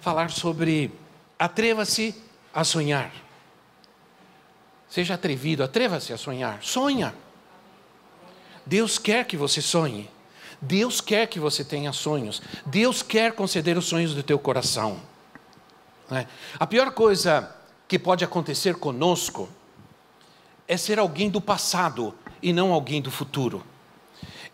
falar 0.00 0.30
sobre 0.30 0.90
atreva-se 1.38 2.14
a 2.52 2.64
sonhar. 2.64 3.12
Seja 4.88 5.14
atrevido, 5.14 5.62
atreva-se 5.62 6.12
a 6.12 6.16
sonhar. 6.16 6.62
Sonha. 6.62 7.14
Deus 8.66 8.98
quer 8.98 9.24
que 9.24 9.36
você 9.36 9.62
sonhe. 9.62 10.10
Deus 10.60 11.00
quer 11.00 11.26
que 11.26 11.38
você 11.38 11.64
tenha 11.64 11.92
sonhos. 11.92 12.42
Deus 12.66 13.02
quer 13.02 13.32
conceder 13.32 13.78
os 13.78 13.86
sonhos 13.86 14.14
do 14.14 14.22
teu 14.22 14.38
coração. 14.38 15.00
É? 16.10 16.26
A 16.58 16.66
pior 16.66 16.90
coisa 16.90 17.54
que 17.86 17.98
pode 17.98 18.24
acontecer 18.24 18.74
conosco 18.74 19.48
é 20.66 20.76
ser 20.76 20.98
alguém 20.98 21.30
do 21.30 21.40
passado 21.40 22.14
e 22.42 22.52
não 22.52 22.72
alguém 22.72 23.00
do 23.00 23.10
futuro. 23.10 23.64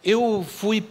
Eu 0.05 0.45
fui 0.49 0.87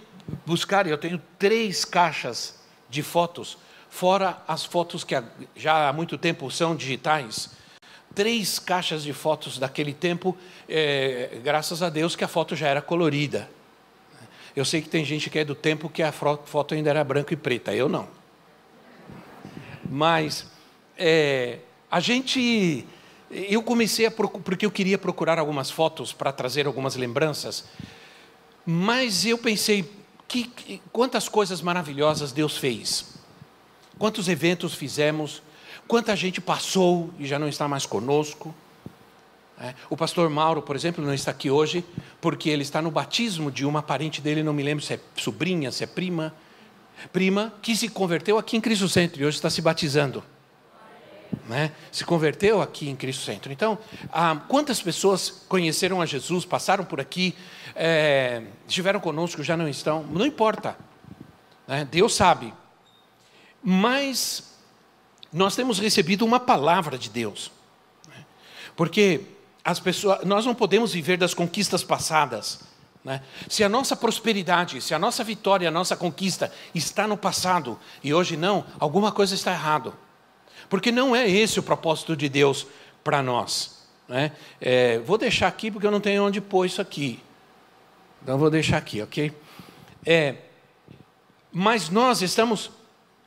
buscar, 0.46 0.88
eu 0.88 0.98
tenho 0.98 1.22
três 1.38 1.86
caixas 1.86 2.60
de 2.90 3.04
fotos 3.04 3.58
fora 3.96 4.44
as 4.46 4.66
fotos 4.66 5.06
que 5.06 5.16
já 5.56 5.88
há 5.88 5.94
muito 5.94 6.18
tempo 6.18 6.52
são 6.52 6.76
digitais. 6.76 7.52
Três 8.14 8.60
caixas 8.60 9.04
de 9.04 9.14
fotos 9.14 9.58
daquele 9.58 9.94
tempo, 9.94 10.38
é, 10.68 11.40
graças 11.42 11.82
a 11.82 11.90
Deus 11.90 12.14
que 12.14 12.24
a 12.24 12.28
foto 12.28 12.58
já 12.58 12.68
era 12.68 12.82
colorida. 12.82 13.50
Eu 14.54 14.66
sei 14.66 14.82
que 14.82 14.90
tem 14.90 15.06
gente 15.06 15.30
que 15.30 15.40
é 15.40 15.46
do 15.46 15.56
tempo 15.56 15.88
que 15.88 16.04
a 16.04 16.12
foto 16.12 16.74
ainda 16.74 16.90
era 16.90 17.04
branca 17.06 17.34
e 17.34 17.38
preta, 17.38 17.74
eu 17.74 17.88
não. 17.88 18.08
Mas 19.90 20.46
é, 20.98 21.60
a 21.90 22.02
gente. 22.02 22.86
Eu 23.32 23.64
comecei 23.64 24.06
a 24.06 24.12
procurar, 24.12 24.44
porque 24.44 24.66
eu 24.66 24.72
queria 24.72 24.98
procurar 24.98 25.40
algumas 25.40 25.72
fotos 25.72 26.12
para 26.12 26.34
trazer 26.34 26.68
algumas 26.68 26.98
lembranças, 26.98 27.64
mas 28.66 29.26
eu 29.26 29.38
pensei, 29.38 29.90
que, 30.28 30.82
quantas 30.92 31.30
coisas 31.30 31.62
maravilhosas 31.62 32.32
Deus 32.34 32.58
fez. 32.58 33.15
Quantos 33.98 34.28
eventos 34.28 34.74
fizemos, 34.74 35.42
quanta 35.88 36.16
gente 36.16 36.42
passou 36.42 37.10
e 37.18 37.26
já 37.26 37.40
não 37.40 37.48
está 37.48 37.68
mais 37.68 37.86
conosco. 37.86 38.54
É, 39.60 39.74
o 39.90 39.96
pastor 39.96 40.30
Mauro, 40.30 40.62
por 40.62 40.76
exemplo, 40.76 41.04
não 41.04 41.14
está 41.14 41.32
aqui 41.32 41.50
hoje 41.50 41.86
porque 42.20 42.50
ele 42.50 42.62
está 42.62 42.82
no 42.82 42.92
batismo 42.92 43.50
de 43.50 43.66
uma 43.66 43.82
parente 43.82 44.22
dele, 44.22 44.44
não 44.44 44.52
me 44.52 44.64
lembro 44.64 44.84
se 44.84 44.94
é 44.94 45.00
sobrinha, 45.16 45.72
se 45.72 45.84
é 45.84 45.88
prima, 45.88 46.36
prima 47.14 47.54
que 47.62 47.74
se 47.76 47.88
converteu 47.88 48.38
aqui 48.38 48.58
em 48.58 48.62
Cristo 48.62 48.90
Centro 48.90 49.22
e 49.22 49.26
hoje 49.26 49.38
está 49.38 49.50
se 49.50 49.62
batizando. 49.62 50.22
Né? 51.48 51.72
Se 51.92 52.04
converteu 52.04 52.62
aqui 52.62 52.90
em 52.90 52.96
Cristo 52.96 53.24
Centro. 53.24 53.52
Então, 53.52 53.78
ah, 54.12 54.42
quantas 54.50 54.82
pessoas 54.82 55.30
conheceram 55.48 56.02
a 56.02 56.06
Jesus, 56.06 56.44
passaram 56.44 56.84
por 56.84 57.00
aqui, 57.00 57.34
é, 57.76 58.44
estiveram 58.68 59.00
conosco, 59.00 59.42
já 59.42 59.56
não 59.56 59.70
estão, 59.70 60.04
não 60.04 60.26
importa. 60.26 60.78
Né? 61.66 61.88
Deus 61.90 62.14
sabe. 62.14 62.54
Mas 63.68 64.44
nós 65.34 65.56
temos 65.56 65.80
recebido 65.80 66.24
uma 66.24 66.40
palavra 66.40 67.00
de 67.00 67.10
Deus. 67.10 67.52
Né? 68.08 68.24
Porque 68.76 69.22
as 69.64 69.80
pessoas, 69.80 70.24
nós 70.24 70.46
não 70.46 70.54
podemos 70.54 70.94
viver 70.94 71.18
das 71.18 71.34
conquistas 71.34 71.84
passadas. 71.84 72.60
Né? 73.04 73.24
Se 73.50 73.64
a 73.64 73.70
nossa 73.70 73.96
prosperidade, 73.96 74.80
se 74.82 74.94
a 74.94 75.00
nossa 75.00 75.24
vitória, 75.24 75.68
a 75.68 75.72
nossa 75.72 75.98
conquista 75.98 76.54
está 76.76 77.08
no 77.08 77.18
passado 77.18 77.80
e 78.04 78.14
hoje 78.14 78.38
não, 78.38 78.64
alguma 78.80 79.12
coisa 79.12 79.34
está 79.34 79.52
errado. 79.52 79.96
Porque 80.70 80.92
não 80.92 81.16
é 81.16 81.28
esse 81.28 81.60
o 81.60 81.64
propósito 81.64 82.16
de 82.16 82.30
Deus 82.30 82.68
para 83.04 83.24
nós. 83.24 83.88
Né? 84.08 84.32
É, 84.62 85.00
vou 85.00 85.18
deixar 85.18 85.48
aqui 85.48 85.72
porque 85.72 85.88
eu 85.88 85.92
não 85.92 86.00
tenho 86.00 86.24
onde 86.24 86.40
pôr 86.40 86.68
isso 86.68 86.82
aqui. 86.82 87.20
Então 88.22 88.38
vou 88.38 88.52
deixar 88.52 88.78
aqui, 88.78 89.02
ok? 89.02 89.34
É, 90.06 90.36
mas 91.52 91.90
nós 91.90 92.22
estamos 92.22 92.70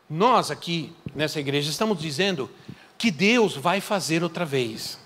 nós 0.09 0.51
aqui 0.51 0.93
nessa 1.15 1.39
igreja 1.39 1.71
estamos 1.71 1.99
dizendo 1.99 2.51
que 2.97 3.11
Deus 3.11 3.57
vai 3.57 3.81
fazer 3.81 4.23
outra 4.23 4.45
vez. 4.45 4.99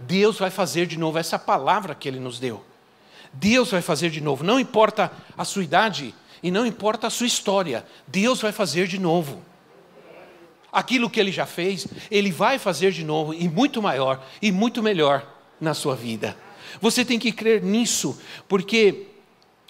Deus 0.00 0.38
vai 0.38 0.50
fazer 0.50 0.86
de 0.86 0.98
novo 0.98 1.18
essa 1.18 1.38
palavra 1.38 1.94
que 1.94 2.08
Ele 2.08 2.20
nos 2.20 2.38
deu. 2.38 2.64
Deus 3.32 3.70
vai 3.70 3.82
fazer 3.82 4.10
de 4.10 4.20
novo. 4.20 4.44
Não 4.44 4.60
importa 4.60 5.10
a 5.36 5.44
sua 5.44 5.64
idade 5.64 6.14
e 6.42 6.50
não 6.50 6.66
importa 6.66 7.06
a 7.06 7.10
sua 7.10 7.26
história. 7.26 7.84
Deus 8.06 8.40
vai 8.40 8.52
fazer 8.52 8.86
de 8.86 8.98
novo. 8.98 9.42
Aquilo 10.72 11.10
que 11.10 11.20
Ele 11.20 11.32
já 11.32 11.46
fez, 11.46 11.86
Ele 12.10 12.32
vai 12.32 12.58
fazer 12.58 12.92
de 12.92 13.04
novo 13.04 13.34
e 13.34 13.48
muito 13.48 13.82
maior 13.82 14.24
e 14.40 14.50
muito 14.50 14.82
melhor 14.82 15.26
na 15.60 15.74
sua 15.74 15.94
vida. 15.94 16.36
Você 16.80 17.04
tem 17.04 17.18
que 17.18 17.30
crer 17.30 17.62
nisso, 17.62 18.18
porque 18.48 19.11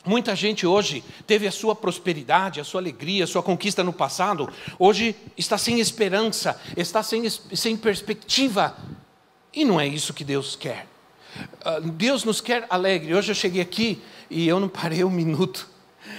Muita 0.05 0.35
gente 0.35 0.67
hoje 0.67 1.05
teve 1.27 1.47
a 1.47 1.53
sua 1.53 1.77
prosperidade, 1.77 2.61
a 2.61 2.65
sua 2.65 2.81
alegria, 2.81 3.23
a 3.23 3.27
sua 3.27 3.43
conquista 3.43 3.85
no 3.85 3.93
passado, 3.93 4.49
hoje 4.77 5.15
está 5.37 5.57
sem 5.57 5.79
esperança, 5.79 6.61
está 6.77 7.03
sem, 7.05 7.29
sem 7.31 7.77
perspectiva. 7.77 8.77
E 9.55 9.65
não 9.65 9.81
é 9.81 9.87
isso 9.87 10.13
que 10.13 10.25
Deus 10.25 10.57
quer. 10.57 10.89
Ah, 11.65 11.79
Deus 11.81 12.25
nos 12.25 12.41
quer 12.41 12.67
alegre. 12.69 13.15
Hoje 13.15 13.31
eu 13.31 13.35
cheguei 13.35 13.63
aqui 13.63 14.03
e 14.29 14.49
eu 14.49 14.59
não 14.59 14.69
parei 14.69 15.05
um 15.05 15.11
minuto. 15.11 15.69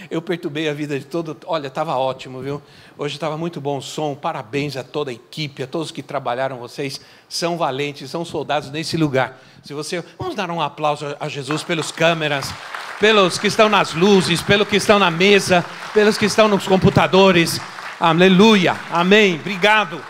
Eu 0.09 0.21
perturbei 0.21 0.69
a 0.69 0.73
vida 0.73 0.97
de 0.97 1.05
todo. 1.05 1.37
Olha, 1.45 1.67
estava 1.67 1.95
ótimo, 1.95 2.41
viu? 2.41 2.61
Hoje 2.97 3.15
estava 3.15 3.37
muito 3.37 3.59
bom 3.59 3.77
o 3.77 3.81
som. 3.81 4.15
Parabéns 4.15 4.77
a 4.77 4.83
toda 4.83 5.11
a 5.11 5.13
equipe, 5.13 5.63
a 5.63 5.67
todos 5.67 5.91
que 5.91 6.03
trabalharam. 6.03 6.57
Vocês 6.57 7.01
são 7.27 7.57
valentes, 7.57 8.09
são 8.09 8.23
soldados 8.23 8.69
nesse 8.69 8.97
lugar. 8.97 9.39
Se 9.63 9.73
você, 9.73 10.03
vamos 10.17 10.35
dar 10.35 10.49
um 10.51 10.61
aplauso 10.61 11.15
a 11.19 11.27
Jesus 11.27 11.63
pelos 11.63 11.91
câmeras 11.91 12.53
pelos 12.99 13.37
que 13.37 13.47
estão 13.47 13.67
nas 13.67 13.93
luzes, 13.93 14.41
pelos 14.41 14.65
que 14.65 14.77
estão 14.77 14.97
na 14.97 15.11
mesa, 15.11 15.65
pelos 15.93 16.17
que 16.17 16.25
estão 16.25 16.47
nos 16.47 16.65
computadores. 16.65 17.59
Aleluia, 17.99 18.77
amém, 18.89 19.35
obrigado. 19.35 20.01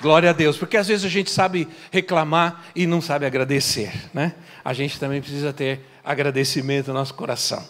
Glória 0.00 0.30
a 0.30 0.32
Deus, 0.32 0.56
porque 0.56 0.76
às 0.76 0.88
vezes 0.88 1.04
a 1.04 1.08
gente 1.08 1.30
sabe 1.30 1.68
reclamar 1.90 2.64
e 2.74 2.86
não 2.86 3.00
sabe 3.00 3.26
agradecer, 3.26 3.92
né? 4.12 4.34
A 4.64 4.72
gente 4.72 4.98
também 4.98 5.20
precisa 5.20 5.52
ter 5.52 5.80
agradecimento 6.02 6.88
no 6.88 6.94
nosso 6.94 7.14
coração. 7.14 7.62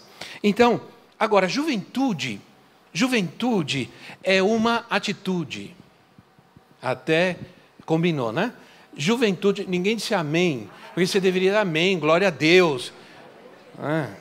Então, 0.47 0.79
agora, 1.19 1.47
juventude, 1.47 2.39
juventude 2.93 3.89
é 4.23 4.43
uma 4.43 4.85
atitude. 4.91 5.75
Até 6.79 7.35
combinou, 7.83 8.31
né? 8.31 8.53
Juventude, 8.95 9.65
ninguém 9.67 9.95
disse 9.95 10.13
amém, 10.13 10.69
porque 10.93 11.07
você 11.07 11.19
deveria 11.19 11.51
dar 11.51 11.61
amém, 11.61 11.97
glória 11.97 12.27
a 12.27 12.29
Deus. 12.29 12.93
Ah. 13.79 14.13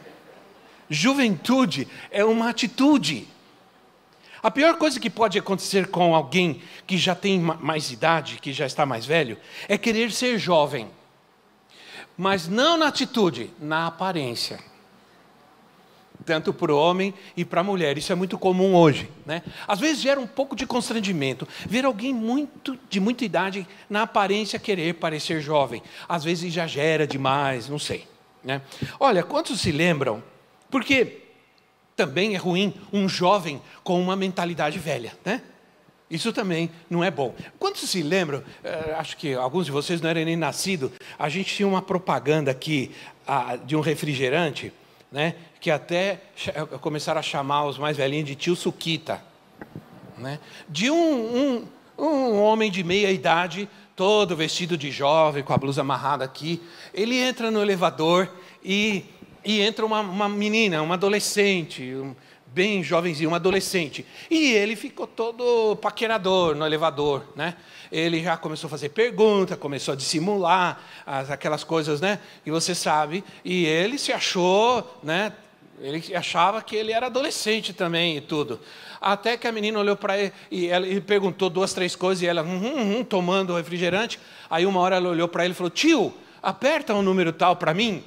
Juventude 0.89 1.87
é 2.11 2.25
uma 2.25 2.49
atitude. 2.49 3.29
A 4.43 4.51
pior 4.51 4.79
coisa 4.79 4.99
que 4.99 5.11
pode 5.11 5.39
acontecer 5.39 5.89
com 5.89 6.15
alguém 6.15 6.63
que 6.87 6.97
já 6.97 7.15
tem 7.15 7.39
mais 7.39 7.91
idade, 7.91 8.39
que 8.41 8.51
já 8.51 8.65
está 8.65 8.87
mais 8.87 9.05
velho, 9.05 9.37
é 9.69 9.77
querer 9.77 10.11
ser 10.11 10.39
jovem. 10.39 10.89
Mas 12.17 12.49
não 12.49 12.79
na 12.79 12.89
atitude, 12.89 13.51
na 13.61 13.89
aparência. 13.89 14.59
Tanto 16.25 16.53
para 16.53 16.73
o 16.73 16.79
homem 16.79 17.13
e 17.37 17.45
para 17.45 17.61
a 17.61 17.65
mulher. 17.65 17.99
Isso 17.99 18.13
é 18.13 18.15
muito 18.15 18.39
comum 18.39 18.75
hoje. 18.75 19.11
Né? 19.27 19.43
Às 19.69 19.81
vezes 19.81 20.03
gera 20.03 20.19
um 20.19 20.27
pouco 20.27 20.57
de 20.57 20.67
constrangimento 20.67 21.47
ver 21.67 21.85
alguém 21.85 22.15
muito, 22.15 22.79
de 22.89 23.01
muita 23.01 23.25
idade 23.25 23.67
na 23.89 24.03
aparência 24.03 24.59
querer 24.59 24.95
parecer 24.95 25.41
jovem. 25.41 25.83
Às 26.09 26.25
vezes 26.25 26.45
exagera 26.45 27.07
demais, 27.07 27.69
não 27.69 27.79
sei. 27.79 28.07
Né? 28.43 28.61
Olha, 28.99 29.23
quantos 29.23 29.61
se 29.61 29.71
lembram? 29.71 30.23
Porque 30.71 31.23
também 31.97 32.35
é 32.35 32.39
ruim 32.39 32.75
um 32.93 33.09
jovem 33.09 33.61
com 33.83 34.01
uma 34.01 34.17
mentalidade 34.17 34.79
velha, 34.79 35.13
né? 35.25 35.43
Isso 36.11 36.33
também 36.33 36.71
não 36.89 37.03
é 37.03 37.11
bom. 37.11 37.35
Quantos 37.59 37.89
se 37.89 38.03
lembram? 38.03 38.39
Uh, 38.39 38.95
acho 38.99 39.17
que 39.17 39.35
alguns 39.35 39.67
de 39.67 39.73
vocês 39.73 40.01
não 40.01 40.11
eram 40.11 40.25
nem 40.25 40.37
nascidos. 40.37 40.91
A 41.19 41.29
gente 41.29 41.55
tinha 41.55 41.67
uma 41.67 41.81
propaganda 41.81 42.51
aqui 42.51 42.91
uh, 43.27 43.59
de 43.65 43.75
um 43.75 43.81
refrigerante, 43.81 44.73
né? 45.15 45.37
Que 45.61 45.71
até 45.71 46.21
começaram 46.81 47.21
a 47.21 47.23
chamar 47.23 47.67
os 47.67 47.79
mais 47.79 47.97
velhinhos 47.97 48.27
de 48.27 48.35
tio 48.35 48.57
Suquita, 48.57 49.23
né? 50.19 50.41
De 50.69 50.91
um, 50.91 51.69
um, 51.97 52.05
um 52.05 52.43
homem 52.43 52.69
de 52.69 52.83
meia 52.83 53.13
idade 53.13 53.69
todo 53.95 54.35
vestido 54.35 54.77
de 54.77 54.91
jovem, 54.91 55.45
com 55.45 55.53
a 55.53 55.57
blusa 55.57 55.83
amarrada 55.83 56.25
aqui. 56.25 56.61
Ele 56.93 57.17
entra 57.17 57.49
no 57.49 57.63
elevador 57.63 58.29
e, 58.65 59.05
e 59.45 59.61
entra 59.61 59.87
uma, 59.87 60.01
uma 60.01 60.29
menina, 60.29 60.83
uma 60.83 60.95
adolescente, 60.95 61.95
um, 61.95 62.13
bem 62.55 62.83
jovenzinho, 62.85 63.31
um 63.31 63.35
adolescente. 63.35 64.07
E 64.31 64.53
ele 64.53 64.77
ficou 64.77 65.07
todo 65.07 65.77
paquerador 65.77 66.55
no 66.55 66.65
elevador, 66.65 67.25
né? 67.35 67.57
Ele 67.91 68.23
já 68.23 68.37
começou 68.37 68.69
a 68.69 68.71
fazer 68.71 68.91
pergunta, 68.91 69.57
começou 69.57 69.93
a 69.93 69.97
dissimular 69.97 70.81
as, 71.05 71.31
aquelas 71.31 71.65
coisas, 71.65 72.01
né? 72.01 72.21
E 72.47 72.51
você 72.51 72.75
sabe. 72.75 73.25
E 73.45 73.67
ele 73.67 73.99
se 73.99 74.13
achou, 74.13 74.99
né? 75.03 75.33
Ele 75.81 76.15
achava 76.15 76.63
que 76.63 76.77
ele 76.77 76.93
era 76.93 77.07
adolescente 77.07 77.73
também 77.73 78.17
e 78.17 78.21
tudo. 78.21 78.61
Até 79.01 79.37
que 79.37 79.49
a 79.49 79.53
menina 79.53 79.79
olhou 79.81 79.97
para 79.97 80.17
ele 80.17 80.33
e 80.51 80.69
ela 80.69 80.87
e 80.87 81.01
perguntou 81.01 81.51
duas, 81.51 81.75
três 81.75 81.97
coisas 81.97 82.23
e 82.23 82.27
ela 82.27 82.43
hum, 82.43 82.57
hum, 82.57 82.99
hum, 82.99 83.05
tomando 83.05 83.57
refrigerante. 83.57 84.19
Aí 84.49 84.65
uma 84.65 84.79
hora 84.81 84.97
ela 84.97 85.09
olhou 85.09 85.27
para 85.27 85.45
ele 85.45 85.53
e 85.53 85.57
falou: 85.57 85.71
Tio, 85.71 86.15
aperta 86.41 86.95
um 86.95 87.03
número 87.03 87.33
tal 87.33 87.57
para 87.57 87.75
mim. 87.75 88.05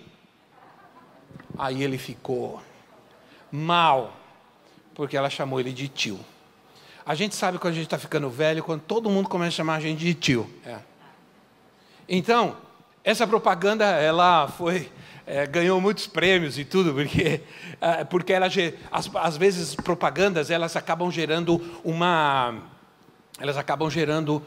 Aí 1.58 1.84
ele 1.84 1.98
ficou 1.98 2.62
mal, 3.52 4.17
porque 4.98 5.16
ela 5.16 5.30
chamou 5.30 5.60
ele 5.60 5.72
de 5.72 5.88
tio. 5.88 6.20
A 7.06 7.14
gente 7.14 7.36
sabe 7.36 7.60
quando 7.60 7.74
a 7.74 7.76
gente 7.76 7.86
está 7.86 8.00
ficando 8.00 8.32
velho, 8.32 8.64
quando 8.64 8.82
todo 8.82 9.12
mundo 9.12 9.30
começa 9.30 9.50
a 9.50 9.58
chamar 9.58 9.76
a 9.76 9.80
gente 9.80 10.00
de 10.00 10.16
tio. 10.16 10.50
É. 10.66 10.80
Então, 12.10 12.58
essa 13.04 13.28
propaganda, 13.28 13.86
ela 13.86 14.48
foi, 14.48 14.92
é, 15.28 15.46
ganhou 15.46 15.80
muitos 15.80 16.08
prêmios 16.08 16.58
e 16.58 16.66
tudo, 16.66 16.96
porque, 16.96 17.42
é, 17.80 18.04
porque 18.06 18.34
ela, 18.34 18.48
às, 18.92 19.16
às 19.16 19.38
vezes 19.38 19.76
propagandas, 19.76 20.50
elas 20.50 20.76
acabam 20.76 21.12
gerando 21.12 21.80
uma, 21.84 22.56
elas 23.40 23.56
acabam 23.56 23.92
gerando 23.92 24.42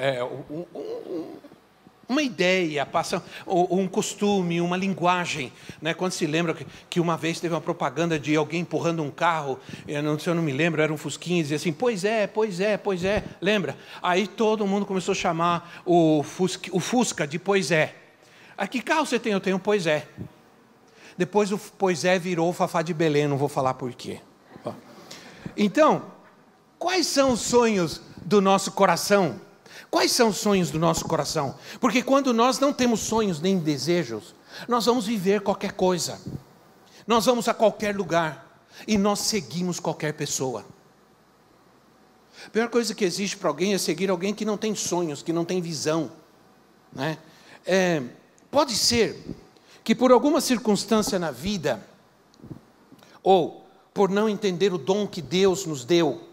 é, 0.00 0.24
um, 0.24 0.64
um, 0.74 1.36
uma 2.10 2.22
ideia, 2.22 2.84
passa 2.84 3.22
um 3.46 3.86
costume, 3.86 4.60
uma 4.60 4.76
linguagem. 4.76 5.52
Né? 5.80 5.94
Quando 5.94 6.10
se 6.10 6.26
lembra 6.26 6.56
que 6.90 6.98
uma 6.98 7.16
vez 7.16 7.38
teve 7.38 7.54
uma 7.54 7.60
propaganda 7.60 8.18
de 8.18 8.34
alguém 8.34 8.62
empurrando 8.62 9.00
um 9.00 9.10
carro, 9.12 9.60
eu 9.86 10.02
não, 10.02 10.18
se 10.18 10.28
eu 10.28 10.34
não 10.34 10.42
me 10.42 10.52
lembro, 10.52 10.82
era 10.82 10.92
um 10.92 10.96
Fusquinha, 10.96 11.38
e 11.38 11.42
dizia 11.42 11.56
assim, 11.56 11.72
pois 11.72 12.04
é, 12.04 12.26
pois 12.26 12.58
é, 12.58 12.76
pois 12.76 13.04
é, 13.04 13.22
lembra? 13.40 13.78
Aí 14.02 14.26
todo 14.26 14.66
mundo 14.66 14.84
começou 14.84 15.12
a 15.12 15.14
chamar 15.14 15.82
o 15.86 16.24
Fusca, 16.24 16.68
o 16.72 16.80
Fusca 16.80 17.28
de 17.28 17.38
pois 17.38 17.70
é. 17.70 17.94
A 18.58 18.66
que 18.66 18.82
carro 18.82 19.06
você 19.06 19.18
tem? 19.18 19.32
Eu 19.32 19.40
tenho 19.40 19.60
pois 19.60 19.86
é. 19.86 20.08
Depois 21.16 21.52
o 21.52 21.58
pois 21.58 22.04
é 22.04 22.18
virou 22.18 22.48
o 22.48 22.52
Fafá 22.52 22.82
de 22.82 22.92
Belém, 22.92 23.28
não 23.28 23.38
vou 23.38 23.48
falar 23.48 23.74
por 23.74 23.92
quê. 23.94 24.20
Então, 25.56 26.06
quais 26.76 27.06
são 27.06 27.32
os 27.32 27.40
sonhos 27.40 28.02
do 28.24 28.40
nosso 28.40 28.72
coração? 28.72 29.40
Quais 29.90 30.12
são 30.12 30.28
os 30.28 30.36
sonhos 30.36 30.70
do 30.70 30.78
nosso 30.78 31.04
coração? 31.04 31.56
Porque 31.80 32.02
quando 32.02 32.32
nós 32.32 32.58
não 32.58 32.72
temos 32.72 33.00
sonhos 33.00 33.40
nem 33.40 33.58
desejos, 33.58 34.34
nós 34.68 34.86
vamos 34.86 35.06
viver 35.06 35.40
qualquer 35.40 35.72
coisa, 35.72 36.20
nós 37.06 37.26
vamos 37.26 37.48
a 37.48 37.54
qualquer 37.54 37.96
lugar 37.96 38.62
e 38.86 38.96
nós 38.96 39.20
seguimos 39.20 39.80
qualquer 39.80 40.14
pessoa. 40.14 40.64
A 42.46 42.50
pior 42.50 42.68
coisa 42.68 42.94
que 42.94 43.04
existe 43.04 43.36
para 43.36 43.50
alguém 43.50 43.74
é 43.74 43.78
seguir 43.78 44.10
alguém 44.10 44.32
que 44.32 44.44
não 44.44 44.56
tem 44.56 44.74
sonhos, 44.74 45.22
que 45.22 45.32
não 45.32 45.44
tem 45.44 45.60
visão. 45.60 46.12
Né? 46.92 47.18
É, 47.66 48.02
pode 48.50 48.76
ser 48.76 49.22
que 49.82 49.94
por 49.94 50.12
alguma 50.12 50.40
circunstância 50.40 51.18
na 51.18 51.30
vida, 51.30 51.84
ou 53.22 53.66
por 53.92 54.08
não 54.08 54.28
entender 54.28 54.72
o 54.72 54.78
dom 54.78 55.06
que 55.06 55.20
Deus 55.20 55.66
nos 55.66 55.84
deu, 55.84 56.29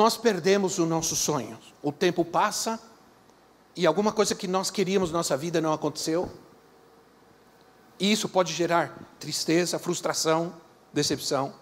nós 0.00 0.16
perdemos 0.16 0.78
os 0.78 0.88
nossos 0.88 1.18
sonhos. 1.18 1.58
O 1.82 1.92
tempo 1.92 2.24
passa 2.24 2.80
e 3.76 3.86
alguma 3.86 4.12
coisa 4.12 4.34
que 4.34 4.48
nós 4.48 4.70
queríamos 4.70 5.12
na 5.12 5.18
nossa 5.18 5.36
vida 5.36 5.60
não 5.60 5.74
aconteceu. 5.74 6.32
E 7.98 8.10
isso 8.10 8.26
pode 8.26 8.50
gerar 8.54 8.98
tristeza, 9.18 9.78
frustração, 9.78 10.54
decepção. 10.90 11.52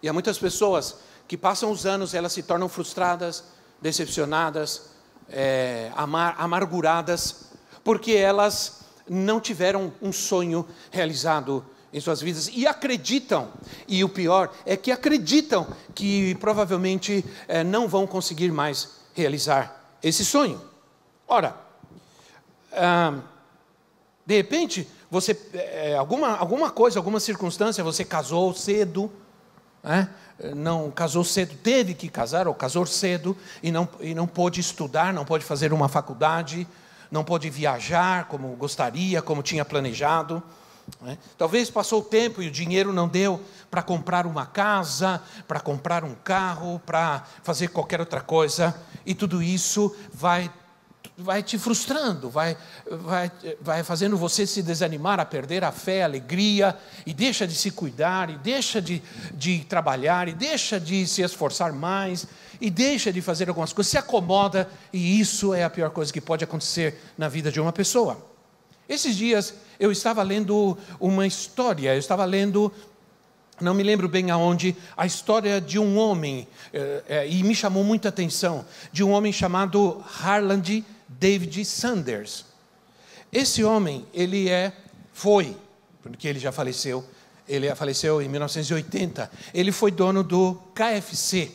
E 0.00 0.08
há 0.08 0.12
muitas 0.12 0.38
pessoas 0.38 0.98
que 1.26 1.36
passam 1.36 1.72
os 1.72 1.86
anos, 1.86 2.14
elas 2.14 2.32
se 2.32 2.44
tornam 2.44 2.68
frustradas, 2.68 3.42
decepcionadas, 3.82 4.90
é, 5.28 5.90
amar, 5.96 6.36
amarguradas, 6.38 7.46
porque 7.82 8.12
elas 8.12 8.82
não 9.08 9.40
tiveram 9.40 9.92
um 10.00 10.12
sonho 10.12 10.64
realizado 10.88 11.66
em 11.92 12.00
suas 12.00 12.20
vidas 12.20 12.48
e 12.52 12.66
acreditam, 12.66 13.48
e 13.88 14.04
o 14.04 14.08
pior 14.08 14.52
é 14.64 14.76
que 14.76 14.92
acreditam 14.92 15.66
que 15.94 16.34
provavelmente 16.36 17.24
é, 17.48 17.64
não 17.64 17.88
vão 17.88 18.06
conseguir 18.06 18.52
mais 18.52 19.00
realizar 19.14 19.96
esse 20.02 20.24
sonho. 20.24 20.60
Ora, 21.26 21.56
de 24.24 24.36
repente, 24.36 24.88
você, 25.10 25.36
é, 25.52 25.96
alguma, 25.96 26.36
alguma 26.36 26.70
coisa, 26.70 26.98
alguma 26.98 27.18
circunstância, 27.18 27.82
você 27.82 28.04
casou 28.04 28.54
cedo, 28.54 29.10
né? 29.82 30.08
não 30.54 30.90
casou 30.90 31.24
cedo, 31.24 31.56
teve 31.62 31.94
que 31.94 32.08
casar 32.08 32.46
ou 32.46 32.54
casou 32.54 32.86
cedo 32.86 33.36
e 33.62 33.70
não, 33.70 33.88
e 34.00 34.14
não 34.14 34.26
pôde 34.26 34.60
estudar, 34.60 35.12
não 35.12 35.24
pôde 35.24 35.44
fazer 35.44 35.72
uma 35.72 35.88
faculdade, 35.88 36.66
não 37.10 37.24
pôde 37.24 37.50
viajar 37.50 38.26
como 38.28 38.48
gostaria, 38.56 39.20
como 39.20 39.42
tinha 39.42 39.64
planejado. 39.64 40.42
Né? 41.00 41.18
Talvez 41.36 41.70
passou 41.70 42.00
o 42.00 42.04
tempo 42.04 42.42
e 42.42 42.48
o 42.48 42.50
dinheiro 42.50 42.92
não 42.92 43.08
deu 43.08 43.40
para 43.70 43.82
comprar 43.82 44.26
uma 44.26 44.46
casa, 44.46 45.22
para 45.46 45.60
comprar 45.60 46.04
um 46.04 46.14
carro, 46.14 46.80
para 46.84 47.24
fazer 47.42 47.68
qualquer 47.68 48.00
outra 48.00 48.20
coisa, 48.20 48.74
e 49.04 49.14
tudo 49.14 49.42
isso 49.42 49.94
vai 50.12 50.50
vai 51.16 51.42
te 51.42 51.58
frustrando, 51.58 52.30
vai, 52.30 52.56
vai, 52.90 53.30
vai 53.60 53.84
fazendo 53.84 54.16
você 54.16 54.46
se 54.46 54.62
desanimar, 54.62 55.20
a 55.20 55.24
perder 55.24 55.62
a 55.64 55.70
fé, 55.70 56.02
a 56.02 56.06
alegria, 56.06 56.76
e 57.04 57.12
deixa 57.12 57.46
de 57.46 57.54
se 57.54 57.70
cuidar, 57.70 58.30
e 58.30 58.38
deixa 58.38 58.80
de, 58.80 59.02
de 59.34 59.64
trabalhar, 59.64 60.28
e 60.28 60.32
deixa 60.32 60.80
de 60.80 61.06
se 61.06 61.22
esforçar 61.22 61.72
mais, 61.72 62.26
e 62.60 62.70
deixa 62.70 63.12
de 63.12 63.20
fazer 63.20 63.48
algumas 63.48 63.72
coisas, 63.72 63.90
se 63.90 63.98
acomoda, 63.98 64.68
e 64.92 65.20
isso 65.20 65.52
é 65.52 65.62
a 65.62 65.70
pior 65.70 65.90
coisa 65.90 66.12
que 66.12 66.20
pode 66.20 66.42
acontecer 66.42 66.98
na 67.18 67.28
vida 67.28 67.52
de 67.52 67.60
uma 67.60 67.72
pessoa. 67.72 68.29
Esses 68.90 69.16
dias 69.16 69.54
eu 69.78 69.92
estava 69.92 70.20
lendo 70.24 70.76
uma 70.98 71.24
história, 71.24 71.94
eu 71.94 71.98
estava 72.00 72.24
lendo, 72.24 72.72
não 73.60 73.72
me 73.72 73.84
lembro 73.84 74.08
bem 74.08 74.32
aonde, 74.32 74.76
a 74.96 75.06
história 75.06 75.60
de 75.60 75.78
um 75.78 75.96
homem, 75.96 76.48
é, 76.72 77.02
é, 77.08 77.28
e 77.28 77.40
me 77.44 77.54
chamou 77.54 77.84
muita 77.84 78.08
atenção, 78.08 78.66
de 78.90 79.04
um 79.04 79.12
homem 79.12 79.32
chamado 79.32 80.04
Harland 80.20 80.84
David 81.08 81.64
Sanders. 81.64 82.44
Esse 83.32 83.62
homem, 83.62 84.04
ele 84.12 84.48
é, 84.48 84.72
foi, 85.12 85.56
porque 86.02 86.26
ele 86.26 86.40
já 86.40 86.50
faleceu, 86.50 87.04
ele 87.48 87.72
faleceu 87.76 88.20
em 88.20 88.28
1980, 88.28 89.30
ele 89.54 89.70
foi 89.70 89.92
dono 89.92 90.24
do 90.24 90.60
KFC, 90.74 91.52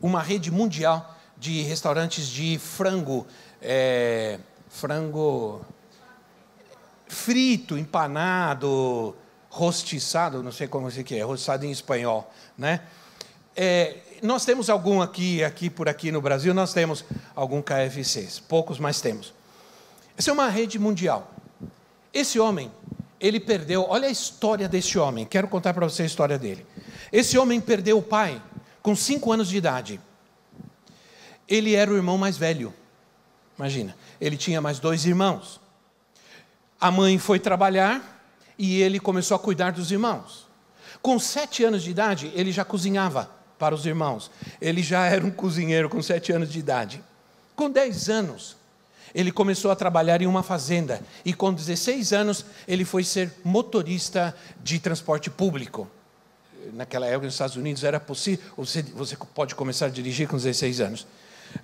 uma 0.00 0.20
rede 0.20 0.50
mundial 0.50 1.16
de 1.38 1.62
restaurantes 1.62 2.26
de 2.26 2.58
frango, 2.58 3.24
é, 3.60 4.40
frango 4.68 5.64
frito, 7.12 7.76
empanado, 7.76 9.14
rostiçado, 9.50 10.42
não 10.42 10.50
sei 10.50 10.66
como 10.66 10.90
se 10.90 11.04
é, 11.14 11.22
rostiçado 11.22 11.64
em 11.66 11.70
espanhol, 11.70 12.32
né? 12.56 12.80
É, 13.54 13.96
nós 14.22 14.44
temos 14.44 14.70
algum 14.70 15.02
aqui, 15.02 15.44
aqui 15.44 15.68
por 15.68 15.88
aqui 15.88 16.10
no 16.10 16.22
Brasil, 16.22 16.54
nós 16.54 16.72
temos 16.72 17.04
algum 17.36 17.60
KFCs, 17.60 18.40
poucos, 18.40 18.78
mas 18.78 19.00
temos. 19.00 19.34
Essa 20.16 20.30
é 20.30 20.32
uma 20.32 20.48
rede 20.48 20.78
mundial. 20.78 21.30
Esse 22.14 22.40
homem, 22.40 22.72
ele 23.20 23.38
perdeu, 23.38 23.84
olha 23.88 24.08
a 24.08 24.10
história 24.10 24.68
desse 24.68 24.98
homem, 24.98 25.26
quero 25.26 25.48
contar 25.48 25.74
para 25.74 25.86
você 25.86 26.02
a 26.02 26.06
história 26.06 26.38
dele. 26.38 26.66
Esse 27.12 27.36
homem 27.36 27.60
perdeu 27.60 27.98
o 27.98 28.02
pai 28.02 28.40
com 28.82 28.96
cinco 28.96 29.30
anos 29.32 29.48
de 29.48 29.56
idade. 29.58 30.00
Ele 31.46 31.74
era 31.74 31.90
o 31.90 31.96
irmão 31.96 32.16
mais 32.16 32.38
velho, 32.38 32.72
imagina, 33.58 33.94
ele 34.18 34.36
tinha 34.36 34.62
mais 34.62 34.78
dois 34.78 35.04
irmãos. 35.04 35.61
A 36.82 36.90
mãe 36.90 37.16
foi 37.16 37.38
trabalhar 37.38 38.26
e 38.58 38.82
ele 38.82 38.98
começou 38.98 39.36
a 39.36 39.38
cuidar 39.38 39.70
dos 39.70 39.92
irmãos. 39.92 40.48
Com 41.00 41.16
sete 41.16 41.62
anos 41.62 41.84
de 41.84 41.92
idade, 41.92 42.32
ele 42.34 42.50
já 42.50 42.64
cozinhava 42.64 43.30
para 43.56 43.72
os 43.72 43.86
irmãos. 43.86 44.32
Ele 44.60 44.82
já 44.82 45.06
era 45.06 45.24
um 45.24 45.30
cozinheiro 45.30 45.88
com 45.88 46.02
sete 46.02 46.32
anos 46.32 46.50
de 46.50 46.58
idade. 46.58 47.00
Com 47.54 47.70
dez 47.70 48.08
anos, 48.08 48.56
ele 49.14 49.30
começou 49.30 49.70
a 49.70 49.76
trabalhar 49.76 50.20
em 50.22 50.26
uma 50.26 50.42
fazenda. 50.42 51.00
E 51.24 51.32
com 51.32 51.54
16 51.54 52.12
anos, 52.12 52.44
ele 52.66 52.84
foi 52.84 53.04
ser 53.04 53.32
motorista 53.44 54.34
de 54.60 54.80
transporte 54.80 55.30
público. 55.30 55.88
Naquela 56.72 57.06
época, 57.06 57.26
nos 57.26 57.34
Estados 57.34 57.54
Unidos, 57.54 57.84
era 57.84 58.00
possível. 58.00 58.44
Você, 58.56 58.82
você 58.82 59.16
pode 59.32 59.54
começar 59.54 59.86
a 59.86 59.88
dirigir 59.88 60.26
com 60.26 60.36
16 60.36 60.80
anos. 60.80 61.06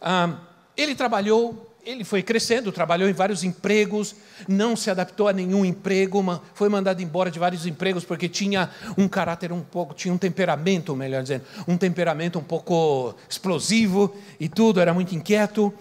Ah, 0.01 0.39
ele 0.77 0.95
trabalhou 0.95 1.68
ele 1.85 2.05
foi 2.05 2.23
crescendo, 2.23 2.71
trabalhou 2.71 3.09
em 3.09 3.13
vários 3.13 3.43
empregos, 3.43 4.15
não 4.47 4.77
se 4.77 4.91
adaptou 4.91 5.29
a 5.29 5.33
nenhum 5.33 5.65
emprego, 5.65 6.23
foi 6.55 6.69
mandado 6.69 7.03
embora 7.03 7.31
de 7.31 7.39
vários 7.39 7.67
empregos 7.67 8.05
porque 8.05 8.29
tinha 8.29 8.71
um 8.97 9.09
caráter 9.09 9.53
um 9.53 9.63
pouco, 9.63 9.95
tinha 9.95 10.13
um 10.13 10.19
temperamento, 10.19 10.95
melhor 10.95 11.23
dizendo, 11.23 11.45
um 11.67 11.77
temperamento 11.77 12.39
um 12.39 12.45
pouco 12.45 13.15
explosivo 13.29 14.15
e 14.39 14.49
tudo, 14.49 14.81
era 14.81 14.93
muito 14.93 15.15
inquieto 15.15 15.73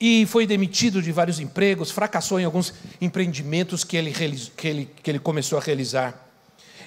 e 0.00 0.26
foi 0.26 0.46
demitido 0.46 1.00
de 1.00 1.12
vários 1.12 1.38
empregos, 1.38 1.90
fracassou 1.90 2.40
em 2.40 2.44
alguns 2.44 2.74
empreendimentos 3.00 3.84
que 3.84 3.96
ele, 3.96 4.12
que 4.56 4.68
ele, 4.68 4.90
que 5.02 5.10
ele 5.10 5.18
começou 5.18 5.58
a 5.58 5.60
realizar. 5.60 6.28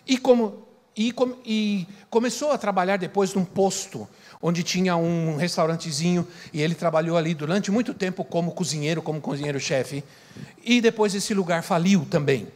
E 0.06 0.18
como 0.18 0.66
e, 0.98 1.14
e 1.46 1.88
começou 2.10 2.52
a 2.52 2.58
trabalhar 2.58 2.98
depois 2.98 3.34
num 3.34 3.44
posto 3.44 4.08
onde 4.42 4.64
tinha 4.64 4.96
um 4.96 5.36
restaurantezinho 5.36 6.28
e 6.54 6.62
ele 6.62 6.76
trabalhou 6.76 7.18
ali 7.18 7.34
durante 7.34 7.72
muito 7.72 7.94
tempo 7.94 8.24
como 8.24 8.52
cozinheiro, 8.52 9.02
como 9.02 9.22
cozinheiro-chefe. 9.22 10.04
E 10.64 10.82
depois 10.82 11.16
esse 11.16 11.34
lugar 11.34 11.64
faliu 11.64 12.06
também. 12.10 12.48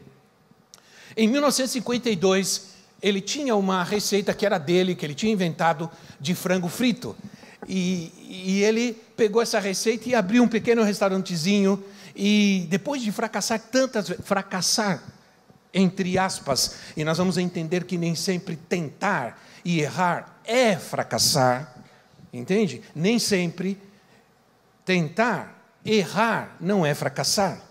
Em 1.16 1.28
1952, 1.28 2.70
ele 3.02 3.22
tinha 3.22 3.56
uma 3.56 3.84
receita 3.84 4.34
que 4.34 4.46
era 4.46 4.58
dele, 4.58 4.96
que 4.96 5.06
ele 5.06 5.16
tinha 5.16 5.32
inventado 5.32 5.90
de 6.20 6.36
frango 6.36 6.68
frito. 6.68 7.16
E, 7.68 8.12
e 8.28 8.64
ele 8.64 8.94
pegou 9.16 9.42
essa 9.42 9.60
receita 9.60 10.10
e 10.10 10.16
abriu 10.16 10.44
um 10.44 10.48
pequeno 10.48 10.84
restaurantezinho. 10.84 11.84
E 12.16 12.68
depois 12.70 13.02
de 13.02 13.12
fracassar 13.12 13.60
tantas 13.60 14.10
fracassar 14.24 15.04
entre 15.74 16.18
aspas, 16.18 16.76
e 16.98 17.04
nós 17.04 17.18
vamos 17.18 17.38
entender 17.38 17.84
que 17.84 17.98
nem 17.98 18.16
sempre 18.16 18.56
tentar 18.56 19.40
e 19.64 19.82
errar 19.82 20.40
é 20.46 20.76
fracassar, 20.76 21.76
entende? 22.32 22.82
Nem 22.96 23.20
sempre 23.20 23.78
tentar, 24.86 25.78
errar 25.86 26.56
não 26.60 26.86
é 26.86 26.94
fracassar. 26.94 27.62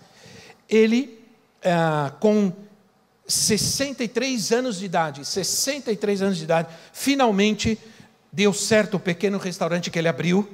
Ele, 0.67 1.19
ah, 1.63 2.13
com 2.19 2.53
63 3.27 4.51
anos 4.51 4.79
de 4.79 4.85
idade, 4.85 5.25
63 5.25 6.21
anos 6.21 6.37
de 6.37 6.43
idade, 6.43 6.69
finalmente 6.93 7.77
deu 8.31 8.53
certo 8.53 8.95
o 8.95 8.99
pequeno 8.99 9.37
restaurante 9.37 9.91
que 9.91 9.99
ele 9.99 10.07
abriu 10.07 10.49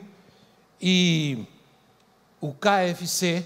e 0.82 1.46
o 2.42 2.54
KFC 2.54 3.46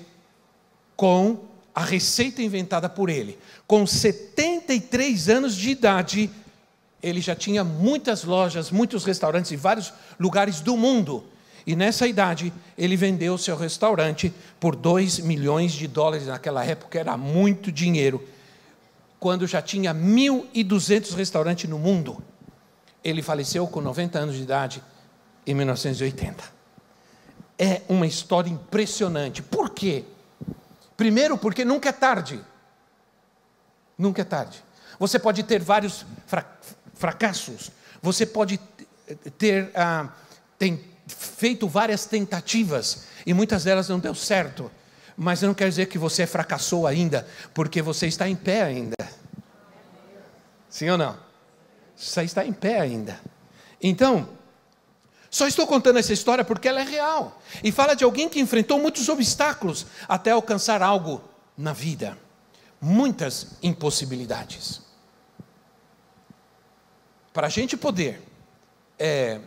com 0.95 1.45
a 1.73 1.83
receita 1.83 2.41
inventada 2.41 2.89
por 2.89 3.09
ele. 3.09 3.37
Com 3.67 3.85
73 3.85 5.29
anos 5.29 5.55
de 5.55 5.69
idade, 5.69 6.29
ele 7.01 7.21
já 7.21 7.35
tinha 7.35 7.63
muitas 7.63 8.23
lojas, 8.23 8.71
muitos 8.71 9.05
restaurantes 9.05 9.51
em 9.51 9.57
vários 9.57 9.93
lugares 10.19 10.59
do 10.59 10.75
mundo. 10.75 11.23
E 11.65 11.75
nessa 11.75 12.07
idade, 12.07 12.51
ele 12.77 12.95
vendeu 12.95 13.37
seu 13.37 13.55
restaurante 13.55 14.33
por 14.59 14.75
2 14.75 15.19
milhões 15.19 15.71
de 15.71 15.87
dólares. 15.87 16.27
Naquela 16.27 16.65
época 16.65 16.99
era 16.99 17.15
muito 17.15 17.71
dinheiro. 17.71 18.27
Quando 19.19 19.45
já 19.45 19.61
tinha 19.61 19.93
1.200 19.93 21.13
restaurantes 21.15 21.69
no 21.69 21.77
mundo. 21.77 22.21
Ele 23.03 23.21
faleceu 23.21 23.67
com 23.67 23.81
90 23.81 24.19
anos 24.19 24.35
de 24.35 24.41
idade 24.41 24.83
em 25.45 25.53
1980. 25.53 26.43
É 27.57 27.81
uma 27.87 28.07
história 28.07 28.49
impressionante. 28.49 29.41
Por 29.41 29.69
quê? 29.69 30.03
Primeiro, 30.97 31.37
porque 31.37 31.63
nunca 31.63 31.89
é 31.89 31.93
tarde. 31.93 32.41
Nunca 33.97 34.21
é 34.21 34.25
tarde. 34.25 34.63
Você 34.97 35.17
pode 35.17 35.43
ter 35.43 35.61
vários 35.61 36.05
fracassos, 36.99 37.71
você 38.01 38.25
pode 38.25 38.59
ter 39.37 39.71
ah, 39.73 40.09
tem 40.59 40.83
feito 41.07 41.67
várias 41.67 42.05
tentativas 42.05 43.05
e 43.25 43.33
muitas 43.33 43.63
delas 43.63 43.87
não 43.87 43.97
deu 43.97 44.13
certo, 44.13 44.69
mas 45.17 45.41
não 45.41 45.53
quer 45.53 45.69
dizer 45.69 45.87
que 45.87 45.97
você 45.97 46.27
fracassou 46.27 46.85
ainda, 46.85 47.25
porque 47.53 47.81
você 47.81 48.05
está 48.05 48.27
em 48.29 48.35
pé 48.35 48.61
ainda. 48.61 48.95
Sim 50.69 50.89
ou 50.89 50.97
não? 50.97 51.17
Você 51.95 52.21
está 52.23 52.45
em 52.45 52.53
pé 52.53 52.79
ainda. 52.81 53.19
Então, 53.81 54.29
só 55.31 55.47
estou 55.47 55.65
contando 55.65 55.99
essa 55.99 56.11
história 56.13 56.43
porque 56.43 56.67
ela 56.67 56.81
é 56.81 56.83
real 56.83 57.41
e 57.63 57.71
fala 57.71 57.95
de 57.95 58.03
alguém 58.03 58.27
que 58.27 58.39
enfrentou 58.39 58.77
muitos 58.77 59.07
obstáculos 59.07 59.85
até 60.07 60.31
alcançar 60.31 60.81
algo 60.81 61.23
na 61.57 61.71
vida, 61.71 62.17
muitas 62.81 63.55
impossibilidades. 63.63 64.88
Para 67.39 67.47
a 67.47 67.49
gente 67.49 67.77
poder 67.77 68.21
é, 68.99 69.39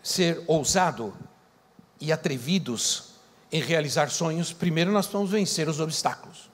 ser 0.00 0.44
ousado 0.46 1.12
e 2.00 2.12
atrevidos 2.12 3.14
em 3.50 3.60
realizar 3.60 4.08
sonhos, 4.10 4.52
primeiro 4.52 4.92
nós 4.92 5.06
vamos 5.06 5.28
vencer 5.28 5.68
os 5.68 5.80
obstáculos. 5.80 6.48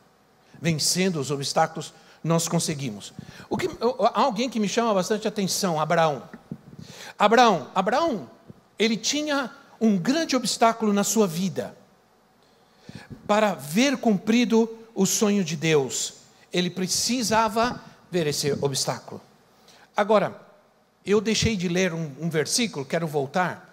Vencendo 0.62 1.21
os 1.21 1.31
obstáculos, 1.31 1.93
nós 2.25 2.49
conseguimos. 2.49 3.12
O 3.50 3.59
que, 3.59 3.69
alguém 4.15 4.49
que 4.49 4.59
me 4.59 4.67
chama 4.67 4.95
bastante 4.95 5.29
atenção, 5.29 5.79
Abraão. 5.79 6.23
Abraão, 7.19 7.71
Abraão, 7.75 8.31
ele 8.79 8.97
tinha 8.97 9.50
um 9.79 9.99
grande 9.99 10.35
obstáculo 10.35 10.91
na 10.91 11.05
sua 11.05 11.27
vida. 11.27 11.77
Para 13.27 13.53
ver 13.53 13.99
cumprido 13.99 14.75
o 14.95 15.05
sonho 15.05 15.45
de 15.45 15.55
Deus, 15.55 16.15
ele 16.50 16.71
precisava 16.71 17.79
ver 18.11 18.27
esse 18.27 18.53
obstáculo. 18.62 19.27
Agora, 19.99 20.40
eu 21.05 21.21
deixei 21.21 21.57
de 21.57 21.67
ler 21.67 21.93
um, 21.93 22.12
um 22.21 22.31
versículo, 22.31 22.85
quero 22.85 23.05
voltar. 23.05 23.67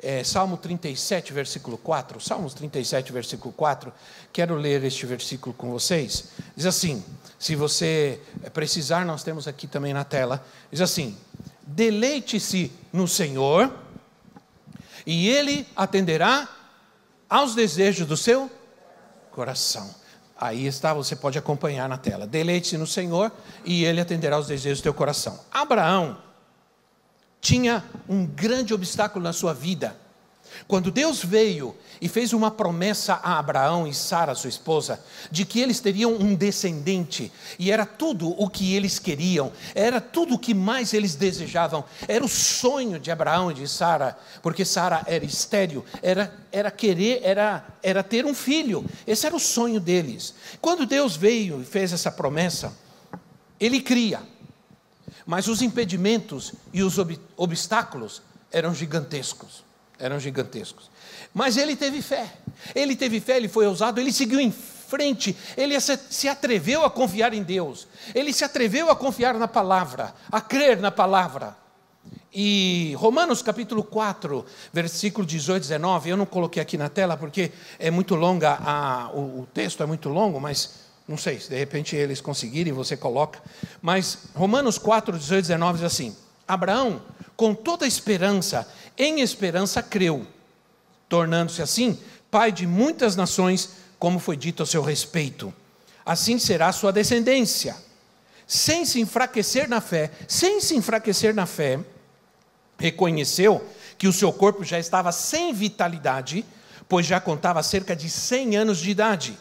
É, 0.00 0.24
Salmo 0.24 0.56
37, 0.56 1.30
versículo 1.30 1.76
4. 1.76 2.18
Salmos 2.22 2.54
37, 2.54 3.12
versículo 3.12 3.52
4. 3.52 3.92
Quero 4.32 4.54
ler 4.54 4.82
este 4.82 5.04
versículo 5.04 5.54
com 5.54 5.70
vocês. 5.70 6.30
Diz 6.56 6.64
assim: 6.64 7.04
se 7.38 7.54
você 7.54 8.18
precisar, 8.54 9.04
nós 9.04 9.22
temos 9.22 9.46
aqui 9.46 9.66
também 9.66 9.92
na 9.92 10.04
tela. 10.04 10.42
Diz 10.72 10.80
assim: 10.80 11.14
deleite-se 11.60 12.72
no 12.90 13.06
Senhor, 13.06 13.70
e 15.04 15.28
Ele 15.28 15.66
atenderá 15.76 16.48
aos 17.28 17.54
desejos 17.54 18.06
do 18.06 18.16
seu 18.16 18.50
coração. 19.30 19.94
Aí 20.40 20.66
está, 20.66 20.94
você 20.94 21.16
pode 21.16 21.36
acompanhar 21.36 21.88
na 21.88 21.98
tela. 21.98 22.26
Deleite-se 22.26 22.78
no 22.78 22.86
Senhor, 22.86 23.32
e 23.64 23.84
Ele 23.84 24.00
atenderá 24.00 24.36
aos 24.36 24.46
desejos 24.46 24.80
do 24.80 24.84
teu 24.84 24.94
coração. 24.94 25.40
Abraão 25.50 26.18
tinha 27.40 27.84
um 28.08 28.24
grande 28.24 28.72
obstáculo 28.72 29.22
na 29.22 29.32
sua 29.32 29.52
vida 29.52 29.96
quando 30.66 30.90
Deus 30.90 31.24
veio 31.24 31.74
e 32.00 32.08
fez 32.08 32.32
uma 32.32 32.50
promessa 32.50 33.14
a 33.14 33.38
Abraão 33.38 33.86
e 33.86 33.94
Sara, 33.94 34.34
sua 34.34 34.48
esposa, 34.48 35.02
de 35.30 35.44
que 35.44 35.60
eles 35.60 35.80
teriam 35.80 36.12
um 36.14 36.34
descendente, 36.34 37.32
e 37.58 37.70
era 37.70 37.84
tudo 37.84 38.30
o 38.40 38.48
que 38.48 38.74
eles 38.74 38.98
queriam, 38.98 39.52
era 39.74 40.00
tudo 40.00 40.34
o 40.34 40.38
que 40.38 40.54
mais 40.54 40.92
eles 40.94 41.14
desejavam, 41.14 41.84
era 42.06 42.24
o 42.24 42.28
sonho 42.28 42.98
de 42.98 43.10
Abraão 43.10 43.50
e 43.50 43.54
de 43.54 43.68
Sara, 43.68 44.16
porque 44.42 44.64
Sara 44.64 45.02
era 45.06 45.24
estéril, 45.24 45.84
era, 46.02 46.32
era 46.52 46.70
querer, 46.70 47.20
era, 47.22 47.66
era 47.82 48.02
ter 48.02 48.24
um 48.24 48.34
filho, 48.34 48.84
esse 49.06 49.26
era 49.26 49.34
o 49.34 49.40
sonho 49.40 49.80
deles. 49.80 50.34
Quando 50.60 50.86
Deus 50.86 51.16
veio 51.16 51.60
e 51.60 51.64
fez 51.64 51.92
essa 51.92 52.10
promessa, 52.10 52.72
ele 53.58 53.80
cria, 53.80 54.22
mas 55.26 55.48
os 55.48 55.62
impedimentos 55.62 56.52
e 56.72 56.82
os 56.82 56.98
ob 56.98 57.18
obstáculos 57.36 58.22
eram 58.50 58.74
gigantescos 58.74 59.67
eram 59.98 60.18
gigantescos. 60.18 60.90
Mas 61.34 61.56
ele 61.56 61.76
teve 61.76 62.00
fé. 62.02 62.32
Ele 62.74 62.96
teve 62.96 63.20
fé, 63.20 63.36
ele 63.36 63.48
foi 63.48 63.66
ousado, 63.66 64.00
ele 64.00 64.12
seguiu 64.12 64.40
em 64.40 64.50
frente, 64.52 65.36
ele 65.56 65.78
se 65.80 66.28
atreveu 66.28 66.84
a 66.84 66.90
confiar 66.90 67.34
em 67.34 67.42
Deus, 67.42 67.86
ele 68.14 68.32
se 68.32 68.42
atreveu 68.42 68.90
a 68.90 68.96
confiar 68.96 69.34
na 69.34 69.46
palavra, 69.46 70.14
a 70.32 70.40
crer 70.40 70.78
na 70.78 70.90
palavra. 70.90 71.54
E 72.32 72.94
Romanos 72.96 73.42
capítulo 73.42 73.82
4, 73.82 74.44
versículo 74.72 75.26
18 75.26 75.56
e 75.56 75.68
19, 75.68 76.10
eu 76.10 76.16
não 76.16 76.26
coloquei 76.26 76.62
aqui 76.62 76.78
na 76.78 76.88
tela 76.88 77.16
porque 77.16 77.52
é 77.78 77.90
muito 77.90 78.14
longa, 78.14 78.58
a, 78.60 79.10
o, 79.12 79.40
o 79.40 79.48
texto 79.52 79.82
é 79.82 79.86
muito 79.86 80.08
longo, 80.08 80.40
mas 80.40 80.88
não 81.06 81.16
sei, 81.16 81.40
se 81.40 81.48
de 81.48 81.56
repente 81.56 81.96
eles 81.96 82.20
conseguirem, 82.20 82.72
você 82.72 82.96
coloca. 82.96 83.40
Mas 83.80 84.28
Romanos 84.34 84.78
4, 84.78 85.18
18 85.18 85.38
e 85.38 85.48
19 85.48 85.78
diz 85.78 85.86
assim: 85.86 86.14
Abraão, 86.48 87.02
com 87.36 87.54
toda 87.54 87.86
esperança, 87.86 88.66
em 88.96 89.20
esperança 89.20 89.82
creu, 89.82 90.26
tornando-se 91.08 91.60
assim 91.62 91.98
pai 92.30 92.50
de 92.50 92.66
muitas 92.66 93.14
nações, 93.14 93.70
como 93.98 94.18
foi 94.18 94.36
dito 94.36 94.62
a 94.62 94.66
seu 94.66 94.82
respeito. 94.82 95.52
Assim 96.04 96.38
será 96.38 96.72
sua 96.72 96.92
descendência. 96.92 97.76
Sem 98.46 98.84
se 98.84 98.98
enfraquecer 99.00 99.68
na 99.68 99.80
fé, 99.80 100.10
sem 100.26 100.60
se 100.60 100.74
enfraquecer 100.74 101.34
na 101.34 101.44
fé, 101.46 101.80
reconheceu 102.78 103.66
que 103.98 104.08
o 104.08 104.12
seu 104.12 104.32
corpo 104.32 104.64
já 104.64 104.78
estava 104.78 105.12
sem 105.12 105.52
vitalidade, 105.52 106.44
pois 106.88 107.04
já 107.04 107.20
contava 107.20 107.62
cerca 107.62 107.94
de 107.94 108.08
100 108.08 108.56
anos 108.56 108.78
de 108.78 108.90
idade, 108.90 109.38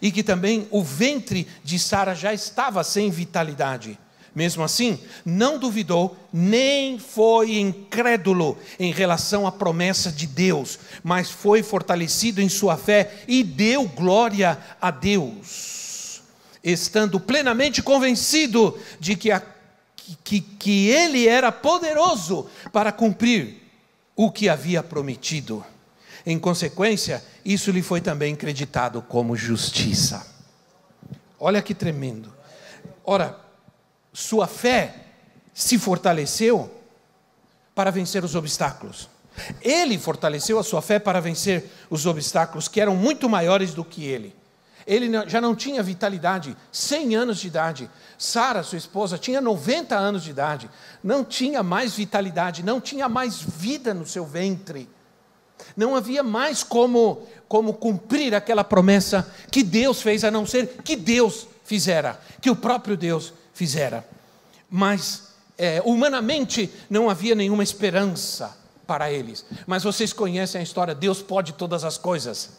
e 0.00 0.12
que 0.12 0.22
também 0.22 0.68
o 0.70 0.82
ventre 0.82 1.48
de 1.64 1.78
Sara 1.78 2.14
já 2.14 2.32
estava 2.32 2.84
sem 2.84 3.10
vitalidade. 3.10 3.98
Mesmo 4.34 4.64
assim, 4.64 4.98
não 5.24 5.58
duvidou, 5.58 6.16
nem 6.32 6.98
foi 6.98 7.58
incrédulo 7.58 8.58
em 8.80 8.92
relação 8.92 9.46
à 9.46 9.52
promessa 9.52 10.10
de 10.10 10.26
Deus, 10.26 10.78
mas 11.04 11.30
foi 11.30 11.62
fortalecido 11.62 12.40
em 12.40 12.48
sua 12.48 12.76
fé 12.76 13.22
e 13.28 13.44
deu 13.44 13.86
glória 13.86 14.58
a 14.80 14.90
Deus, 14.90 16.20
estando 16.64 17.20
plenamente 17.20 17.80
convencido 17.80 18.76
de 18.98 19.14
que, 19.14 19.30
a, 19.30 19.40
que, 20.24 20.40
que 20.40 20.88
Ele 20.88 21.28
era 21.28 21.52
poderoso 21.52 22.50
para 22.72 22.90
cumprir 22.90 23.62
o 24.16 24.32
que 24.32 24.48
havia 24.48 24.82
prometido. 24.82 25.64
Em 26.26 26.40
consequência, 26.40 27.22
isso 27.44 27.70
lhe 27.70 27.82
foi 27.82 28.00
também 28.00 28.34
creditado 28.34 29.00
como 29.00 29.36
justiça. 29.36 30.26
Olha 31.38 31.62
que 31.62 31.74
tremendo. 31.74 32.32
Ora, 33.04 33.43
sua 34.14 34.46
fé 34.46 34.94
se 35.52 35.76
fortaleceu 35.76 36.70
para 37.74 37.90
vencer 37.90 38.24
os 38.24 38.36
obstáculos. 38.36 39.10
Ele 39.60 39.98
fortaleceu 39.98 40.58
a 40.58 40.62
sua 40.62 40.80
fé 40.80 41.00
para 41.00 41.20
vencer 41.20 41.68
os 41.90 42.06
obstáculos 42.06 42.68
que 42.68 42.80
eram 42.80 42.94
muito 42.94 43.28
maiores 43.28 43.74
do 43.74 43.84
que 43.84 44.04
ele. 44.04 44.34
Ele 44.86 45.10
já 45.26 45.40
não 45.40 45.54
tinha 45.54 45.82
vitalidade, 45.82 46.56
100 46.70 47.16
anos 47.16 47.38
de 47.38 47.48
idade. 47.48 47.90
Sara, 48.16 48.62
sua 48.62 48.78
esposa, 48.78 49.18
tinha 49.18 49.40
90 49.40 49.96
anos 49.96 50.22
de 50.22 50.30
idade. 50.30 50.70
Não 51.02 51.24
tinha 51.24 51.62
mais 51.62 51.94
vitalidade, 51.94 52.62
não 52.62 52.80
tinha 52.80 53.08
mais 53.08 53.40
vida 53.40 53.92
no 53.92 54.06
seu 54.06 54.24
ventre. 54.24 54.88
Não 55.76 55.96
havia 55.96 56.22
mais 56.22 56.62
como, 56.62 57.26
como 57.48 57.74
cumprir 57.74 58.34
aquela 58.34 58.62
promessa 58.62 59.28
que 59.50 59.64
Deus 59.64 60.00
fez, 60.02 60.22
a 60.22 60.30
não 60.30 60.46
ser 60.46 60.82
que 60.84 60.94
Deus 60.94 61.48
fizera, 61.64 62.20
que 62.40 62.50
o 62.50 62.56
próprio 62.56 62.96
Deus 62.96 63.32
fizera. 63.54 64.06
Mas, 64.68 65.34
é, 65.56 65.80
humanamente, 65.84 66.70
não 66.90 67.08
havia 67.08 67.34
nenhuma 67.34 67.62
esperança 67.62 68.54
para 68.86 69.10
eles. 69.10 69.46
Mas 69.66 69.82
vocês 69.82 70.12
conhecem 70.12 70.60
a 70.60 70.64
história: 70.64 70.94
Deus 70.94 71.22
pode 71.22 71.54
todas 71.54 71.84
as 71.84 71.96
coisas. 71.96 72.50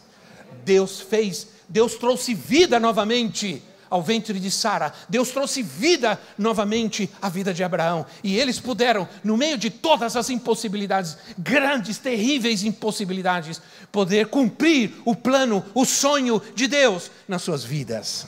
Deus 0.64 1.00
fez 1.00 1.48
Deus 1.68 1.96
trouxe 1.96 2.34
vida 2.34 2.80
novamente 2.80 3.62
ao 3.90 4.02
ventre 4.02 4.40
de 4.40 4.52
Sara. 4.52 4.94
Deus 5.08 5.30
trouxe 5.30 5.62
vida 5.62 6.20
novamente 6.38 7.10
à 7.22 7.30
vida 7.30 7.54
de 7.54 7.64
Abraão. 7.64 8.06
E 8.24 8.38
eles 8.38 8.60
puderam, 8.60 9.08
no 9.24 9.38
meio 9.38 9.58
de 9.58 9.70
todas 9.70 10.16
as 10.16 10.30
impossibilidades, 10.30 11.18
grandes, 11.38 11.98
terríveis 11.98 12.64
impossibilidades, 12.64 13.62
poder 13.92 14.28
cumprir 14.28 14.94
o 15.06 15.16
plano, 15.16 15.64
o 15.74 15.86
sonho 15.86 16.42
de 16.54 16.68
Deus 16.68 17.12
nas 17.28 17.42
suas 17.42 17.64
vidas. 17.64 18.28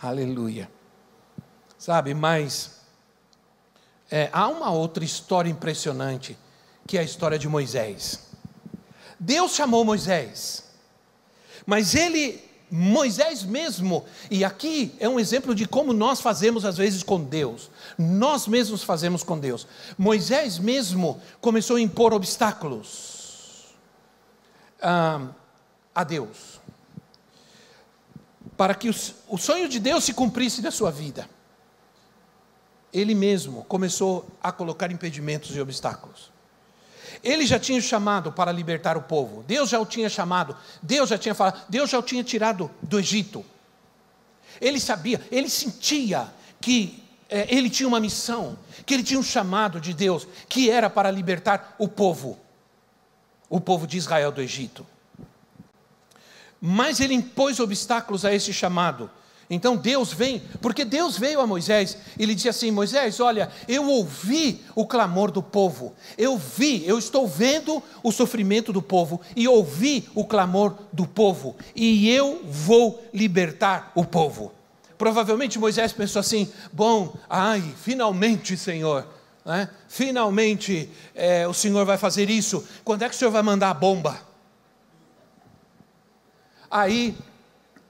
Aleluia. 0.00 0.79
Sabe, 1.80 2.14
mas 2.14 2.76
é, 4.08 4.30
há 4.32 4.46
uma 4.46 4.70
outra 4.70 5.02
história 5.02 5.50
impressionante, 5.50 6.38
que 6.86 6.96
é 6.96 7.00
a 7.00 7.04
história 7.04 7.36
de 7.36 7.48
Moisés. 7.48 8.28
Deus 9.18 9.56
chamou 9.56 9.84
Moisés 9.84 10.70
mas 11.66 11.94
ele, 11.94 12.42
Moisés 12.70 13.44
mesmo, 13.44 14.04
e 14.30 14.44
aqui 14.44 14.94
é 14.98 15.08
um 15.08 15.20
exemplo 15.20 15.54
de 15.54 15.66
como 15.66 15.92
nós 15.92 16.20
fazemos 16.20 16.64
às 16.64 16.76
vezes 16.76 17.02
com 17.02 17.22
Deus, 17.22 17.70
nós 17.98 18.46
mesmos 18.46 18.82
fazemos 18.82 19.22
com 19.22 19.38
Deus. 19.38 19.66
Moisés 19.96 20.58
mesmo 20.58 21.22
começou 21.40 21.76
a 21.76 21.80
impor 21.80 22.12
obstáculos 22.12 23.74
ah, 24.82 25.28
a 25.94 26.04
Deus, 26.04 26.60
para 28.56 28.74
que 28.74 28.88
o, 28.88 28.94
o 29.28 29.38
sonho 29.38 29.68
de 29.68 29.78
Deus 29.78 30.04
se 30.04 30.12
cumprisse 30.12 30.60
na 30.60 30.70
sua 30.70 30.90
vida. 30.90 31.28
Ele 32.92 33.14
mesmo 33.14 33.64
começou 33.64 34.26
a 34.42 34.50
colocar 34.50 34.90
impedimentos 34.90 35.54
e 35.54 35.60
obstáculos. 35.60 36.30
Ele 37.22 37.46
já 37.46 37.58
tinha 37.58 37.80
chamado 37.80 38.32
para 38.32 38.50
libertar 38.50 38.96
o 38.96 39.02
povo. 39.02 39.44
Deus 39.46 39.68
já 39.68 39.78
o 39.78 39.86
tinha 39.86 40.08
chamado. 40.08 40.56
Deus 40.82 41.08
já 41.10 41.18
tinha 41.18 41.34
falado. 41.34 41.62
Deus 41.68 41.90
já 41.90 41.98
o 41.98 42.02
tinha 42.02 42.24
tirado 42.24 42.70
do 42.82 42.98
Egito. 42.98 43.44
Ele 44.60 44.80
sabia, 44.80 45.20
ele 45.30 45.48
sentia 45.48 46.28
que 46.60 47.02
é, 47.28 47.46
ele 47.48 47.70
tinha 47.70 47.88
uma 47.88 48.00
missão, 48.00 48.58
que 48.84 48.92
ele 48.92 49.04
tinha 49.04 49.18
um 49.18 49.22
chamado 49.22 49.80
de 49.80 49.94
Deus, 49.94 50.26
que 50.48 50.68
era 50.68 50.90
para 50.90 51.10
libertar 51.10 51.76
o 51.78 51.86
povo, 51.86 52.38
o 53.48 53.60
povo 53.60 53.86
de 53.86 53.96
Israel 53.96 54.32
do 54.32 54.42
Egito. 54.42 54.86
Mas 56.60 57.00
ele 57.00 57.14
impôs 57.14 57.60
obstáculos 57.60 58.24
a 58.24 58.34
esse 58.34 58.52
chamado. 58.52 59.10
Então 59.52 59.76
Deus 59.76 60.12
vem, 60.12 60.40
porque 60.62 60.84
Deus 60.84 61.18
veio 61.18 61.40
a 61.40 61.46
Moisés 61.46 61.98
e 62.16 62.24
lhe 62.24 62.36
disse 62.36 62.48
assim: 62.48 62.70
Moisés, 62.70 63.18
olha, 63.18 63.50
eu 63.66 63.84
ouvi 63.88 64.64
o 64.76 64.86
clamor 64.86 65.32
do 65.32 65.42
povo, 65.42 65.92
eu 66.16 66.38
vi, 66.38 66.86
eu 66.86 66.96
estou 66.96 67.26
vendo 67.26 67.82
o 68.00 68.12
sofrimento 68.12 68.72
do 68.72 68.80
povo 68.80 69.20
e 69.34 69.48
ouvi 69.48 70.08
o 70.14 70.24
clamor 70.24 70.76
do 70.92 71.04
povo, 71.04 71.56
e 71.74 72.08
eu 72.08 72.42
vou 72.44 73.04
libertar 73.12 73.90
o 73.96 74.04
povo. 74.04 74.52
Provavelmente 74.96 75.58
Moisés 75.58 75.92
pensou 75.92 76.20
assim: 76.20 76.48
bom, 76.72 77.12
ai, 77.28 77.60
finalmente, 77.82 78.56
Senhor, 78.56 79.04
né? 79.44 79.68
finalmente 79.88 80.88
é, 81.12 81.48
o 81.48 81.52
Senhor 81.52 81.84
vai 81.84 81.98
fazer 81.98 82.30
isso, 82.30 82.64
quando 82.84 83.02
é 83.02 83.08
que 83.08 83.16
o 83.16 83.18
Senhor 83.18 83.32
vai 83.32 83.42
mandar 83.42 83.70
a 83.70 83.74
bomba? 83.74 84.20
Aí, 86.70 87.18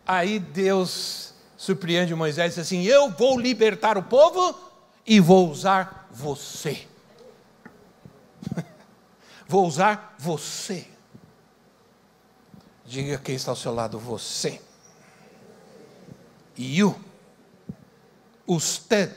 aí 0.07 0.39
Deus 0.39 1.30
surpreende 1.61 2.15
Moisés 2.15 2.55
e 2.55 2.55
diz 2.57 2.67
assim: 2.67 2.83
Eu 2.85 3.11
vou 3.11 3.39
libertar 3.39 3.99
o 3.99 4.03
povo 4.03 4.59
e 5.07 5.21
vou 5.21 5.51
usar 5.51 6.09
você. 6.11 6.87
vou 9.47 9.67
usar 9.67 10.15
você. 10.19 10.87
Diga 12.87 13.19
quem 13.19 13.35
está 13.35 13.53
ao 13.53 13.57
seu 13.57 13.75
lado, 13.75 13.99
você. 13.99 14.59
You. 16.57 16.99
Usted. 18.47 19.11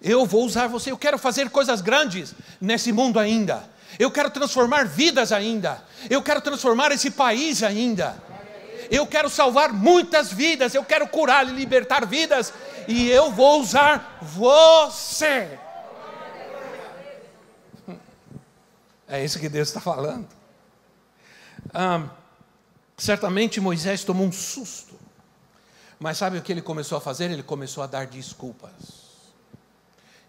Eu 0.00 0.24
vou 0.24 0.44
usar 0.44 0.68
você, 0.68 0.90
eu 0.90 0.98
quero 0.98 1.18
fazer 1.18 1.50
coisas 1.50 1.82
grandes 1.82 2.34
nesse 2.60 2.92
mundo 2.92 3.20
ainda. 3.20 3.68
Eu 3.98 4.10
quero 4.10 4.30
transformar 4.30 4.86
vidas 4.86 5.32
ainda. 5.32 5.84
Eu 6.08 6.22
quero 6.22 6.40
transformar 6.40 6.92
esse 6.92 7.10
país 7.10 7.62
ainda 7.62 8.33
eu 8.94 9.06
quero 9.06 9.28
salvar 9.28 9.72
muitas 9.72 10.32
vidas, 10.32 10.74
eu 10.74 10.84
quero 10.84 11.08
curar 11.08 11.48
e 11.48 11.52
libertar 11.52 12.06
vidas, 12.06 12.52
e 12.86 13.08
eu 13.10 13.30
vou 13.30 13.60
usar 13.60 14.18
você. 14.20 15.58
É 19.06 19.24
isso 19.24 19.38
que 19.38 19.48
Deus 19.48 19.68
está 19.68 19.80
falando. 19.80 20.26
Ah, 21.72 22.08
certamente 22.96 23.60
Moisés 23.60 24.04
tomou 24.04 24.26
um 24.26 24.32
susto, 24.32 24.98
mas 25.98 26.18
sabe 26.18 26.38
o 26.38 26.42
que 26.42 26.52
ele 26.52 26.62
começou 26.62 26.98
a 26.98 27.00
fazer? 27.00 27.30
Ele 27.30 27.42
começou 27.42 27.82
a 27.82 27.86
dar 27.86 28.06
desculpas. 28.06 29.04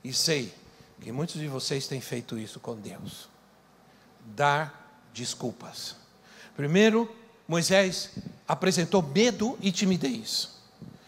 E 0.03 0.13
sei 0.13 0.53
que 1.01 1.11
muitos 1.11 1.35
de 1.35 1.47
vocês 1.47 1.87
têm 1.87 1.99
feito 1.99 2.37
isso 2.37 2.59
com 2.59 2.75
Deus. 2.75 3.27
Dar 4.25 5.07
desculpas. 5.13 5.95
Primeiro, 6.55 7.13
Moisés 7.47 8.11
apresentou 8.47 9.01
medo 9.01 9.57
e 9.61 9.71
timidez. 9.71 10.49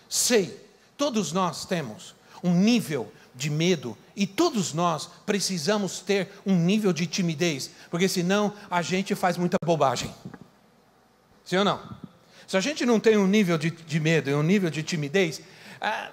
Sei, 0.10 0.60
todos 0.98 1.32
nós 1.32 1.66
temos 1.66 2.16
um 2.44 2.54
nível 2.54 3.12
de 3.36 3.50
medo 3.50 3.98
e 4.16 4.26
todos 4.26 4.74
nós 4.74 5.10
precisamos 5.26 6.00
ter 6.00 6.30
um 6.46 6.56
nível 6.56 6.92
de 6.92 7.06
timidez, 7.06 7.70
porque 7.90 8.08
senão 8.08 8.54
a 8.70 8.82
gente 8.82 9.14
faz 9.14 9.38
muita 9.38 9.58
bobagem. 9.64 10.14
Sim 11.46 11.58
ou 11.58 11.66
não? 11.66 11.80
Se 12.48 12.58
a 12.58 12.62
gente 12.62 12.86
não 12.86 13.00
tem 13.00 13.18
um 13.18 13.28
nível 13.28 13.58
de, 13.58 13.70
de 13.70 14.00
medo 14.00 14.30
e 14.30 14.34
um 14.34 14.42
nível 14.42 14.70
de 14.70 14.82
timidez, 14.82 15.42
a, 15.80 16.10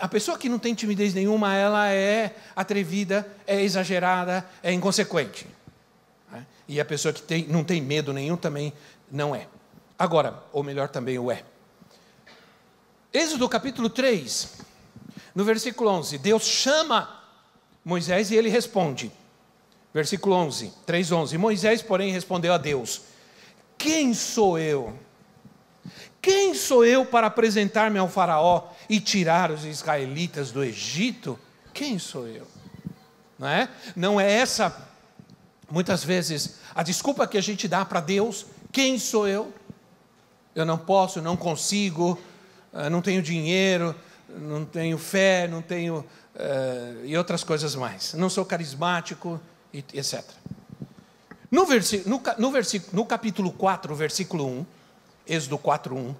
a, 0.00 0.08
pessoa 0.08 0.36
que 0.36 0.48
não 0.48 0.58
tem 0.58 0.74
timidez 0.74 1.14
nenhuma, 1.14 1.54
ela 1.54 1.88
é 1.88 2.34
atrevida, 2.54 3.26
é 3.46 3.62
exagerada, 3.62 4.44
é 4.62 4.72
inconsequente. 4.72 5.46
Né? 6.30 6.44
E 6.68 6.80
a 6.80 6.84
pessoa 6.84 7.12
que 7.12 7.22
tem, 7.22 7.46
não 7.46 7.64
tem 7.64 7.80
medo 7.80 8.12
nenhum 8.12 8.36
também 8.36 8.72
não 9.10 9.34
é. 9.34 9.46
Agora, 9.98 10.42
ou 10.52 10.62
melhor 10.62 10.88
também 10.88 11.18
o 11.18 11.30
é. 11.30 11.42
Êxodo 13.12 13.48
capítulo 13.48 13.88
3, 13.88 14.58
no 15.34 15.44
versículo 15.44 15.90
11, 15.90 16.18
Deus 16.18 16.44
chama 16.44 17.22
Moisés 17.84 18.30
e 18.30 18.36
ele 18.36 18.48
responde. 18.48 19.10
Versículo 19.94 20.34
11, 20.34 20.72
3:11. 20.86 21.38
Moisés, 21.38 21.80
porém, 21.80 22.12
respondeu 22.12 22.52
a 22.52 22.58
Deus: 22.58 23.00
Quem 23.78 24.12
sou 24.12 24.58
eu? 24.58 24.98
Quem 26.20 26.52
sou 26.52 26.84
eu 26.84 27.06
para 27.06 27.28
apresentar-me 27.28 27.98
ao 27.98 28.08
Faraó 28.08 28.68
e 28.90 29.00
tirar 29.00 29.50
os 29.50 29.64
israelitas 29.64 30.50
do 30.50 30.62
Egito? 30.62 31.38
Quem 31.72 31.98
sou 31.98 32.26
eu? 32.26 32.46
Não 33.38 33.48
é? 33.48 33.68
Não 33.94 34.20
é 34.20 34.30
essa 34.30 34.86
muitas 35.70 36.04
vezes 36.04 36.56
a 36.74 36.82
desculpa 36.82 37.26
que 37.26 37.38
a 37.38 37.40
gente 37.40 37.66
dá 37.66 37.84
para 37.84 38.00
Deus? 38.00 38.44
Quem 38.70 38.98
sou 38.98 39.26
eu? 39.26 39.54
Eu 40.56 40.64
não 40.64 40.78
posso, 40.78 41.20
não 41.20 41.36
consigo, 41.36 42.18
eh, 42.72 42.88
não 42.88 43.02
tenho 43.02 43.22
dinheiro, 43.22 43.94
não 44.26 44.64
tenho 44.64 44.96
fé, 44.96 45.46
não 45.46 45.60
tenho. 45.60 46.04
Uh, 46.34 47.04
e 47.04 47.16
outras 47.16 47.42
coisas 47.42 47.74
mais. 47.74 48.12
Não 48.12 48.28
sou 48.28 48.44
carismático, 48.44 49.40
etc. 49.72 50.22
No, 51.50 51.64
no, 51.64 52.20
no, 52.36 52.52
no 52.92 53.06
capítulo 53.06 53.50
4, 53.52 53.94
versículo 53.94 54.46
1, 54.46 54.66
Êxodo 55.26 55.56
4, 55.56 55.96
1, 55.96 56.14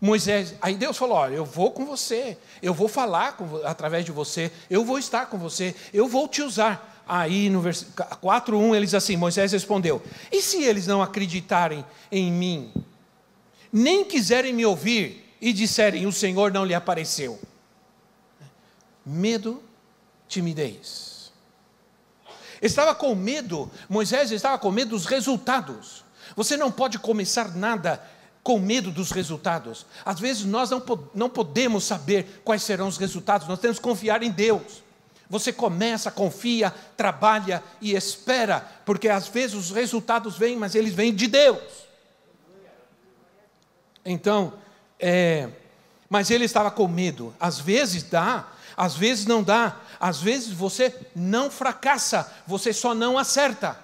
Moisés, 0.00 0.54
aí 0.60 0.74
Deus 0.74 0.96
falou: 0.96 1.18
Olha, 1.18 1.34
eu 1.34 1.44
vou 1.44 1.70
com 1.70 1.86
você, 1.86 2.36
eu 2.60 2.74
vou 2.74 2.88
falar 2.88 3.36
com, 3.36 3.64
através 3.64 4.04
de 4.04 4.10
você, 4.10 4.50
eu 4.68 4.84
vou 4.84 4.98
estar 4.98 5.26
com 5.26 5.38
você, 5.38 5.74
eu 5.92 6.08
vou 6.08 6.26
te 6.26 6.42
usar. 6.42 7.02
Aí 7.06 7.48
no 7.50 7.62
4:1 7.62 8.74
ele 8.74 8.86
diz 8.86 8.94
assim: 8.94 9.16
Moisés 9.16 9.52
respondeu: 9.52 10.02
E 10.32 10.42
se 10.42 10.64
eles 10.64 10.86
não 10.86 11.00
acreditarem 11.00 11.84
em 12.10 12.32
mim 12.32 12.72
nem 13.74 14.04
quiserem 14.04 14.54
me 14.54 14.64
ouvir 14.64 15.36
e 15.40 15.52
disserem: 15.52 16.06
O 16.06 16.12
Senhor 16.12 16.52
não 16.52 16.64
lhe 16.64 16.74
apareceu. 16.74 17.40
Medo, 19.04 19.60
timidez. 20.28 21.32
Estava 22.62 22.94
com 22.94 23.12
medo, 23.16 23.68
Moisés 23.88 24.30
estava 24.30 24.56
com 24.58 24.70
medo 24.70 24.90
dos 24.90 25.06
resultados. 25.06 26.04
Você 26.36 26.56
não 26.56 26.70
pode 26.70 27.00
começar 27.00 27.54
nada 27.56 28.00
com 28.44 28.60
medo 28.60 28.92
dos 28.92 29.10
resultados. 29.10 29.84
Às 30.04 30.20
vezes 30.20 30.44
nós 30.44 30.70
não, 30.70 30.82
não 31.12 31.28
podemos 31.28 31.84
saber 31.84 32.40
quais 32.44 32.62
serão 32.62 32.86
os 32.86 32.96
resultados, 32.96 33.48
nós 33.48 33.58
temos 33.58 33.78
que 33.78 33.82
confiar 33.82 34.22
em 34.22 34.30
Deus. 34.30 34.84
Você 35.28 35.52
começa, 35.52 36.10
confia, 36.12 36.72
trabalha 36.96 37.62
e 37.80 37.94
espera, 37.94 38.60
porque 38.86 39.08
às 39.08 39.26
vezes 39.26 39.56
os 39.56 39.70
resultados 39.70 40.38
vêm, 40.38 40.56
mas 40.56 40.74
eles 40.76 40.94
vêm 40.94 41.12
de 41.12 41.26
Deus. 41.26 41.84
Então, 44.04 44.54
é, 44.98 45.48
mas 46.08 46.30
ele 46.30 46.44
estava 46.44 46.70
com 46.70 46.86
medo. 46.86 47.34
Às 47.40 47.58
vezes 47.58 48.02
dá, 48.02 48.48
às 48.76 48.94
vezes 48.94 49.26
não 49.26 49.42
dá. 49.42 49.76
Às 49.98 50.20
vezes 50.20 50.52
você 50.52 50.94
não 51.14 51.50
fracassa, 51.50 52.32
você 52.46 52.72
só 52.72 52.94
não 52.94 53.16
acerta. 53.16 53.78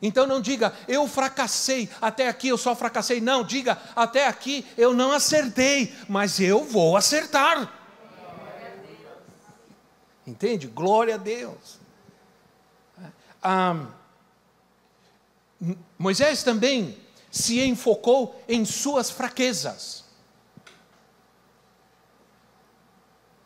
Então 0.00 0.26
não 0.26 0.40
diga, 0.40 0.72
eu 0.86 1.08
fracassei, 1.08 1.90
até 2.00 2.28
aqui 2.28 2.48
eu 2.48 2.58
só 2.58 2.74
fracassei. 2.74 3.20
Não, 3.20 3.42
diga, 3.42 3.78
até 3.96 4.26
aqui 4.26 4.64
eu 4.76 4.94
não 4.94 5.12
acertei, 5.12 5.94
mas 6.08 6.40
eu 6.40 6.64
vou 6.64 6.96
acertar. 6.96 7.72
Entende? 10.26 10.66
Glória 10.66 11.14
a 11.14 11.18
Deus. 11.18 11.78
Ah, 13.42 13.86
Moisés 15.98 16.42
também 16.42 16.96
se 17.38 17.60
enfocou 17.60 18.42
em 18.48 18.64
suas 18.64 19.10
fraquezas. 19.10 20.04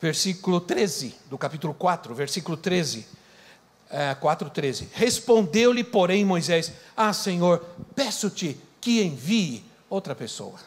Versículo 0.00 0.60
13 0.60 1.14
do 1.26 1.36
capítulo 1.36 1.74
4, 1.74 2.14
versículo 2.14 2.56
13. 2.56 3.06
É, 3.90 4.14
4, 4.14 4.48
13. 4.48 4.88
Respondeu-lhe, 4.92 5.84
porém, 5.84 6.24
Moisés: 6.24 6.72
Ah, 6.96 7.12
Senhor, 7.12 7.64
peço-te 7.94 8.58
que 8.80 9.02
envie 9.02 9.62
outra 9.88 10.14
pessoa. 10.14 10.58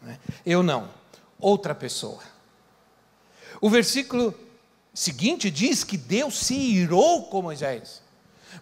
Né? 0.00 0.18
Eu 0.44 0.62
não, 0.62 0.88
outra 1.38 1.74
pessoa. 1.74 2.22
O 3.60 3.68
versículo 3.68 4.34
seguinte 4.94 5.50
diz 5.50 5.84
que 5.84 5.98
Deus 5.98 6.38
se 6.38 6.54
irou 6.54 7.24
com 7.24 7.42
Moisés. 7.42 8.02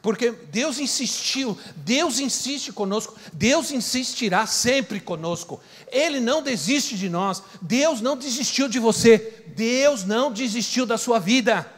Porque 0.00 0.30
Deus 0.30 0.78
insistiu, 0.78 1.58
Deus 1.76 2.20
insiste 2.20 2.72
conosco, 2.72 3.16
Deus 3.32 3.70
insistirá 3.70 4.46
sempre 4.46 5.00
conosco. 5.00 5.60
Ele 5.90 6.20
não 6.20 6.42
desiste 6.42 6.96
de 6.96 7.08
nós, 7.08 7.42
Deus 7.60 8.00
não 8.00 8.16
desistiu 8.16 8.68
de 8.68 8.78
você, 8.78 9.44
Deus 9.48 10.04
não 10.04 10.32
desistiu 10.32 10.86
da 10.86 10.96
sua 10.96 11.18
vida. 11.18 11.70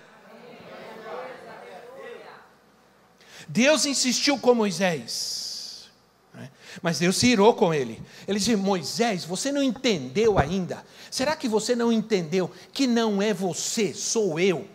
Deus 3.48 3.84
insistiu 3.84 4.38
com 4.38 4.54
Moisés, 4.54 5.90
né? 6.32 6.48
mas 6.80 7.00
Deus 7.00 7.16
se 7.16 7.26
irou 7.26 7.52
com 7.54 7.74
ele. 7.74 8.00
Ele 8.28 8.38
disse: 8.38 8.54
Moisés, 8.54 9.24
você 9.24 9.50
não 9.50 9.60
entendeu 9.60 10.38
ainda. 10.38 10.84
Será 11.10 11.34
que 11.34 11.48
você 11.48 11.74
não 11.74 11.90
entendeu 11.90 12.48
que 12.72 12.86
não 12.86 13.20
é 13.20 13.34
você, 13.34 13.92
sou 13.92 14.38
eu? 14.38 14.68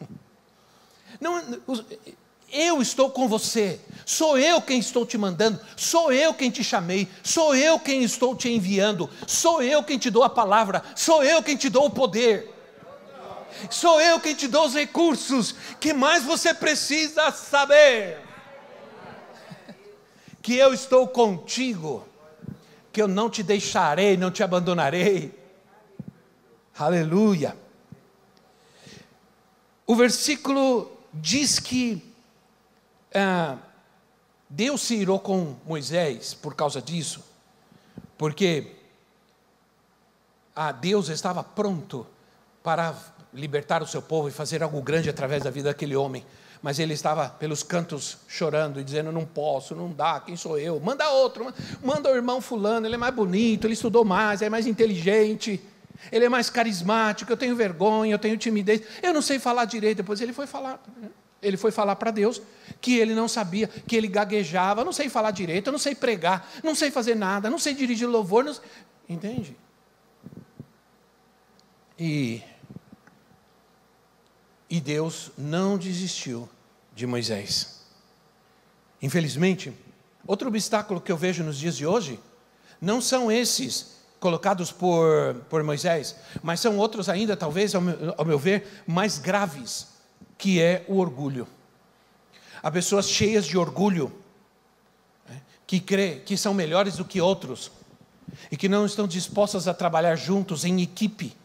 Não, 1.20 1.42
eu 2.52 2.80
estou 2.80 3.10
com 3.10 3.28
você, 3.28 3.80
sou 4.04 4.38
eu 4.38 4.60
quem 4.62 4.78
estou 4.78 5.04
te 5.04 5.18
mandando, 5.18 5.60
sou 5.76 6.12
eu 6.12 6.32
quem 6.32 6.50
te 6.50 6.62
chamei, 6.62 7.08
sou 7.22 7.54
eu 7.54 7.78
quem 7.78 8.02
estou 8.02 8.36
te 8.36 8.48
enviando, 8.48 9.10
sou 9.26 9.62
eu 9.62 9.82
quem 9.82 9.98
te 9.98 10.10
dou 10.10 10.22
a 10.22 10.30
palavra, 10.30 10.82
sou 10.94 11.24
eu 11.24 11.42
quem 11.42 11.56
te 11.56 11.68
dou 11.68 11.86
o 11.86 11.90
poder, 11.90 12.54
sou 13.68 14.00
eu 14.00 14.20
quem 14.20 14.34
te 14.34 14.46
dou 14.46 14.66
os 14.66 14.74
recursos, 14.74 15.54
que 15.80 15.92
mais 15.92 16.22
você 16.22 16.54
precisa 16.54 17.30
saber? 17.32 18.18
Que 20.40 20.54
eu 20.56 20.72
estou 20.72 21.08
contigo, 21.08 22.06
que 22.92 23.02
eu 23.02 23.08
não 23.08 23.28
te 23.28 23.42
deixarei, 23.42 24.16
não 24.16 24.30
te 24.30 24.42
abandonarei. 24.44 25.36
Aleluia. 26.78 27.56
O 29.84 29.96
versículo 29.96 30.92
diz 31.12 31.58
que 31.58 32.05
ah, 33.16 33.56
Deus 34.48 34.82
se 34.82 34.94
irou 34.94 35.18
com 35.18 35.56
Moisés 35.66 36.34
por 36.34 36.54
causa 36.54 36.80
disso, 36.80 37.24
porque 38.16 38.76
ah, 40.54 40.70
Deus 40.72 41.08
estava 41.08 41.42
pronto 41.42 42.06
para 42.62 42.94
libertar 43.32 43.82
o 43.82 43.86
seu 43.86 44.00
povo 44.00 44.28
e 44.28 44.30
fazer 44.30 44.62
algo 44.62 44.80
grande 44.80 45.10
através 45.10 45.42
da 45.42 45.50
vida 45.50 45.68
daquele 45.68 45.96
homem, 45.96 46.24
mas 46.62 46.78
ele 46.78 46.94
estava 46.94 47.28
pelos 47.28 47.62
cantos 47.62 48.18
chorando 48.28 48.80
e 48.80 48.84
dizendo: 48.84 49.12
Não 49.12 49.24
posso, 49.24 49.74
não 49.74 49.92
dá, 49.92 50.20
quem 50.20 50.36
sou 50.36 50.58
eu? 50.58 50.80
Manda 50.80 51.10
outro, 51.10 51.52
manda 51.82 52.10
o 52.10 52.14
irmão 52.14 52.40
Fulano, 52.40 52.86
ele 52.86 52.94
é 52.94 52.98
mais 52.98 53.14
bonito, 53.14 53.66
ele 53.66 53.74
estudou 53.74 54.04
mais, 54.04 54.42
é 54.42 54.48
mais 54.48 54.66
inteligente, 54.66 55.60
ele 56.10 56.24
é 56.24 56.28
mais 56.28 56.48
carismático. 56.50 57.30
Eu 57.30 57.36
tenho 57.36 57.56
vergonha, 57.56 58.14
eu 58.14 58.18
tenho 58.18 58.36
timidez, 58.36 58.82
eu 59.02 59.12
não 59.12 59.22
sei 59.22 59.38
falar 59.38 59.64
direito. 59.64 59.98
Depois 59.98 60.20
ele 60.20 60.32
foi 60.32 60.46
falar. 60.46 60.82
Ele 61.46 61.56
foi 61.56 61.70
falar 61.70 61.94
para 61.94 62.10
Deus 62.10 62.42
que 62.80 62.98
ele 62.98 63.14
não 63.14 63.28
sabia, 63.28 63.68
que 63.68 63.94
ele 63.94 64.08
gaguejava, 64.08 64.84
não 64.84 64.92
sei 64.92 65.08
falar 65.08 65.30
direito, 65.30 65.70
não 65.70 65.78
sei 65.78 65.94
pregar, 65.94 66.50
não 66.62 66.74
sei 66.74 66.90
fazer 66.90 67.14
nada, 67.14 67.48
não 67.48 67.58
sei 67.58 67.72
dirigir 67.72 68.08
louvor, 68.08 68.44
não... 68.44 68.54
entende? 69.08 69.56
E, 71.96 72.42
e 74.68 74.80
Deus 74.80 75.30
não 75.38 75.78
desistiu 75.78 76.48
de 76.92 77.06
Moisés. 77.06 77.82
Infelizmente, 79.00 79.72
outro 80.26 80.48
obstáculo 80.48 81.00
que 81.00 81.12
eu 81.12 81.16
vejo 81.16 81.44
nos 81.44 81.58
dias 81.58 81.76
de 81.76 81.86
hoje 81.86 82.18
não 82.80 83.00
são 83.00 83.30
esses 83.30 83.94
colocados 84.18 84.72
por, 84.72 85.36
por 85.48 85.62
Moisés, 85.62 86.16
mas 86.42 86.58
são 86.58 86.76
outros 86.76 87.08
ainda, 87.08 87.36
talvez, 87.36 87.72
ao 87.72 87.80
meu, 87.80 88.14
ao 88.18 88.24
meu 88.24 88.38
ver, 88.38 88.82
mais 88.84 89.18
graves 89.18 89.95
que 90.38 90.60
é 90.60 90.84
o 90.88 90.98
orgulho. 90.98 91.46
Há 92.62 92.70
pessoas 92.70 93.08
cheias 93.08 93.46
de 93.46 93.56
orgulho, 93.56 94.12
né, 95.28 95.40
que 95.66 95.80
crê 95.80 96.22
que 96.24 96.36
são 96.36 96.52
melhores 96.52 96.96
do 96.96 97.04
que 97.04 97.20
outros, 97.20 97.70
e 98.50 98.56
que 98.56 98.68
não 98.68 98.84
estão 98.84 99.06
dispostas 99.06 99.68
a 99.68 99.74
trabalhar 99.74 100.16
juntos 100.16 100.64
em 100.64 100.82
equipe. 100.82 101.36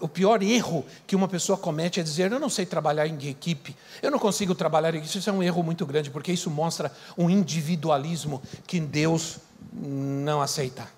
O 0.00 0.08
pior 0.08 0.42
erro 0.42 0.86
que 1.06 1.14
uma 1.14 1.28
pessoa 1.28 1.58
comete 1.58 2.00
é 2.00 2.02
dizer: 2.02 2.32
Eu 2.32 2.40
não 2.40 2.48
sei 2.48 2.64
trabalhar 2.64 3.06
em 3.06 3.28
equipe, 3.28 3.76
eu 4.00 4.10
não 4.10 4.18
consigo 4.18 4.54
trabalhar 4.54 4.94
em 4.94 4.98
equipe. 4.98 5.18
Isso 5.18 5.28
é 5.28 5.32
um 5.32 5.42
erro 5.42 5.62
muito 5.62 5.84
grande, 5.84 6.10
porque 6.10 6.32
isso 6.32 6.50
mostra 6.50 6.90
um 7.16 7.28
individualismo 7.28 8.42
que 8.66 8.80
Deus 8.80 9.38
não 9.72 10.40
aceita. 10.40 10.95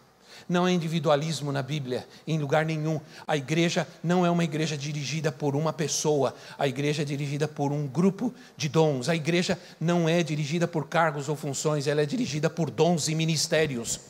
Não 0.48 0.64
há 0.64 0.72
individualismo 0.72 1.52
na 1.52 1.62
Bíblia, 1.62 2.06
em 2.26 2.38
lugar 2.38 2.64
nenhum. 2.64 2.98
A 3.26 3.36
igreja 3.36 3.86
não 4.02 4.24
é 4.24 4.30
uma 4.30 4.44
igreja 4.44 4.78
dirigida 4.78 5.30
por 5.30 5.54
uma 5.54 5.72
pessoa, 5.72 6.34
a 6.58 6.66
igreja 6.66 7.02
é 7.02 7.04
dirigida 7.04 7.46
por 7.46 7.70
um 7.70 7.86
grupo 7.86 8.34
de 8.56 8.68
dons. 8.68 9.08
A 9.08 9.14
igreja 9.14 9.58
não 9.78 10.08
é 10.08 10.22
dirigida 10.22 10.66
por 10.66 10.88
cargos 10.88 11.28
ou 11.28 11.36
funções, 11.36 11.86
ela 11.86 12.00
é 12.00 12.06
dirigida 12.06 12.48
por 12.48 12.70
dons 12.70 13.08
e 13.08 13.14
ministérios. 13.14 14.00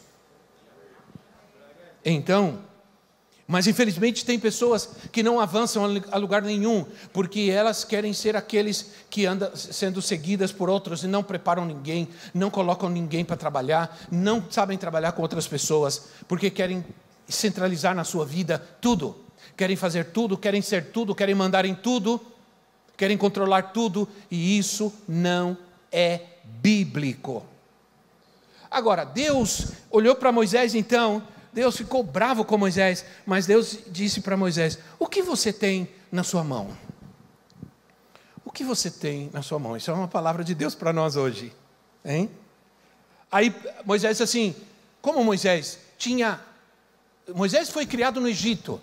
Então, 2.04 2.60
mas 3.50 3.66
infelizmente 3.66 4.26
tem 4.26 4.38
pessoas 4.38 4.90
que 5.10 5.22
não 5.22 5.40
avançam 5.40 5.82
a 6.12 6.18
lugar 6.18 6.42
nenhum, 6.42 6.84
porque 7.14 7.50
elas 7.50 7.82
querem 7.82 8.12
ser 8.12 8.36
aqueles 8.36 8.90
que 9.08 9.24
andam 9.24 9.56
sendo 9.56 10.02
seguidas 10.02 10.52
por 10.52 10.68
outros 10.68 11.02
e 11.02 11.06
não 11.06 11.22
preparam 11.22 11.64
ninguém, 11.64 12.06
não 12.34 12.50
colocam 12.50 12.90
ninguém 12.90 13.24
para 13.24 13.38
trabalhar, 13.38 13.98
não 14.12 14.44
sabem 14.50 14.76
trabalhar 14.76 15.12
com 15.12 15.22
outras 15.22 15.46
pessoas, 15.46 16.08
porque 16.28 16.50
querem 16.50 16.84
centralizar 17.26 17.94
na 17.94 18.04
sua 18.04 18.26
vida 18.26 18.62
tudo, 18.82 19.16
querem 19.56 19.76
fazer 19.76 20.04
tudo, 20.12 20.36
querem 20.36 20.60
ser 20.60 20.92
tudo, 20.92 21.14
querem 21.14 21.34
mandar 21.34 21.64
em 21.64 21.74
tudo, 21.74 22.20
querem 22.98 23.16
controlar 23.16 23.72
tudo, 23.72 24.06
e 24.30 24.58
isso 24.58 24.92
não 25.08 25.56
é 25.90 26.20
bíblico. 26.44 27.42
Agora, 28.70 29.04
Deus 29.04 29.68
olhou 29.90 30.14
para 30.14 30.30
Moisés 30.30 30.74
então 30.74 31.22
Deus 31.58 31.76
ficou 31.76 32.04
bravo 32.04 32.44
com 32.44 32.56
Moisés, 32.56 33.04
mas 33.26 33.44
Deus 33.44 33.80
disse 33.88 34.20
para 34.20 34.36
Moisés: 34.36 34.78
O 34.96 35.08
que 35.08 35.20
você 35.20 35.52
tem 35.52 35.88
na 36.10 36.22
sua 36.22 36.44
mão? 36.44 36.68
O 38.44 38.52
que 38.52 38.62
você 38.62 38.88
tem 38.88 39.28
na 39.32 39.42
sua 39.42 39.58
mão? 39.58 39.76
Isso 39.76 39.90
é 39.90 39.94
uma 39.94 40.06
palavra 40.06 40.44
de 40.44 40.54
Deus 40.54 40.76
para 40.76 40.92
nós 40.92 41.16
hoje. 41.16 41.52
Hein? 42.04 42.30
Aí 43.28 43.52
Moisés 43.84 44.20
assim: 44.20 44.54
Como 45.02 45.24
Moisés 45.24 45.80
tinha. 45.98 46.38
Moisés 47.34 47.70
foi 47.70 47.86
criado 47.86 48.20
no 48.20 48.28
Egito. 48.28 48.80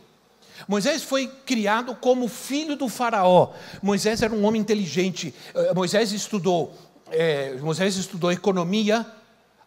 Moisés 0.67 1.01
foi 1.01 1.27
criado 1.45 1.95
como 1.95 2.27
filho 2.27 2.75
do 2.75 2.89
Faraó. 2.89 3.53
Moisés 3.81 4.21
era 4.21 4.33
um 4.33 4.43
homem 4.43 4.61
inteligente. 4.61 5.33
Eh, 5.53 5.73
Moisés 5.73 6.11
estudou, 6.11 6.77
é, 7.09 7.53
Moisés 7.53 7.95
estudou 7.95 8.33
economia, 8.33 9.07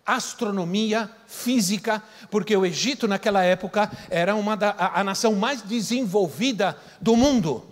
astronomia, 0.09 1.11
física, 1.27 2.03
porque 2.31 2.57
o 2.57 2.65
Egito 2.65 3.07
naquela 3.07 3.43
época 3.45 3.91
era 4.09 4.35
uma 4.35 4.57
da, 4.57 4.71
a, 4.71 5.01
a 5.01 5.05
nação 5.05 5.35
mais 5.35 5.61
desenvolvida 5.61 6.77
do 6.99 7.15
mundo. 7.15 7.63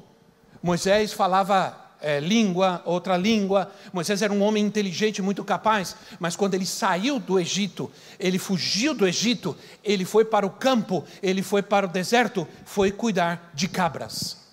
Moisés 0.63 1.15
falava 1.15 1.87
é, 2.01 2.21
língua, 2.21 2.83
outra 2.85 3.17
língua. 3.17 3.73
Moisés 3.91 4.21
era 4.21 4.33
um 4.33 4.43
homem 4.43 4.65
inteligente, 4.65 5.23
muito 5.23 5.43
capaz, 5.43 5.97
mas 6.21 6.37
quando 6.37 6.53
ele 6.53 6.67
saiu 6.67 7.19
do 7.19 7.41
Egito, 7.41 7.91
ele 8.19 8.39
fugiu 8.39 8.93
do 8.93 9.07
Egito, 9.07 9.57
ele 9.83 10.05
foi 10.05 10.25
para 10.25 10.47
o 10.47 10.51
campo, 10.51 11.05
ele 11.23 11.43
foi 11.43 11.63
para 11.63 11.87
o 11.87 11.91
deserto, 11.91 12.47
foi 12.67 12.91
cuidar 12.91 13.51
de 13.55 13.67
cabras. 13.67 14.45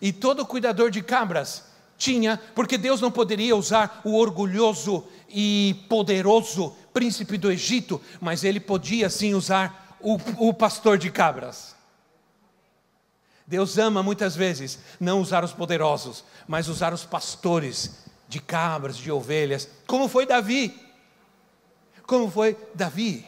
E 0.00 0.12
todo 0.12 0.46
cuidador 0.46 0.90
de 0.90 1.02
cabras 1.02 1.64
tinha, 1.96 2.40
porque 2.54 2.76
Deus 2.76 3.00
não 3.00 3.10
poderia 3.10 3.56
usar 3.56 4.00
o 4.04 4.16
orgulhoso 4.16 5.04
e 5.34 5.84
poderoso 5.88 6.74
príncipe 6.92 7.36
do 7.36 7.50
Egito, 7.50 8.00
mas 8.20 8.44
ele 8.44 8.60
podia 8.60 9.10
sim 9.10 9.34
usar 9.34 9.98
o, 10.00 10.14
o 10.38 10.54
pastor 10.54 10.96
de 10.96 11.10
cabras. 11.10 11.74
Deus 13.44 13.76
ama 13.76 14.02
muitas 14.02 14.36
vezes 14.36 14.78
não 15.00 15.20
usar 15.20 15.42
os 15.42 15.52
poderosos, 15.52 16.24
mas 16.46 16.68
usar 16.68 16.94
os 16.94 17.04
pastores 17.04 18.04
de 18.28 18.40
cabras, 18.40 18.96
de 18.96 19.10
ovelhas, 19.10 19.68
como 19.86 20.08
foi 20.08 20.24
Davi. 20.24 20.80
Como 22.06 22.30
foi 22.30 22.56
Davi? 22.74 23.26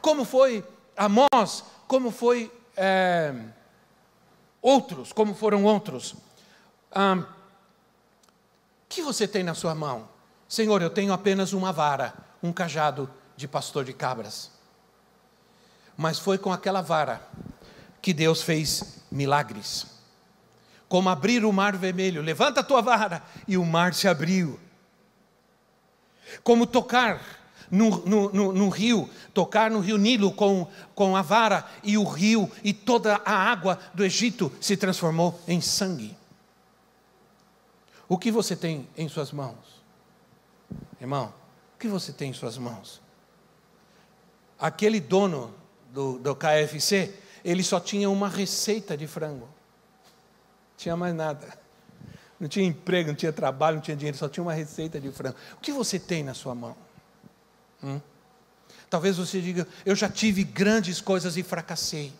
Como 0.00 0.24
foi 0.24 0.64
Amós? 0.96 1.64
Como 1.86 2.10
foi 2.10 2.52
é, 2.76 3.32
outros? 4.60 5.12
Como 5.12 5.34
foram 5.34 5.64
outros? 5.64 6.14
O 6.90 7.24
que 8.88 9.02
você 9.02 9.28
tem 9.28 9.44
na 9.44 9.54
sua 9.54 9.74
mão? 9.74 10.13
Senhor, 10.54 10.80
eu 10.80 10.88
tenho 10.88 11.12
apenas 11.12 11.52
uma 11.52 11.72
vara, 11.72 12.14
um 12.40 12.52
cajado 12.52 13.10
de 13.36 13.48
pastor 13.48 13.84
de 13.84 13.92
cabras. 13.92 14.52
Mas 15.96 16.20
foi 16.20 16.38
com 16.38 16.52
aquela 16.52 16.80
vara 16.80 17.20
que 18.00 18.14
Deus 18.14 18.40
fez 18.40 19.00
milagres. 19.10 19.84
Como 20.88 21.08
abrir 21.08 21.44
o 21.44 21.52
mar 21.52 21.76
vermelho, 21.76 22.22
levanta 22.22 22.60
a 22.60 22.62
tua 22.62 22.80
vara 22.80 23.20
e 23.48 23.56
o 23.56 23.64
mar 23.64 23.94
se 23.94 24.06
abriu. 24.06 24.60
Como 26.44 26.68
tocar 26.68 27.20
no, 27.68 28.06
no, 28.06 28.32
no, 28.32 28.52
no, 28.52 28.68
rio, 28.68 29.10
tocar 29.32 29.72
no 29.72 29.80
rio 29.80 29.98
Nilo 29.98 30.30
com, 30.30 30.68
com 30.94 31.16
a 31.16 31.22
vara 31.22 31.66
e 31.82 31.98
o 31.98 32.04
rio 32.04 32.48
e 32.62 32.72
toda 32.72 33.20
a 33.24 33.32
água 33.32 33.76
do 33.92 34.04
Egito 34.04 34.52
se 34.60 34.76
transformou 34.76 35.40
em 35.48 35.60
sangue. 35.60 36.16
O 38.08 38.16
que 38.16 38.30
você 38.30 38.54
tem 38.54 38.88
em 38.96 39.08
suas 39.08 39.32
mãos? 39.32 39.73
Irmão, 41.00 41.32
o 41.74 41.78
que 41.78 41.88
você 41.88 42.12
tem 42.12 42.30
em 42.30 42.34
suas 42.34 42.56
mãos? 42.56 43.00
Aquele 44.58 45.00
dono 45.00 45.54
do, 45.92 46.18
do 46.18 46.34
KFC 46.34 47.14
ele 47.44 47.62
só 47.62 47.78
tinha 47.78 48.08
uma 48.08 48.28
receita 48.28 48.96
de 48.96 49.06
frango. 49.06 49.44
Não 49.44 50.76
tinha 50.78 50.96
mais 50.96 51.14
nada. 51.14 51.58
Não 52.40 52.48
tinha 52.48 52.64
emprego, 52.64 53.08
não 53.08 53.14
tinha 53.14 53.32
trabalho, 53.32 53.76
não 53.76 53.82
tinha 53.82 53.96
dinheiro, 53.96 54.16
só 54.16 54.28
tinha 54.28 54.42
uma 54.42 54.54
receita 54.54 54.98
de 54.98 55.12
frango. 55.12 55.36
O 55.52 55.60
que 55.60 55.70
você 55.70 55.98
tem 55.98 56.24
na 56.24 56.32
sua 56.32 56.54
mão? 56.54 56.74
Hum? 57.82 58.00
Talvez 58.88 59.18
você 59.18 59.40
diga: 59.40 59.68
Eu 59.84 59.94
já 59.94 60.08
tive 60.08 60.42
grandes 60.42 61.00
coisas 61.00 61.36
e 61.36 61.42
fracassei. 61.42 62.12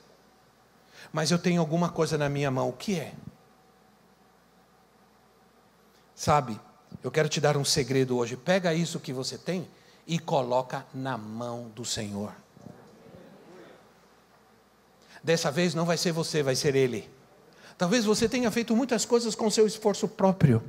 Mas 1.13 1.31
eu 1.31 1.39
tenho 1.39 1.61
alguma 1.61 1.89
coisa 1.89 2.19
na 2.19 2.29
minha 2.29 2.51
mão. 2.51 2.69
O 2.69 2.73
que 2.73 2.99
é? 2.99 3.15
Sabe, 6.15 6.61
eu 7.03 7.11
quero 7.11 7.29
te 7.29 7.41
dar 7.41 7.57
um 7.57 7.65
segredo 7.65 8.17
hoje. 8.17 8.37
Pega 8.37 8.73
isso 8.75 9.01
que 9.01 9.13
você 9.13 9.37
tem 9.37 9.67
e 10.07 10.19
coloca 10.19 10.87
na 10.93 11.17
mão 11.17 11.71
do 11.75 11.85
Senhor. 11.85 12.33
Dessa 15.23 15.51
vez 15.51 15.75
não 15.75 15.87
vai 15.87 15.97
ser 15.97 16.13
você, 16.13 16.43
vai 16.43 16.55
ser 16.55 16.75
Ele. 16.77 17.09
Talvez 17.79 18.05
você 18.05 18.29
tenha 18.29 18.51
feito 18.51 18.77
muitas 18.77 19.05
coisas 19.05 19.35
com 19.35 19.51
seu 19.51 19.67
esforço 19.67 20.07
próprio. 20.07 20.63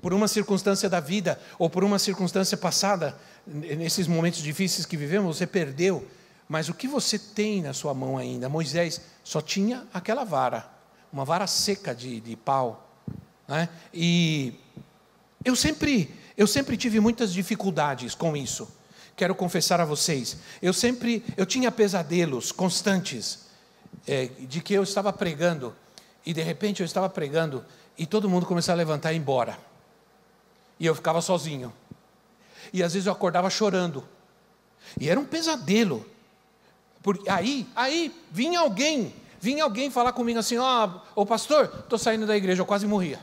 Por 0.00 0.14
uma 0.14 0.28
circunstância 0.28 0.88
da 0.88 1.00
vida 1.00 1.40
ou 1.58 1.68
por 1.68 1.82
uma 1.82 1.98
circunstância 1.98 2.56
passada, 2.56 3.18
nesses 3.44 4.06
momentos 4.06 4.40
difíceis 4.40 4.86
que 4.86 4.96
vivemos, 4.96 5.36
você 5.36 5.46
perdeu. 5.46 6.06
Mas 6.48 6.68
o 6.68 6.74
que 6.74 6.86
você 6.86 7.18
tem 7.18 7.62
na 7.62 7.72
sua 7.72 7.92
mão 7.92 8.16
ainda? 8.16 8.48
Moisés 8.48 9.00
só 9.24 9.40
tinha 9.40 9.86
aquela 9.92 10.24
vara, 10.24 10.70
uma 11.12 11.24
vara 11.24 11.46
seca 11.46 11.94
de, 11.94 12.20
de 12.20 12.36
pau. 12.36 12.88
Né? 13.46 13.68
E 13.92 14.54
eu 15.44 15.54
sempre, 15.56 16.14
eu 16.36 16.46
sempre 16.46 16.76
tive 16.76 17.00
muitas 17.00 17.32
dificuldades 17.32 18.14
com 18.14 18.36
isso. 18.36 18.68
Quero 19.16 19.34
confessar 19.34 19.80
a 19.80 19.84
vocês, 19.84 20.36
eu 20.62 20.72
sempre, 20.72 21.24
eu 21.36 21.44
tinha 21.44 21.72
pesadelos 21.72 22.52
constantes 22.52 23.48
é, 24.06 24.26
de 24.26 24.60
que 24.60 24.74
eu 24.74 24.82
estava 24.82 25.12
pregando, 25.12 25.74
e 26.24 26.32
de 26.32 26.42
repente 26.42 26.80
eu 26.80 26.86
estava 26.86 27.08
pregando, 27.08 27.64
e 27.96 28.06
todo 28.06 28.28
mundo 28.28 28.46
começava 28.46 28.76
a 28.76 28.78
levantar 28.78 29.12
e 29.12 29.16
ir 29.16 29.18
embora. 29.18 29.58
E 30.78 30.86
eu 30.86 30.94
ficava 30.94 31.20
sozinho. 31.20 31.72
E 32.72 32.82
às 32.82 32.92
vezes 32.92 33.06
eu 33.06 33.12
acordava 33.12 33.50
chorando. 33.50 34.06
E 35.00 35.08
era 35.08 35.18
um 35.18 35.24
pesadelo. 35.24 36.06
Porque 37.02 37.28
aí, 37.28 37.66
aí 37.74 38.14
vinha 38.30 38.60
alguém, 38.60 39.12
vinha 39.40 39.64
alguém 39.64 39.90
falar 39.90 40.12
comigo 40.12 40.38
assim: 40.38 40.58
ó, 40.58 40.88
oh, 41.14 41.26
pastor, 41.26 41.72
estou 41.80 41.98
saindo 41.98 42.26
da 42.26 42.36
igreja, 42.36 42.62
eu 42.62 42.66
quase 42.66 42.86
morria. 42.86 43.18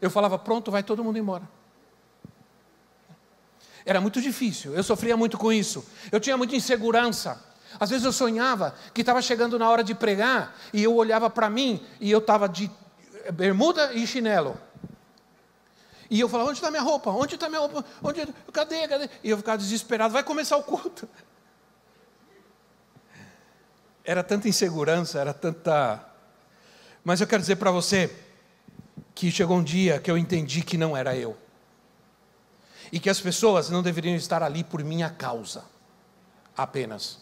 Eu 0.00 0.10
falava, 0.10 0.38
pronto, 0.38 0.70
vai 0.70 0.82
todo 0.82 1.02
mundo 1.02 1.18
embora. 1.18 1.48
Era 3.84 4.00
muito 4.00 4.20
difícil, 4.20 4.74
eu 4.74 4.82
sofria 4.82 5.16
muito 5.16 5.38
com 5.38 5.52
isso. 5.52 5.84
Eu 6.12 6.20
tinha 6.20 6.36
muita 6.36 6.54
insegurança. 6.54 7.42
Às 7.80 7.90
vezes 7.90 8.04
eu 8.04 8.12
sonhava 8.12 8.74
que 8.92 9.00
estava 9.00 9.20
chegando 9.22 9.58
na 9.58 9.68
hora 9.68 9.82
de 9.82 9.94
pregar 9.94 10.54
e 10.72 10.82
eu 10.82 10.94
olhava 10.94 11.30
para 11.30 11.48
mim 11.48 11.84
e 12.00 12.10
eu 12.10 12.18
estava 12.18 12.48
de 12.48 12.70
bermuda 13.32 13.92
e 13.92 14.06
chinelo. 14.06 14.58
E 16.10 16.20
eu 16.20 16.28
falava, 16.28 16.50
onde 16.50 16.58
está 16.58 16.70
minha 16.70 16.82
roupa? 16.82 17.10
Onde 17.10 17.34
está 17.34 17.48
minha 17.48 17.60
roupa? 17.60 17.84
Onde... 18.02 18.26
Cadê? 18.52 18.88
Cadê? 18.88 19.10
E 19.22 19.30
eu 19.30 19.36
ficava 19.36 19.58
desesperado, 19.58 20.12
vai 20.12 20.22
começar 20.22 20.56
o 20.56 20.62
culto. 20.62 21.08
Era 24.02 24.22
tanta 24.22 24.48
insegurança, 24.48 25.18
era 25.18 25.34
tanta. 25.34 26.02
Mas 27.04 27.20
eu 27.20 27.26
quero 27.26 27.42
dizer 27.42 27.56
para 27.56 27.70
você 27.70 28.14
que 29.18 29.32
chegou 29.32 29.56
um 29.56 29.64
dia 29.64 29.98
que 29.98 30.08
eu 30.08 30.16
entendi 30.16 30.62
que 30.62 30.78
não 30.78 30.96
era 30.96 31.16
eu. 31.16 31.36
E 32.92 33.00
que 33.00 33.10
as 33.10 33.20
pessoas 33.20 33.68
não 33.68 33.82
deveriam 33.82 34.14
estar 34.14 34.44
ali 34.44 34.62
por 34.62 34.84
minha 34.84 35.10
causa 35.10 35.64
apenas. 36.56 37.18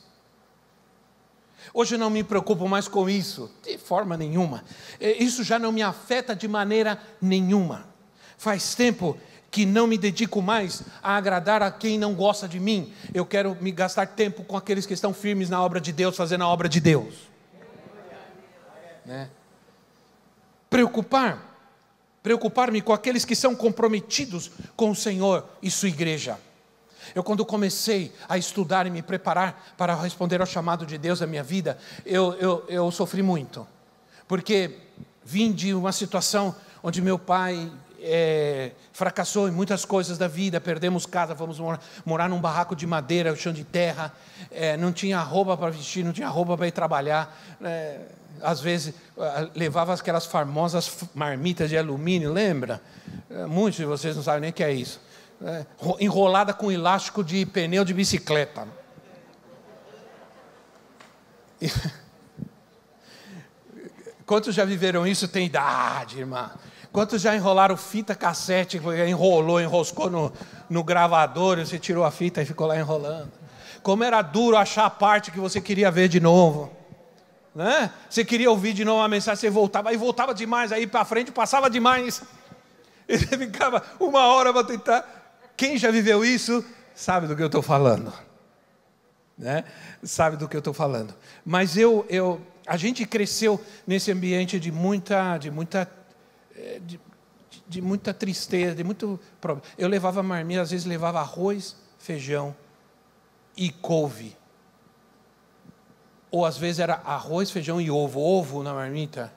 Hoje 1.72 1.94
eu 1.94 1.98
não 1.98 2.10
me 2.10 2.22
preocupo 2.22 2.68
mais 2.68 2.86
com 2.86 3.08
isso, 3.08 3.50
de 3.62 3.78
forma 3.78 4.14
nenhuma. 4.14 4.62
É, 5.00 5.12
isso 5.12 5.42
já 5.42 5.58
não 5.58 5.72
me 5.72 5.82
afeta 5.82 6.36
de 6.36 6.46
maneira 6.46 7.00
nenhuma. 7.18 7.86
Faz 8.36 8.74
tempo 8.74 9.18
que 9.50 9.64
não 9.64 9.86
me 9.86 9.96
dedico 9.96 10.42
mais 10.42 10.82
a 11.02 11.16
agradar 11.16 11.62
a 11.62 11.70
quem 11.70 11.98
não 11.98 12.14
gosta 12.14 12.46
de 12.46 12.60
mim. 12.60 12.92
Eu 13.14 13.24
quero 13.24 13.56
me 13.58 13.72
gastar 13.72 14.08
tempo 14.08 14.44
com 14.44 14.54
aqueles 14.54 14.84
que 14.84 14.92
estão 14.92 15.14
firmes 15.14 15.48
na 15.48 15.64
obra 15.64 15.80
de 15.80 15.92
Deus, 15.92 16.14
fazendo 16.14 16.44
a 16.44 16.48
obra 16.48 16.68
de 16.68 16.78
Deus. 16.78 17.14
Né? 19.06 19.30
Preocupar, 20.68 21.55
preocupar-me 22.26 22.82
com 22.82 22.92
aqueles 22.92 23.24
que 23.24 23.36
são 23.36 23.54
comprometidos 23.54 24.50
com 24.74 24.90
o 24.90 24.96
Senhor 24.96 25.46
e 25.62 25.70
sua 25.70 25.88
igreja. 25.88 26.36
Eu, 27.14 27.22
quando 27.22 27.46
comecei 27.46 28.12
a 28.28 28.36
estudar 28.36 28.84
e 28.84 28.90
me 28.90 29.00
preparar 29.00 29.74
para 29.78 29.94
responder 29.94 30.40
ao 30.40 30.46
chamado 30.46 30.84
de 30.84 30.98
Deus 30.98 31.20
na 31.20 31.26
minha 31.28 31.44
vida, 31.44 31.78
eu, 32.04 32.32
eu, 32.34 32.64
eu 32.66 32.90
sofri 32.90 33.22
muito. 33.22 33.64
Porque 34.26 34.76
vim 35.24 35.52
de 35.52 35.72
uma 35.72 35.92
situação 35.92 36.52
onde 36.82 37.00
meu 37.00 37.16
pai 37.16 37.70
é, 38.06 38.72
fracassou 38.92 39.48
em 39.48 39.50
muitas 39.50 39.84
coisas 39.84 40.16
da 40.16 40.28
vida, 40.28 40.60
perdemos 40.60 41.04
casa, 41.04 41.34
fomos 41.34 41.58
morar, 41.58 41.80
morar 42.04 42.28
num 42.28 42.40
barraco 42.40 42.74
de 42.74 42.86
madeira, 42.86 43.34
chão 43.36 43.52
de 43.52 43.64
terra, 43.64 44.12
é, 44.50 44.76
não 44.76 44.92
tinha 44.92 45.18
roupa 45.20 45.56
para 45.56 45.70
vestir, 45.70 46.04
não 46.04 46.12
tinha 46.12 46.28
roupa 46.28 46.56
para 46.56 46.66
ir 46.66 46.72
trabalhar. 46.72 47.36
É, 47.62 48.00
às 48.42 48.60
vezes 48.60 48.94
levava 49.54 49.94
aquelas 49.94 50.26
famosas 50.26 51.04
marmitas 51.14 51.70
de 51.70 51.78
alumínio, 51.78 52.32
lembra? 52.32 52.82
É, 53.30 53.46
muitos 53.46 53.78
de 53.78 53.84
vocês 53.84 54.14
não 54.14 54.22
sabem 54.22 54.42
nem 54.42 54.50
o 54.50 54.52
que 54.52 54.62
é 54.62 54.72
isso 54.72 55.00
é, 55.44 55.66
enrolada 56.00 56.52
com 56.54 56.70
elástico 56.70 57.24
de 57.24 57.44
pneu 57.46 57.84
de 57.84 57.92
bicicleta. 57.94 58.66
Quantos 64.24 64.54
já 64.54 64.64
viveram 64.64 65.06
isso? 65.06 65.28
Tem 65.28 65.46
idade, 65.46 66.18
irmã. 66.18 66.50
Quantos 66.92 67.22
já 67.22 67.34
enrolaram 67.34 67.76
fita 67.76 68.14
cassete, 68.14 68.80
enrolou, 69.06 69.60
enroscou 69.60 70.10
no, 70.10 70.32
no 70.68 70.82
gravador, 70.82 71.58
você 71.58 71.78
tirou 71.78 72.04
a 72.04 72.10
fita 72.10 72.42
e 72.42 72.46
ficou 72.46 72.66
lá 72.66 72.76
enrolando. 72.78 73.32
Como 73.82 74.02
era 74.02 74.22
duro 74.22 74.56
achar 74.56 74.86
a 74.86 74.90
parte 74.90 75.30
que 75.30 75.38
você 75.38 75.60
queria 75.60 75.90
ver 75.90 76.08
de 76.08 76.20
novo. 76.20 76.72
Né? 77.54 77.90
Você 78.10 78.24
queria 78.24 78.50
ouvir 78.50 78.74
de 78.74 78.84
novo 78.84 79.02
a 79.02 79.08
mensagem, 79.08 79.40
você 79.40 79.50
voltava, 79.50 79.88
aí 79.88 79.96
voltava 79.96 80.34
demais, 80.34 80.72
aí 80.72 80.86
para 80.86 81.04
frente 81.04 81.32
passava 81.32 81.70
demais. 81.70 82.22
E 83.08 83.16
você 83.16 83.38
ficava 83.38 83.84
uma 84.00 84.26
hora 84.26 84.52
para 84.52 84.64
tentar 84.64 85.06
Quem 85.56 85.78
já 85.78 85.92
viveu 85.92 86.24
isso 86.24 86.64
sabe 86.92 87.28
do 87.28 87.36
que 87.36 87.42
eu 87.42 87.46
estou 87.46 87.62
falando. 87.62 88.12
Né? 89.38 89.62
Sabe 90.02 90.36
do 90.36 90.48
que 90.48 90.56
eu 90.56 90.58
estou 90.58 90.74
falando. 90.74 91.14
Mas 91.44 91.76
eu, 91.76 92.04
eu, 92.08 92.40
a 92.66 92.76
gente 92.76 93.06
cresceu 93.06 93.60
nesse 93.86 94.10
ambiente 94.10 94.58
de 94.58 94.72
muita, 94.72 95.38
de 95.38 95.50
muita, 95.50 95.88
de, 96.84 97.00
de 97.66 97.80
muita 97.80 98.14
tristeza, 98.14 98.74
de 98.74 98.84
muito 98.84 99.18
problema. 99.40 99.66
Eu 99.76 99.88
levava 99.88 100.22
marmita, 100.22 100.62
às 100.62 100.70
vezes 100.70 100.86
levava 100.86 101.20
arroz, 101.20 101.76
feijão 101.98 102.54
e 103.56 103.70
couve. 103.70 104.36
Ou 106.30 106.44
às 106.44 106.58
vezes 106.58 106.80
era 106.80 106.94
arroz, 107.04 107.50
feijão 107.50 107.80
e 107.80 107.90
ovo. 107.90 108.20
Ovo 108.20 108.62
na 108.62 108.74
marmita. 108.74 109.32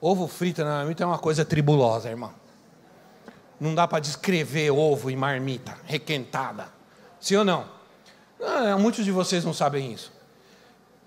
Ovo 0.00 0.26
frito 0.26 0.64
na 0.64 0.78
marmita 0.78 1.04
é 1.04 1.06
uma 1.06 1.18
coisa 1.18 1.44
tribulosa, 1.44 2.08
irmão. 2.08 2.32
Não 3.60 3.74
dá 3.74 3.86
para 3.86 4.00
descrever 4.00 4.70
ovo 4.70 5.10
e 5.10 5.16
marmita 5.16 5.78
requentada. 5.84 6.68
Sim 7.20 7.36
ou 7.36 7.44
não? 7.44 7.68
Ah, 8.40 8.76
muitos 8.76 9.04
de 9.04 9.12
vocês 9.12 9.44
não 9.44 9.54
sabem 9.54 9.92
isso. 9.92 10.12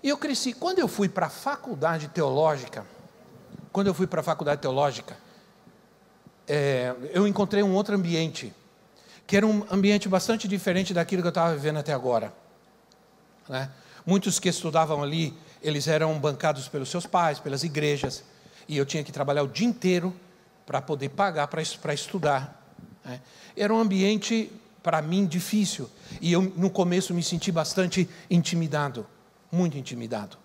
E 0.02 0.08
eu 0.08 0.16
cresci. 0.16 0.52
Quando 0.52 0.78
eu 0.78 0.88
fui 0.88 1.08
para 1.08 1.26
a 1.26 1.30
faculdade 1.30 2.08
teológica, 2.08 2.86
quando 3.72 3.88
eu 3.88 3.94
fui 3.94 4.06
para 4.06 4.20
a 4.20 4.24
faculdade 4.24 4.62
teológica, 4.62 5.18
é, 6.48 6.94
eu 7.12 7.26
encontrei 7.26 7.62
um 7.62 7.74
outro 7.74 7.94
ambiente, 7.94 8.52
que 9.26 9.36
era 9.36 9.46
um 9.46 9.66
ambiente 9.70 10.08
bastante 10.08 10.46
diferente 10.46 10.94
daquilo 10.94 11.22
que 11.22 11.28
eu 11.28 11.30
estava 11.30 11.54
vivendo 11.54 11.78
até 11.78 11.92
agora. 11.92 12.32
Né? 13.48 13.70
Muitos 14.04 14.38
que 14.38 14.48
estudavam 14.48 15.02
ali, 15.02 15.36
eles 15.62 15.88
eram 15.88 16.18
bancados 16.18 16.68
pelos 16.68 16.88
seus 16.88 17.06
pais, 17.06 17.38
pelas 17.38 17.64
igrejas, 17.64 18.24
e 18.68 18.76
eu 18.76 18.86
tinha 18.86 19.02
que 19.02 19.12
trabalhar 19.12 19.42
o 19.42 19.48
dia 19.48 19.66
inteiro 19.66 20.14
para 20.64 20.80
poder 20.80 21.10
pagar 21.10 21.48
para 21.48 21.94
estudar. 21.94 22.64
Né? 23.04 23.20
Era 23.56 23.74
um 23.74 23.78
ambiente, 23.78 24.52
para 24.82 25.02
mim, 25.02 25.26
difícil, 25.26 25.90
e 26.20 26.32
eu, 26.32 26.42
no 26.42 26.70
começo, 26.70 27.12
me 27.12 27.22
senti 27.22 27.50
bastante 27.50 28.08
intimidado 28.30 29.06
muito 29.50 29.78
intimidado. 29.78 30.36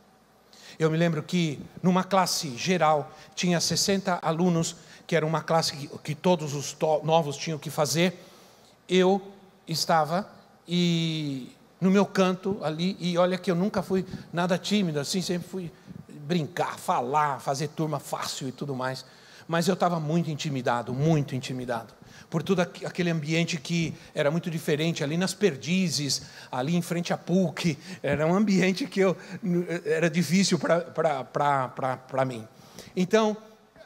Eu 0.80 0.90
me 0.90 0.98
lembro 0.98 1.22
que 1.22 1.60
numa 1.84 2.04
classe 2.04 2.56
geral 2.58 3.12
tinha 3.36 3.60
60 3.60 4.20
alunos, 4.22 4.76
que 5.06 5.16
era 5.16 5.26
uma 5.26 5.42
classe 5.42 5.76
que, 5.76 5.88
que 6.00 6.16
todos 6.16 6.54
os 6.54 6.76
novos 7.04 7.38
tinham 7.38 7.58
que 7.58 7.70
fazer. 7.70 8.14
Eu 8.88 9.22
estava 9.68 10.30
e 10.68 11.52
no 11.80 11.90
meu 11.90 12.06
canto 12.06 12.60
ali, 12.62 12.96
e 13.00 13.18
olha 13.18 13.38
que 13.38 13.50
eu 13.50 13.56
nunca 13.56 13.82
fui 13.82 14.06
nada 14.32 14.58
tímido 14.58 15.00
assim, 15.00 15.22
sempre 15.22 15.48
fui 15.48 15.72
brincar, 16.08 16.78
falar, 16.78 17.40
fazer 17.40 17.70
turma 17.70 18.00
fácil 18.00 18.48
e 18.48 18.52
tudo 18.52 18.76
mais. 18.76 19.04
Mas 19.48 19.68
eu 19.68 19.74
estava 19.74 20.00
muito 20.00 20.30
intimidado, 20.30 20.94
muito 20.94 21.36
intimidado 21.36 21.94
por 22.32 22.42
todo 22.42 22.62
aquele 22.62 23.10
ambiente 23.10 23.58
que 23.58 23.94
era 24.16 24.32
muito 24.32 24.50
diferente, 24.50 25.04
ali 25.04 25.18
nas 25.18 25.34
Perdizes, 25.34 26.22
ali 26.50 26.78
em 26.78 26.82
frente 26.82 27.12
à 27.12 27.18
PUC, 27.18 27.78
era 28.02 28.26
um 28.26 28.34
ambiente 28.34 28.88
que 28.88 29.02
eu, 29.02 29.18
era 29.86 30.10
difícil 30.10 30.58
para 30.58 32.26
mim. 32.26 32.48
Então, 32.96 33.36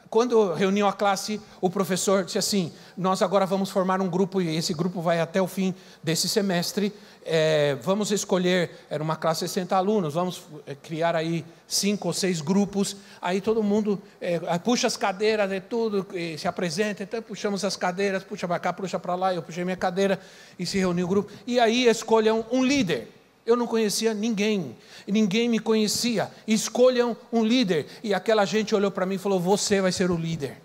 quando 0.08 0.52
reuniu 0.52 0.86
a 0.86 0.92
classe, 0.92 1.40
o 1.60 1.68
professor 1.68 2.24
disse 2.24 2.38
assim: 2.38 2.72
Nós 2.96 3.22
agora 3.22 3.44
vamos 3.44 3.70
formar 3.70 4.00
um 4.00 4.08
grupo, 4.08 4.40
e 4.40 4.56
esse 4.56 4.72
grupo 4.72 5.00
vai 5.00 5.20
até 5.20 5.42
o 5.42 5.46
fim 5.46 5.74
desse 6.02 6.28
semestre, 6.28 6.92
é, 7.24 7.76
vamos 7.82 8.12
escolher, 8.12 8.70
era 8.88 9.02
uma 9.02 9.16
classe 9.16 9.44
de 9.44 9.50
60 9.50 9.76
alunos, 9.76 10.14
vamos 10.14 10.42
é, 10.66 10.74
criar 10.76 11.16
aí 11.16 11.44
cinco 11.66 12.08
ou 12.08 12.14
seis 12.14 12.40
grupos, 12.40 12.96
aí 13.20 13.40
todo 13.40 13.62
mundo 13.62 14.00
é, 14.20 14.38
puxa 14.58 14.86
as 14.86 14.96
cadeiras 14.96 15.50
e 15.50 15.60
tudo, 15.60 16.06
e 16.14 16.38
se 16.38 16.46
apresenta, 16.46 17.02
então 17.02 17.20
puxamos 17.20 17.64
as 17.64 17.76
cadeiras, 17.76 18.22
puxa 18.22 18.46
para 18.46 18.60
cá, 18.60 18.72
puxa 18.72 18.98
para 18.98 19.16
lá, 19.16 19.34
eu 19.34 19.42
puxei 19.42 19.64
minha 19.64 19.76
cadeira 19.76 20.20
e 20.56 20.64
se 20.64 20.78
reuniu 20.78 21.06
o 21.06 21.08
grupo, 21.08 21.32
e 21.46 21.58
aí 21.58 21.86
escolham 21.86 22.46
um 22.52 22.64
líder. 22.64 23.15
Eu 23.46 23.54
não 23.54 23.68
conhecia 23.68 24.12
ninguém, 24.12 24.76
ninguém 25.06 25.48
me 25.48 25.60
conhecia. 25.60 26.32
Escolham 26.48 27.16
um 27.32 27.44
líder. 27.44 27.86
E 28.02 28.12
aquela 28.12 28.44
gente 28.44 28.74
olhou 28.74 28.90
para 28.90 29.06
mim 29.06 29.14
e 29.14 29.18
falou: 29.18 29.38
Você 29.38 29.80
vai 29.80 29.92
ser 29.92 30.10
o 30.10 30.16
líder. 30.16 30.60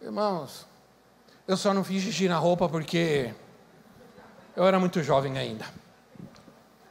Irmãos, 0.00 0.66
eu 1.48 1.56
só 1.56 1.74
não 1.74 1.82
fiz 1.82 2.04
xixi 2.04 2.28
na 2.28 2.38
roupa 2.38 2.68
porque 2.68 3.34
eu 4.54 4.64
era 4.64 4.78
muito 4.78 5.02
jovem 5.02 5.36
ainda. 5.36 5.66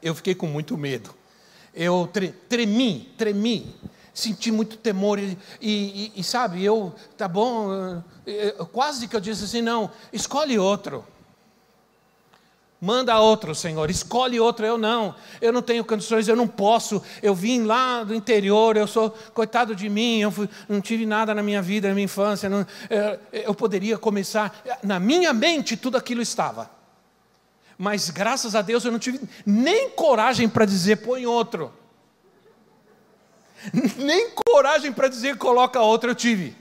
Eu 0.01 0.13
fiquei 0.13 0.35
com 0.35 0.47
muito 0.47 0.77
medo. 0.77 1.15
Eu 1.73 2.09
tre 2.11 2.33
tremi, 2.49 3.13
tremi, 3.17 3.73
senti 4.13 4.51
muito 4.51 4.75
temor. 4.75 5.17
E, 5.17 5.37
e, 5.61 6.11
e, 6.17 6.23
sabe, 6.25 6.61
eu, 6.61 6.93
tá 7.17 7.27
bom, 7.27 8.03
eu, 8.25 8.65
quase 8.65 9.07
que 9.07 9.15
eu 9.15 9.21
disse 9.21 9.45
assim: 9.45 9.61
não, 9.61 9.89
escolhe 10.11 10.59
outro. 10.59 11.05
Manda 12.85 13.17
outro, 13.17 13.55
Senhor, 13.55 13.89
escolhe 13.89 14.41
outro. 14.41 14.65
Eu 14.65 14.77
não, 14.77 15.15
eu 15.39 15.53
não 15.53 15.61
tenho 15.61 15.85
condições, 15.85 16.27
eu 16.27 16.35
não 16.35 16.45
posso. 16.45 17.01
Eu 17.21 17.33
vim 17.33 17.63
lá 17.63 18.03
do 18.03 18.13
interior, 18.13 18.75
eu 18.75 18.85
sou 18.85 19.09
coitado 19.33 19.73
de 19.73 19.87
mim, 19.87 20.19
eu 20.19 20.29
fui, 20.29 20.49
não 20.67 20.81
tive 20.81 21.05
nada 21.05 21.33
na 21.33 21.41
minha 21.41 21.61
vida, 21.61 21.87
na 21.87 21.93
minha 21.93 22.03
infância. 22.03 22.49
Não, 22.49 22.67
eu, 22.89 23.41
eu 23.43 23.55
poderia 23.55 23.97
começar. 23.97 24.61
Na 24.83 24.99
minha 24.99 25.31
mente, 25.31 25.77
tudo 25.77 25.95
aquilo 25.95 26.21
estava 26.21 26.69
mas 27.75 28.09
graças 28.09 28.53
a 28.53 28.61
Deus 28.61 28.85
eu 28.85 28.91
não 28.91 28.99
tive 28.99 29.19
nem 29.45 29.89
coragem 29.89 30.47
para 30.47 30.63
dizer 30.63 30.97
põe 30.97 31.25
outro. 31.25 31.73
Nem 33.97 34.29
coragem 34.31 34.91
para 34.91 35.07
dizer 35.07 35.37
coloca 35.37 35.79
outro 35.81 36.11
eu 36.11 36.15
tive. 36.15 36.55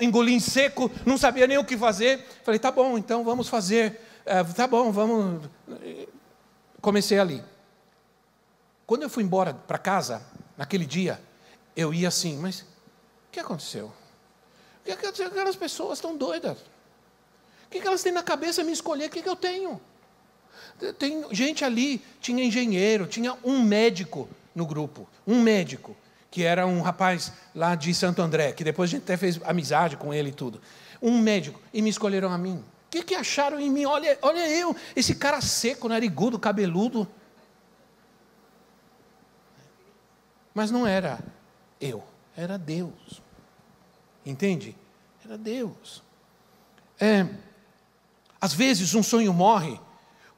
Engoli 0.00 0.32
em 0.32 0.40
seco, 0.40 0.90
não 1.04 1.18
sabia 1.18 1.46
nem 1.46 1.58
o 1.58 1.64
que 1.64 1.76
fazer. 1.76 2.24
Falei, 2.44 2.58
tá 2.58 2.70
bom, 2.70 2.96
então 2.96 3.24
vamos 3.24 3.48
fazer. 3.48 4.00
É, 4.24 4.42
tá 4.44 4.66
bom, 4.66 4.92
vamos. 4.92 5.48
Comecei 6.80 7.18
ali. 7.18 7.42
Quando 8.86 9.02
eu 9.02 9.10
fui 9.10 9.22
embora 9.22 9.54
para 9.54 9.78
casa, 9.78 10.22
naquele 10.56 10.84
dia, 10.84 11.20
eu 11.76 11.94
ia 11.94 12.08
assim, 12.08 12.36
mas 12.38 12.60
o 12.60 12.66
que 13.32 13.40
aconteceu? 13.40 13.92
O 14.80 14.96
que 14.96 15.22
aquelas 15.22 15.56
pessoas 15.56 15.98
estão 15.98 16.16
doidas? 16.16 16.58
O 17.66 17.70
que 17.70 17.86
elas 17.86 18.02
têm 18.02 18.12
na 18.12 18.22
cabeça 18.22 18.62
me 18.62 18.72
escolher? 18.72 19.06
O 19.06 19.10
que 19.10 19.26
eu 19.26 19.36
tenho? 19.36 19.80
Tem 20.98 21.24
gente 21.30 21.64
ali, 21.64 22.04
tinha 22.20 22.44
engenheiro, 22.44 23.06
tinha 23.06 23.36
um 23.44 23.62
médico 23.62 24.28
no 24.54 24.66
grupo, 24.66 25.08
um 25.26 25.40
médico, 25.40 25.96
que 26.30 26.42
era 26.42 26.66
um 26.66 26.82
rapaz 26.82 27.32
lá 27.54 27.74
de 27.74 27.94
Santo 27.94 28.20
André, 28.20 28.52
que 28.52 28.64
depois 28.64 28.90
a 28.90 28.92
gente 28.92 29.02
até 29.04 29.16
fez 29.16 29.40
amizade 29.44 29.96
com 29.96 30.12
ele 30.12 30.30
e 30.30 30.32
tudo. 30.32 30.60
Um 31.00 31.18
médico, 31.18 31.60
e 31.72 31.80
me 31.80 31.90
escolheram 31.90 32.30
a 32.32 32.38
mim. 32.38 32.62
Que, 32.92 33.02
que 33.02 33.14
acharam 33.14 33.58
em 33.58 33.70
mim? 33.70 33.86
Olha, 33.86 34.18
olha 34.20 34.46
eu, 34.50 34.76
esse 34.94 35.14
cara 35.14 35.40
seco, 35.40 35.88
narigudo, 35.88 36.38
cabeludo. 36.38 37.08
Mas 40.52 40.70
não 40.70 40.86
era 40.86 41.18
eu, 41.80 42.04
era 42.36 42.58
Deus. 42.58 43.22
Entende? 44.26 44.76
Era 45.24 45.38
Deus. 45.38 46.02
É, 47.00 47.26
às 48.38 48.52
vezes 48.52 48.94
um 48.94 49.02
sonho 49.02 49.32
morre 49.32 49.80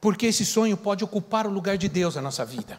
porque 0.00 0.26
esse 0.26 0.46
sonho 0.46 0.76
pode 0.76 1.02
ocupar 1.02 1.48
o 1.48 1.50
lugar 1.50 1.76
de 1.76 1.88
Deus 1.88 2.14
na 2.14 2.22
nossa 2.22 2.44
vida. 2.44 2.78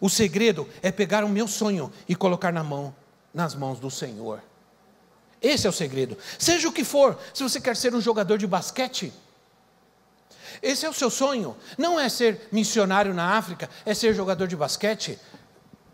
O 0.00 0.08
segredo 0.08 0.66
é 0.80 0.90
pegar 0.90 1.24
o 1.24 1.28
meu 1.28 1.46
sonho 1.46 1.92
e 2.08 2.16
colocar 2.16 2.54
na 2.54 2.64
mão, 2.64 2.96
nas 3.34 3.54
mãos 3.54 3.78
do 3.78 3.90
Senhor. 3.90 4.42
Esse 5.40 5.66
é 5.66 5.70
o 5.70 5.72
segredo. 5.72 6.16
Seja 6.38 6.68
o 6.68 6.72
que 6.72 6.84
for, 6.84 7.18
se 7.32 7.42
você 7.42 7.60
quer 7.60 7.76
ser 7.76 7.94
um 7.94 8.00
jogador 8.00 8.38
de 8.38 8.46
basquete, 8.46 9.12
esse 10.60 10.84
é 10.84 10.88
o 10.88 10.92
seu 10.92 11.10
sonho. 11.10 11.56
Não 11.76 11.98
é 11.98 12.08
ser 12.08 12.48
missionário 12.50 13.14
na 13.14 13.36
África, 13.36 13.70
é 13.86 13.94
ser 13.94 14.14
jogador 14.14 14.48
de 14.48 14.56
basquete. 14.56 15.18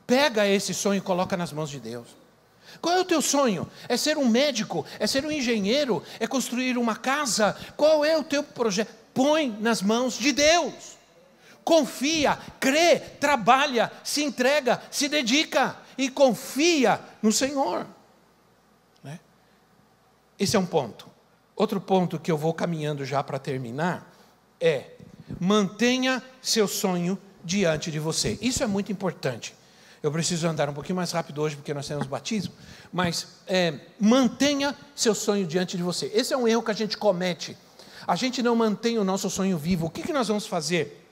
Pega 0.07 0.47
esse 0.47 0.73
sonho 0.73 0.99
e 0.99 1.03
coloca 1.03 1.37
nas 1.37 1.53
mãos 1.53 1.69
de 1.69 1.79
Deus. 1.79 2.09
Qual 2.81 2.95
é 2.95 3.01
o 3.01 3.05
teu 3.05 3.21
sonho? 3.21 3.71
É 3.89 3.97
ser 3.97 4.17
um 4.17 4.27
médico? 4.27 4.87
É 4.99 5.07
ser 5.07 5.25
um 5.25 5.31
engenheiro? 5.31 6.03
É 6.19 6.27
construir 6.27 6.79
uma 6.79 6.97
casa? 6.97 7.57
Qual 7.77 8.05
é 8.05 8.17
o 8.17 8.25
teu 8.25 8.43
projeto? 8.43 9.05
põe 9.15 9.57
nas 9.61 9.81
mãos 9.81 10.19
de 10.19 10.33
Deus. 10.33 10.75
Confia, 11.63 12.37
crê, 12.61 12.99
trabalha, 12.99 13.91
se 14.03 14.23
entrega, 14.23 14.83
se 14.91 15.09
dedica 15.09 15.79
e 15.97 16.11
confia 16.11 17.01
no 17.23 17.33
Senhor. 17.33 17.87
Esse 20.39 20.57
é 20.57 20.59
um 20.59 20.67
ponto. 20.67 21.07
Outro 21.57 21.81
ponto 21.81 22.19
que 22.19 22.31
eu 22.31 22.37
vou 22.37 22.53
caminhando 22.53 23.05
já 23.05 23.23
para 23.23 23.39
terminar 23.39 24.13
é: 24.61 24.93
mantenha 25.41 26.23
seu 26.43 26.67
sonho 26.67 27.19
diante 27.45 27.91
de 27.91 27.99
você. 27.99 28.39
Isso 28.41 28.63
é 28.63 28.67
muito 28.67 28.91
importante. 28.91 29.55
Eu 30.03 30.13
preciso 30.13 30.47
andar 30.47 30.69
um 30.69 30.75
pouquinho 30.75 30.97
mais 30.97 31.13
rápido 31.13 31.41
hoje 31.41 31.57
porque 31.57 31.73
nós 31.73 31.89
temos 31.89 32.07
batismo, 32.07 32.53
mas 32.93 33.27
é, 33.47 33.79
mantenha 33.99 34.77
seu 34.95 35.15
sonho 35.15 35.47
diante 35.47 35.77
de 35.77 35.83
você. 35.83 36.11
Esse 36.15 36.35
é 36.35 36.37
um 36.37 36.47
erro 36.47 36.63
que 36.63 36.71
a 36.71 36.75
gente 36.75 36.99
comete 36.99 37.57
a 38.07 38.17
gente 38.17 38.43
não 38.43 38.55
mantém 38.55 38.99
o 38.99 39.05
nosso 39.05 39.29
sonho 39.31 39.57
vivo, 39.57 39.87
o 39.87 39.91
que, 39.91 40.03
que 40.03 40.13
nós 40.13 40.29
vamos 40.29 40.47
fazer? 40.47 41.04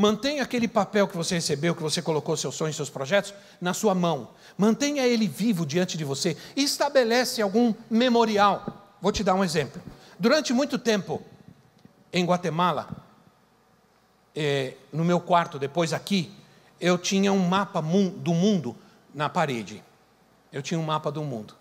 Mantenha 0.00 0.44
aquele 0.44 0.68
papel 0.68 1.08
que 1.08 1.16
você 1.16 1.34
recebeu, 1.34 1.74
que 1.74 1.82
você 1.82 2.00
colocou 2.00 2.36
seus 2.36 2.54
sonhos, 2.54 2.76
seus 2.76 2.88
projetos, 2.88 3.34
na 3.60 3.74
sua 3.74 3.96
mão. 3.96 4.28
Mantenha 4.56 5.04
ele 5.04 5.26
vivo 5.26 5.66
diante 5.66 5.98
de 5.98 6.04
você. 6.04 6.36
Estabelece 6.54 7.42
algum 7.42 7.74
memorial. 7.90 8.94
Vou 9.02 9.10
te 9.10 9.24
dar 9.24 9.34
um 9.34 9.42
exemplo. 9.42 9.82
Durante 10.16 10.52
muito 10.52 10.78
tempo, 10.78 11.20
em 12.12 12.24
Guatemala, 12.24 12.88
eh, 14.36 14.74
no 14.92 15.04
meu 15.04 15.18
quarto, 15.18 15.58
depois 15.58 15.92
aqui, 15.92 16.32
eu 16.80 16.96
tinha 16.96 17.32
um 17.32 17.48
mapa 17.48 17.82
do 17.82 18.32
mundo 18.32 18.76
na 19.12 19.28
parede. 19.28 19.82
Eu 20.52 20.62
tinha 20.62 20.78
um 20.78 20.84
mapa 20.84 21.10
do 21.10 21.24
mundo. 21.24 21.54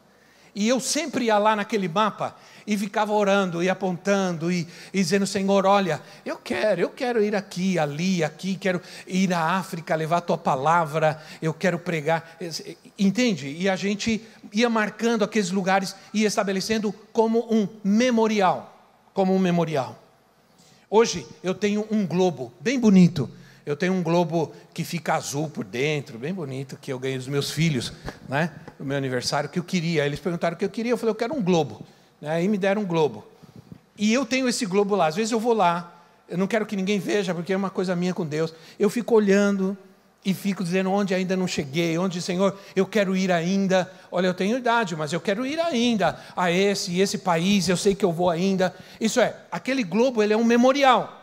E 0.53 0.67
eu 0.67 0.79
sempre 0.79 1.25
ia 1.25 1.39
lá 1.39 1.55
naquele 1.55 1.87
mapa 1.87 2.35
e 2.67 2.77
ficava 2.77 3.13
orando 3.13 3.63
e 3.63 3.69
apontando 3.69 4.51
e, 4.51 4.67
e, 4.93 4.99
dizendo: 4.99 5.25
Senhor, 5.25 5.65
olha, 5.65 6.01
eu 6.25 6.35
quero, 6.35 6.81
eu 6.81 6.89
quero 6.89 7.23
ir 7.23 7.33
aqui, 7.33 7.79
ali, 7.79 8.23
aqui, 8.23 8.55
quero 8.55 8.81
ir 9.07 9.33
à 9.33 9.57
África, 9.57 9.95
levar 9.95 10.17
a 10.17 10.21
tua 10.21 10.37
palavra, 10.37 11.23
eu 11.41 11.53
quero 11.53 11.79
pregar. 11.79 12.37
Entende? 12.99 13.47
E 13.47 13.69
a 13.69 13.77
gente 13.77 14.21
ia 14.51 14.69
marcando 14.69 15.23
aqueles 15.23 15.49
lugares 15.49 15.95
e 16.13 16.25
estabelecendo 16.25 16.93
como 17.13 17.47
um 17.49 17.67
memorial. 17.81 18.73
Como 19.13 19.33
um 19.33 19.39
memorial. 19.39 19.97
Hoje 20.89 21.25
eu 21.41 21.55
tenho 21.55 21.87
um 21.89 22.05
globo 22.05 22.53
bem 22.59 22.77
bonito 22.77 23.29
eu 23.67 23.75
tenho 23.75 23.91
um 23.91 24.01
globo 24.01 24.53
que 24.73 24.85
fica 24.85 25.15
azul 25.15 25.49
por 25.49 25.65
dentro, 25.65 26.17
bem 26.17 26.33
bonito, 26.33 26.77
que 26.81 26.89
eu 26.89 26.97
ganhei 26.97 27.17
dos 27.17 27.27
meus 27.27 27.51
filhos, 27.51 27.91
né? 28.29 28.49
No 28.79 28.85
meu 28.85 28.95
aniversário, 28.95 29.49
que 29.49 29.59
eu 29.59 29.63
queria. 29.63 30.05
Eles 30.05 30.21
perguntaram 30.21 30.55
o 30.55 30.57
que 30.57 30.63
eu 30.63 30.69
queria, 30.69 30.93
eu 30.93 30.97
falei, 30.97 31.11
eu 31.11 31.15
quero 31.15 31.35
um 31.35 31.43
globo. 31.43 31.85
Aí 32.21 32.47
me 32.47 32.57
deram 32.57 32.81
um 32.81 32.85
globo. 32.85 33.25
E 33.97 34.13
eu 34.13 34.25
tenho 34.25 34.47
esse 34.47 34.65
globo 34.65 34.95
lá. 34.95 35.07
Às 35.07 35.15
vezes 35.15 35.31
eu 35.31 35.39
vou 35.39 35.53
lá, 35.53 35.93
eu 36.27 36.37
não 36.37 36.47
quero 36.47 36.65
que 36.65 36.75
ninguém 36.75 36.99
veja, 36.99 37.33
porque 37.33 37.53
é 37.53 37.57
uma 37.57 37.69
coisa 37.69 37.95
minha 37.95 38.13
com 38.13 38.25
Deus. 38.25 38.53
Eu 38.77 38.89
fico 38.89 39.15
olhando 39.15 39.77
e 40.25 40.33
fico 40.33 40.63
dizendo 40.63 40.91
onde 40.91 41.15
ainda 41.15 41.37
não 41.37 41.47
cheguei, 41.47 41.97
onde, 41.97 42.21
Senhor, 42.21 42.57
eu 42.75 42.85
quero 42.85 43.15
ir 43.15 43.31
ainda. 43.31 43.91
Olha, 44.11 44.27
eu 44.27 44.33
tenho 44.33 44.57
idade, 44.57 44.95
mas 44.95 45.13
eu 45.13 45.21
quero 45.21 45.45
ir 45.45 45.59
ainda 45.59 46.19
a 46.35 46.51
esse 46.51 46.91
e 46.91 47.01
esse 47.01 47.19
país, 47.19 47.69
eu 47.69 47.77
sei 47.77 47.95
que 47.95 48.03
eu 48.03 48.11
vou 48.11 48.29
ainda. 48.29 48.75
Isso 48.99 49.21
é, 49.21 49.35
aquele 49.51 49.83
globo, 49.83 50.21
ele 50.21 50.33
é 50.33 50.37
um 50.37 50.43
memorial. 50.43 51.13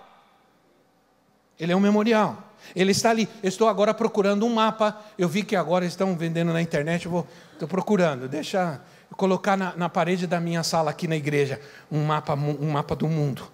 Ele 1.59 1.73
é 1.73 1.77
um 1.77 1.81
memorial. 1.81 2.43
Ele 2.75 2.93
está 2.93 3.11
ali. 3.11 3.29
Eu 3.43 3.49
estou 3.49 3.69
agora 3.69 3.93
procurando 3.93 4.47
um 4.47 4.55
mapa. 4.55 4.99
Eu 5.19 5.29
vi 5.29 5.43
que 5.43 5.55
agora 5.55 5.85
estão 5.85 6.17
vendendo 6.17 6.53
na 6.53 6.63
internet. 6.63 7.05
Eu 7.05 7.13
vou, 7.13 7.29
estou 7.53 7.69
procurando. 7.69 8.27
Deixa 8.27 8.81
colocar 9.13 9.57
na, 9.57 9.77
na 9.77 9.89
parede 9.89 10.27
da 10.27 10.41
minha 10.41 10.63
sala 10.63 10.91
aqui 10.91 11.07
na 11.07 11.17
igreja 11.17 11.61
um 11.91 12.05
mapa, 12.05 12.35
um 12.35 12.71
mapa 12.71 12.97
do 12.97 13.09
mundo, 13.09 13.51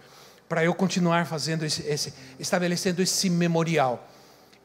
para 0.48 0.64
eu 0.64 0.74
continuar 0.74 1.26
fazendo 1.26 1.64
esse, 1.64 1.82
esse, 1.86 2.14
estabelecendo 2.38 3.02
esse 3.02 3.30
memorial. 3.30 4.08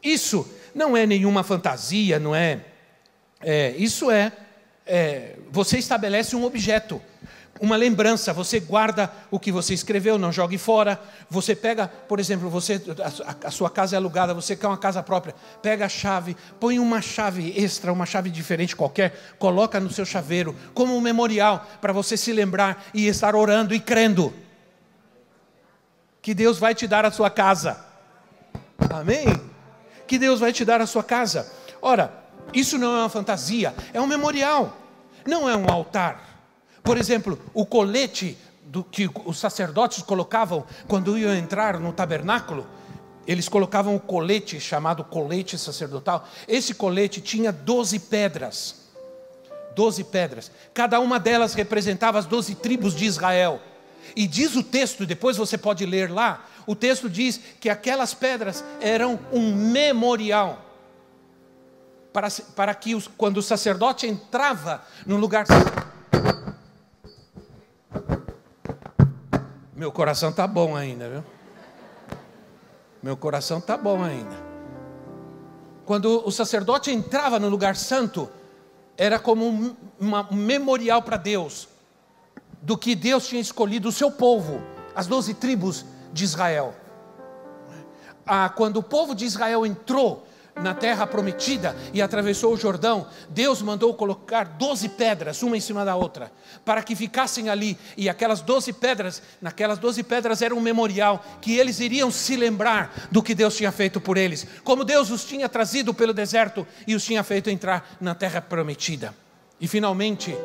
Isso 0.02 0.48
não 0.74 0.96
é 0.96 1.06
nenhuma 1.06 1.42
fantasia, 1.42 2.18
não 2.18 2.34
é? 2.34 2.60
é 3.40 3.70
isso 3.76 4.10
é, 4.10 4.32
é 4.86 5.36
você 5.50 5.78
estabelece 5.78 6.34
um 6.36 6.44
objeto 6.44 7.00
uma 7.60 7.76
lembrança, 7.76 8.32
você 8.32 8.60
guarda 8.60 9.10
o 9.30 9.38
que 9.38 9.50
você 9.50 9.72
escreveu, 9.72 10.18
não 10.18 10.30
jogue 10.30 10.58
fora. 10.58 11.00
Você 11.30 11.54
pega, 11.54 11.88
por 11.88 12.20
exemplo, 12.20 12.50
você 12.50 12.80
a, 13.02 13.48
a, 13.48 13.50
sua 13.50 13.70
casa 13.70 13.96
é 13.96 13.98
alugada, 13.98 14.34
você 14.34 14.54
quer 14.54 14.66
uma 14.66 14.76
casa 14.76 15.02
própria, 15.02 15.34
pega 15.62 15.86
a 15.86 15.88
chave, 15.88 16.36
põe 16.60 16.78
uma 16.78 17.00
chave 17.00 17.54
extra, 17.56 17.92
uma 17.92 18.06
chave 18.06 18.30
diferente 18.30 18.76
qualquer, 18.76 19.36
coloca 19.38 19.80
no 19.80 19.90
seu 19.90 20.04
chaveiro 20.04 20.54
como 20.74 20.96
um 20.96 21.00
memorial 21.00 21.66
para 21.80 21.92
você 21.92 22.16
se 22.16 22.32
lembrar 22.32 22.84
e 22.92 23.06
estar 23.06 23.34
orando 23.34 23.74
e 23.74 23.80
crendo 23.80 24.32
que 26.20 26.34
Deus 26.34 26.58
vai 26.58 26.74
te 26.74 26.86
dar 26.86 27.04
a 27.04 27.10
sua 27.10 27.30
casa. 27.30 27.84
Amém? 28.90 29.26
Que 30.06 30.18
Deus 30.18 30.40
vai 30.40 30.52
te 30.52 30.64
dar 30.64 30.80
a 30.80 30.86
sua 30.86 31.04
casa. 31.04 31.50
Ora, 31.80 32.12
isso 32.52 32.76
não 32.78 32.96
é 32.96 33.00
uma 33.00 33.08
fantasia, 33.08 33.74
é 33.94 34.00
um 34.00 34.06
memorial. 34.06 34.76
Não 35.24 35.48
é 35.48 35.56
um 35.56 35.68
altar 35.68 36.35
por 36.86 36.96
exemplo, 36.96 37.36
o 37.52 37.66
colete 37.66 38.38
do, 38.64 38.84
que 38.84 39.10
os 39.24 39.38
sacerdotes 39.38 40.02
colocavam 40.04 40.64
quando 40.86 41.18
iam 41.18 41.34
entrar 41.34 41.80
no 41.80 41.92
tabernáculo, 41.92 42.64
eles 43.26 43.48
colocavam 43.48 43.96
o 43.96 44.00
colete 44.00 44.60
chamado 44.60 45.02
colete 45.02 45.58
sacerdotal. 45.58 46.28
Esse 46.46 46.72
colete 46.74 47.20
tinha 47.20 47.50
12 47.52 47.98
pedras. 47.98 48.86
12 49.74 50.04
pedras. 50.04 50.50
Cada 50.72 51.00
uma 51.00 51.18
delas 51.18 51.54
representava 51.54 52.20
as 52.20 52.24
12 52.24 52.54
tribos 52.54 52.94
de 52.94 53.04
Israel. 53.04 53.60
E 54.14 54.26
diz 54.28 54.54
o 54.54 54.62
texto, 54.62 55.04
depois 55.04 55.36
você 55.36 55.58
pode 55.58 55.84
ler 55.84 56.08
lá, 56.08 56.46
o 56.66 56.76
texto 56.76 57.10
diz 57.10 57.40
que 57.60 57.68
aquelas 57.68 58.14
pedras 58.14 58.64
eram 58.80 59.18
um 59.32 59.54
memorial. 59.54 60.62
Para, 62.12 62.28
para 62.54 62.74
que 62.74 62.94
os, 62.94 63.08
quando 63.08 63.38
o 63.38 63.42
sacerdote 63.42 64.06
entrava 64.06 64.82
no 65.04 65.16
lugar 65.16 65.44
Meu 69.76 69.92
coração 69.92 70.32
tá 70.32 70.46
bom 70.46 70.74
ainda, 70.74 71.06
viu? 71.06 71.24
Meu 73.02 73.14
coração 73.14 73.60
tá 73.60 73.76
bom 73.76 74.02
ainda. 74.02 74.34
Quando 75.84 76.26
o 76.26 76.30
sacerdote 76.32 76.90
entrava 76.90 77.38
no 77.38 77.50
lugar 77.50 77.76
santo, 77.76 78.26
era 78.96 79.18
como 79.18 79.46
um, 79.46 79.76
uma, 80.00 80.26
um 80.32 80.34
memorial 80.34 81.02
para 81.02 81.18
Deus 81.18 81.68
do 82.62 82.78
que 82.78 82.94
Deus 82.94 83.28
tinha 83.28 83.40
escolhido 83.40 83.90
o 83.90 83.92
seu 83.92 84.10
povo, 84.10 84.62
as 84.94 85.06
doze 85.06 85.34
tribos 85.34 85.84
de 86.10 86.24
Israel. 86.24 86.74
Ah, 88.26 88.48
quando 88.48 88.78
o 88.78 88.82
povo 88.82 89.14
de 89.14 89.26
Israel 89.26 89.66
entrou 89.66 90.26
na 90.56 90.74
terra 90.74 91.06
prometida 91.06 91.76
e 91.92 92.00
atravessou 92.00 92.54
o 92.54 92.56
Jordão, 92.56 93.06
Deus 93.28 93.60
mandou 93.60 93.92
colocar 93.94 94.44
doze 94.44 94.88
pedras, 94.88 95.42
uma 95.42 95.56
em 95.56 95.60
cima 95.60 95.84
da 95.84 95.94
outra, 95.94 96.32
para 96.64 96.82
que 96.82 96.96
ficassem 96.96 97.48
ali. 97.48 97.78
E 97.96 98.08
aquelas 98.08 98.40
doze 98.40 98.72
pedras, 98.72 99.22
naquelas 99.40 99.78
doze 99.78 100.02
pedras 100.02 100.42
era 100.42 100.54
um 100.54 100.60
memorial 100.60 101.24
que 101.40 101.56
eles 101.56 101.80
iriam 101.80 102.10
se 102.10 102.36
lembrar 102.36 103.08
do 103.10 103.22
que 103.22 103.34
Deus 103.34 103.56
tinha 103.56 103.70
feito 103.70 104.00
por 104.00 104.16
eles, 104.16 104.46
como 104.64 104.84
Deus 104.84 105.10
os 105.10 105.24
tinha 105.24 105.48
trazido 105.48 105.92
pelo 105.92 106.14
deserto 106.14 106.66
e 106.86 106.94
os 106.94 107.04
tinha 107.04 107.22
feito 107.22 107.50
entrar 107.50 107.96
na 108.00 108.14
terra 108.14 108.40
prometida. 108.40 109.14
E 109.60 109.68
finalmente, 109.68 110.36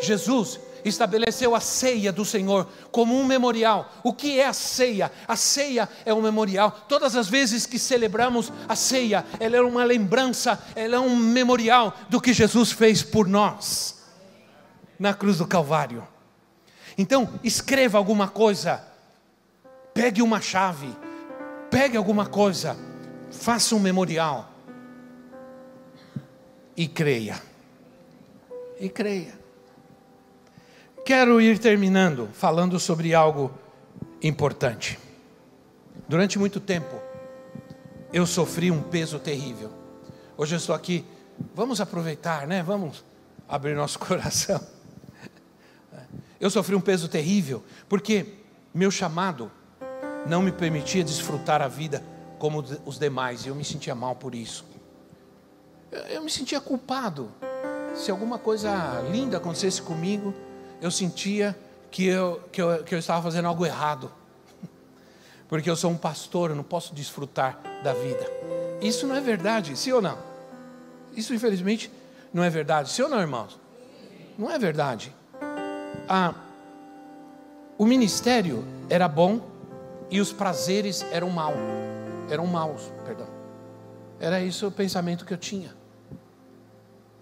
Jesus 0.00 0.60
estabeleceu 0.84 1.54
a 1.54 1.60
ceia 1.60 2.12
do 2.12 2.24
Senhor 2.24 2.68
como 2.90 3.18
um 3.18 3.24
memorial. 3.24 3.92
O 4.02 4.12
que 4.12 4.38
é 4.38 4.46
a 4.46 4.52
ceia? 4.52 5.10
A 5.26 5.36
ceia 5.36 5.88
é 6.04 6.12
um 6.12 6.22
memorial. 6.22 6.70
Todas 6.88 7.16
as 7.16 7.28
vezes 7.28 7.66
que 7.66 7.78
celebramos 7.78 8.52
a 8.68 8.76
ceia, 8.76 9.24
ela 9.40 9.56
é 9.56 9.60
uma 9.60 9.84
lembrança, 9.84 10.62
ela 10.74 10.96
é 10.96 11.00
um 11.00 11.16
memorial 11.16 11.94
do 12.08 12.20
que 12.20 12.32
Jesus 12.32 12.72
fez 12.72 13.02
por 13.02 13.26
nós 13.26 14.02
na 14.98 15.12
cruz 15.14 15.38
do 15.38 15.46
Calvário. 15.46 16.06
Então, 16.96 17.28
escreva 17.42 17.98
alguma 17.98 18.28
coisa, 18.28 18.84
pegue 19.92 20.22
uma 20.22 20.40
chave, 20.40 20.94
pegue 21.70 21.96
alguma 21.96 22.26
coisa, 22.26 22.76
faça 23.30 23.74
um 23.74 23.80
memorial 23.80 24.48
e 26.76 26.86
creia. 26.86 27.40
E 28.78 28.88
creia. 28.88 29.43
Quero 31.04 31.38
ir 31.38 31.58
terminando 31.58 32.30
falando 32.32 32.80
sobre 32.80 33.14
algo 33.14 33.52
importante. 34.22 34.98
Durante 36.08 36.38
muito 36.38 36.58
tempo, 36.58 36.98
eu 38.10 38.26
sofri 38.26 38.70
um 38.70 38.80
peso 38.80 39.18
terrível. 39.18 39.70
Hoje 40.34 40.54
eu 40.54 40.56
estou 40.56 40.74
aqui, 40.74 41.04
vamos 41.54 41.78
aproveitar, 41.78 42.46
né? 42.46 42.62
Vamos 42.62 43.04
abrir 43.46 43.74
nosso 43.74 43.98
coração. 44.00 44.58
Eu 46.40 46.48
sofri 46.48 46.74
um 46.74 46.80
peso 46.80 47.06
terrível, 47.06 47.62
porque 47.86 48.36
meu 48.72 48.90
chamado 48.90 49.52
não 50.26 50.40
me 50.40 50.52
permitia 50.52 51.04
desfrutar 51.04 51.60
a 51.60 51.68
vida 51.68 52.02
como 52.38 52.64
os 52.86 52.98
demais, 52.98 53.44
e 53.44 53.48
eu 53.48 53.54
me 53.54 53.64
sentia 53.64 53.94
mal 53.94 54.16
por 54.16 54.34
isso. 54.34 54.64
Eu 56.08 56.22
me 56.22 56.30
sentia 56.30 56.62
culpado. 56.62 57.30
Se 57.94 58.10
alguma 58.10 58.38
coisa 58.38 59.02
linda 59.12 59.36
acontecesse 59.36 59.82
comigo, 59.82 60.32
eu 60.80 60.90
sentia 60.90 61.56
que 61.90 62.06
eu, 62.06 62.40
que 62.50 62.60
eu, 62.60 62.84
que 62.84 62.94
eu 62.94 62.98
estava 62.98 63.22
fazendo 63.22 63.46
algo 63.46 63.64
errado. 63.64 64.10
Porque 65.48 65.70
eu 65.70 65.76
sou 65.76 65.90
um 65.90 65.96
pastor, 65.96 66.50
eu 66.50 66.56
não 66.56 66.64
posso 66.64 66.94
desfrutar 66.94 67.58
da 67.82 67.92
vida. 67.92 68.26
Isso 68.80 69.06
não 69.06 69.14
é 69.14 69.20
verdade, 69.20 69.76
sim 69.76 69.92
ou 69.92 70.02
não? 70.02 70.18
Isso, 71.16 71.32
infelizmente, 71.32 71.90
não 72.32 72.42
é 72.42 72.50
verdade. 72.50 72.90
Sim 72.90 73.02
ou 73.02 73.08
não, 73.08 73.20
irmãos? 73.20 73.58
Não 74.36 74.50
é 74.50 74.58
verdade. 74.58 75.14
Ah, 76.08 76.34
o 77.78 77.86
ministério 77.86 78.64
era 78.90 79.08
bom 79.08 79.40
e 80.10 80.20
os 80.20 80.32
prazeres 80.32 81.04
eram 81.10 81.30
mal, 81.30 81.54
eram 82.28 82.46
maus, 82.46 82.92
perdão. 83.04 83.28
Era 84.20 84.40
isso 84.40 84.66
o 84.66 84.70
pensamento 84.70 85.24
que 85.24 85.32
eu 85.32 85.38
tinha. 85.38 85.74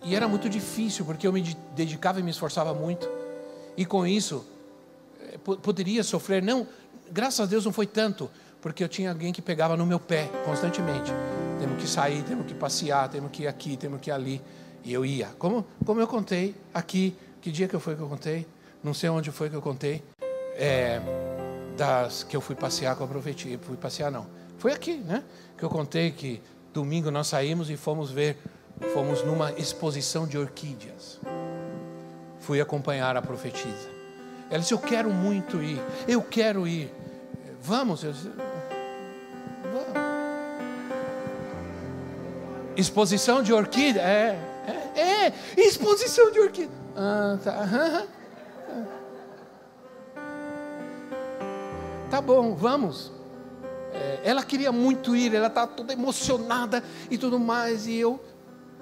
E 0.02 0.16
era 0.16 0.26
muito 0.26 0.48
difícil, 0.48 1.04
porque 1.04 1.26
eu 1.26 1.32
me 1.32 1.42
dedicava 1.74 2.18
e 2.18 2.22
me 2.22 2.30
esforçava 2.30 2.74
muito 2.74 3.08
e 3.76 3.84
com 3.84 4.06
isso 4.06 4.44
eh, 5.20 5.38
poderia 5.38 6.02
sofrer. 6.02 6.42
Não, 6.42 6.66
graças 7.10 7.40
a 7.40 7.46
Deus 7.46 7.64
não 7.64 7.72
foi 7.72 7.86
tanto, 7.86 8.30
porque 8.60 8.82
eu 8.82 8.88
tinha 8.88 9.10
alguém 9.10 9.32
que 9.32 9.42
pegava 9.42 9.76
no 9.76 9.86
meu 9.86 10.00
pé 10.00 10.30
constantemente. 10.44 11.12
Temos 11.58 11.80
que 11.80 11.88
sair, 11.88 12.22
temos 12.24 12.46
que 12.46 12.54
passear, 12.54 13.08
temos 13.08 13.30
que 13.30 13.44
ir 13.44 13.48
aqui, 13.48 13.76
temos 13.76 14.00
que 14.00 14.10
ir 14.10 14.12
ali. 14.12 14.40
E 14.84 14.92
eu 14.92 15.06
ia. 15.06 15.28
Como, 15.38 15.64
como 15.84 16.00
eu 16.00 16.06
contei 16.06 16.54
aqui, 16.74 17.16
que 17.40 17.50
dia 17.50 17.68
que 17.68 17.78
foi 17.78 17.94
que 17.94 18.02
eu 18.02 18.08
contei? 18.08 18.46
Não 18.82 18.92
sei 18.92 19.08
onde 19.10 19.30
foi 19.30 19.48
que 19.48 19.56
eu 19.56 19.62
contei. 19.62 20.02
é, 20.56 21.00
das 21.76 22.22
que 22.22 22.36
eu 22.36 22.40
fui 22.40 22.54
passear 22.54 22.96
com 22.96 23.04
a 23.04 23.06
profetia. 23.06 23.58
Fui 23.58 23.76
passear 23.76 24.10
não. 24.10 24.26
Foi 24.58 24.72
aqui, 24.72 24.96
né? 24.96 25.22
Que 25.56 25.64
eu 25.64 25.70
contei 25.70 26.10
que 26.10 26.40
domingo 26.72 27.10
nós 27.10 27.28
saímos 27.28 27.70
e 27.70 27.76
fomos 27.76 28.10
ver, 28.10 28.38
fomos 28.92 29.24
numa 29.24 29.52
exposição 29.52 30.26
de 30.26 30.38
orquídeas. 30.38 31.18
Fui 32.42 32.60
acompanhar 32.60 33.16
a 33.16 33.22
profetisa. 33.22 33.88
Ela 34.50 34.60
disse: 34.60 34.74
Eu 34.74 34.78
quero 34.78 35.10
muito 35.10 35.62
ir, 35.62 35.80
eu 36.06 36.20
quero 36.22 36.66
ir. 36.68 36.92
Vamos? 37.60 38.04
Eu 38.04 38.12
disse, 38.12 38.28
Vamos. 39.72 40.02
Exposição 42.76 43.42
de 43.42 43.52
orquídea? 43.52 44.02
É, 44.02 44.38
é, 44.94 45.00
é, 45.26 45.32
exposição 45.56 46.30
de 46.30 46.40
orquídea. 46.40 46.76
Ah, 46.96 47.38
tá. 47.42 48.06
Tá 52.10 52.20
bom, 52.20 52.54
vamos. 52.54 53.10
É, 53.94 54.20
ela 54.24 54.42
queria 54.42 54.70
muito 54.70 55.16
ir, 55.16 55.34
ela 55.34 55.46
estava 55.46 55.72
toda 55.72 55.92
emocionada 55.92 56.82
e 57.10 57.16
tudo 57.16 57.38
mais, 57.38 57.86
e 57.86 57.96
eu 57.96 58.20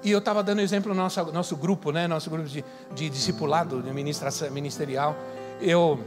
e 0.03 0.11
eu 0.11 0.19
estava 0.19 0.41
dando 0.41 0.61
exemplo 0.61 0.93
no 0.93 1.01
nosso, 1.01 1.23
nosso 1.31 1.55
grupo, 1.55 1.91
né? 1.91 2.07
Nosso 2.07 2.29
grupo 2.29 2.47
de, 2.47 2.63
de 2.93 3.09
discipulado, 3.09 3.81
de 3.81 3.91
ministração 3.93 4.49
ministerial. 4.51 5.15
Eu 5.59 5.99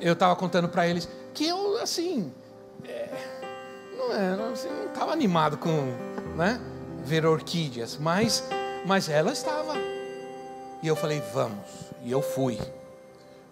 eu 0.00 0.12
estava 0.12 0.36
contando 0.36 0.68
para 0.68 0.86
eles 0.86 1.08
que 1.32 1.46
eu 1.46 1.78
assim 1.78 2.32
é, 2.84 3.08
não 3.96 4.12
é, 4.12 4.52
assim, 4.52 4.68
não 4.68 4.86
estava 4.86 5.12
animado 5.12 5.56
com, 5.56 5.70
né? 6.36 6.60
Ver 7.04 7.26
orquídeas, 7.26 7.98
mas 7.98 8.42
mas 8.84 9.08
ela 9.08 9.32
estava. 9.32 9.74
E 10.82 10.86
eu 10.86 10.96
falei 10.96 11.22
vamos. 11.32 11.66
E 12.02 12.12
eu 12.12 12.22
fui. 12.22 12.58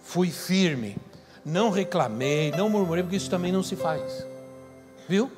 Fui 0.01 0.30
firme. 0.30 0.97
Não 1.45 1.70
reclamei, 1.70 2.51
não 2.53 2.70
murmurei, 2.70 3.03
porque 3.03 3.16
isso 3.16 3.28
também 3.28 3.53
não 3.53 3.62
se 3.62 3.76
faz. 3.76 4.26
Viu? 5.07 5.30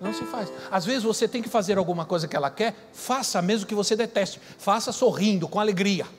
Não 0.00 0.12
se 0.12 0.24
faz. 0.24 0.52
Às 0.70 0.84
vezes 0.84 1.02
você 1.02 1.26
tem 1.26 1.42
que 1.42 1.48
fazer 1.48 1.76
alguma 1.76 2.04
coisa 2.04 2.28
que 2.28 2.36
ela 2.36 2.50
quer, 2.50 2.74
faça 2.92 3.42
mesmo 3.42 3.66
que 3.66 3.74
você 3.74 3.96
deteste. 3.96 4.40
Faça 4.58 4.92
sorrindo, 4.92 5.48
com 5.48 5.60
alegria. 5.60 6.06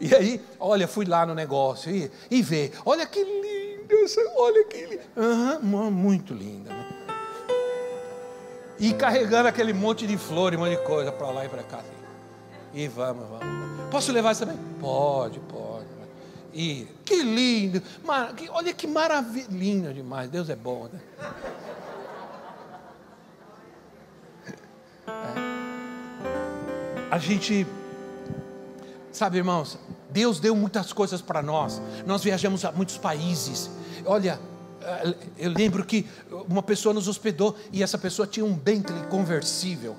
E 0.00 0.14
aí, 0.14 0.40
olha, 0.60 0.86
fui 0.86 1.04
lá 1.04 1.26
no 1.26 1.34
negócio 1.34 1.90
e, 1.90 2.08
e 2.30 2.40
vê, 2.40 2.70
olha 2.86 3.04
que 3.04 3.18
linda, 3.20 3.94
olha 4.36 4.64
que 4.66 4.86
linda. 4.86 5.02
Uhum, 5.16 5.90
muito 5.90 6.32
linda. 6.32 6.70
Né? 6.70 6.86
E 8.78 8.92
carregando 8.92 9.48
aquele 9.48 9.72
monte 9.72 10.06
de 10.06 10.16
flores, 10.16 10.56
um 10.56 10.62
monte 10.62 10.76
de 10.76 10.84
coisa 10.84 11.10
para 11.10 11.30
lá 11.30 11.44
e 11.44 11.48
para 11.48 11.64
cá. 11.64 11.80
E 12.72 12.86
vamos, 12.86 13.28
vamos. 13.28 13.90
Posso 13.90 14.12
levar 14.12 14.32
isso 14.32 14.46
também? 14.46 14.58
Pode, 14.80 15.40
pode. 15.40 15.67
E 16.52 16.86
que 17.04 17.22
lindo. 17.22 17.82
Mar, 18.04 18.34
olha 18.50 18.72
que 18.72 18.86
maravilha. 18.86 19.46
Lindo 19.50 19.92
demais. 19.92 20.30
Deus 20.30 20.48
é 20.48 20.56
bom. 20.56 20.88
Né? 20.92 21.00
É. 25.06 25.58
A 27.10 27.18
gente, 27.18 27.66
sabe, 29.10 29.38
irmãos, 29.38 29.78
Deus 30.10 30.38
deu 30.38 30.54
muitas 30.54 30.92
coisas 30.92 31.22
para 31.22 31.42
nós. 31.42 31.80
Nós 32.06 32.22
viajamos 32.22 32.64
a 32.64 32.72
muitos 32.72 32.98
países. 32.98 33.70
Olha, 34.04 34.38
eh, 34.82 35.14
eu 35.38 35.50
lembro 35.50 35.84
que 35.84 36.06
uma 36.48 36.62
pessoa 36.62 36.94
nos 36.94 37.08
hospedou 37.08 37.56
e 37.72 37.82
essa 37.82 37.96
pessoa 37.96 38.26
tinha 38.26 38.44
um 38.44 38.54
Bentley 38.54 39.02
conversível. 39.08 39.96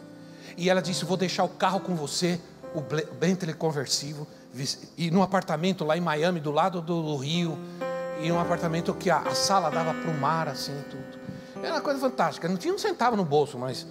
E 0.56 0.70
ela 0.70 0.82
disse: 0.82 1.04
Vou 1.04 1.18
deixar 1.18 1.43
o 1.43 1.50
carro 1.50 1.80
com 1.80 1.95
você 1.95 2.39
o 2.74 2.82
Bentley 3.16 3.56
conversível, 3.56 4.28
e 4.97 5.12
num 5.12 5.22
apartamento 5.22 5.86
lá 5.86 5.97
em 5.97 6.02
Miami, 6.02 6.39
do 6.39 6.52
lado 6.52 6.82
do 6.82 7.16
rio, 7.18 7.58
e 8.22 8.32
um 8.32 8.39
apartamento 8.39 8.93
que 8.93 9.10
a, 9.10 9.20
a 9.20 9.36
sala 9.36 9.70
dava 9.70 9.93
para 9.93 10.12
o 10.12 10.14
mar, 10.14 10.47
assim, 10.47 10.74
tudo. 10.89 11.20
Era 11.64 11.76
uma 11.76 11.82
coisa 11.82 12.00
fantástica. 12.00 12.47
Não 12.47 12.58
tinha 12.58 12.74
um 12.74 12.78
centavo 12.78 13.16
no 13.16 13.24
bolso, 13.24 13.58
mas 13.58 13.88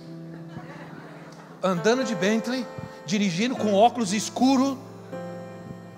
andando 1.62 2.04
de 2.04 2.14
Bentley, 2.14 2.66
dirigindo 3.06 3.56
com 3.56 3.74
óculos 3.74 4.12
escuro 4.12 4.78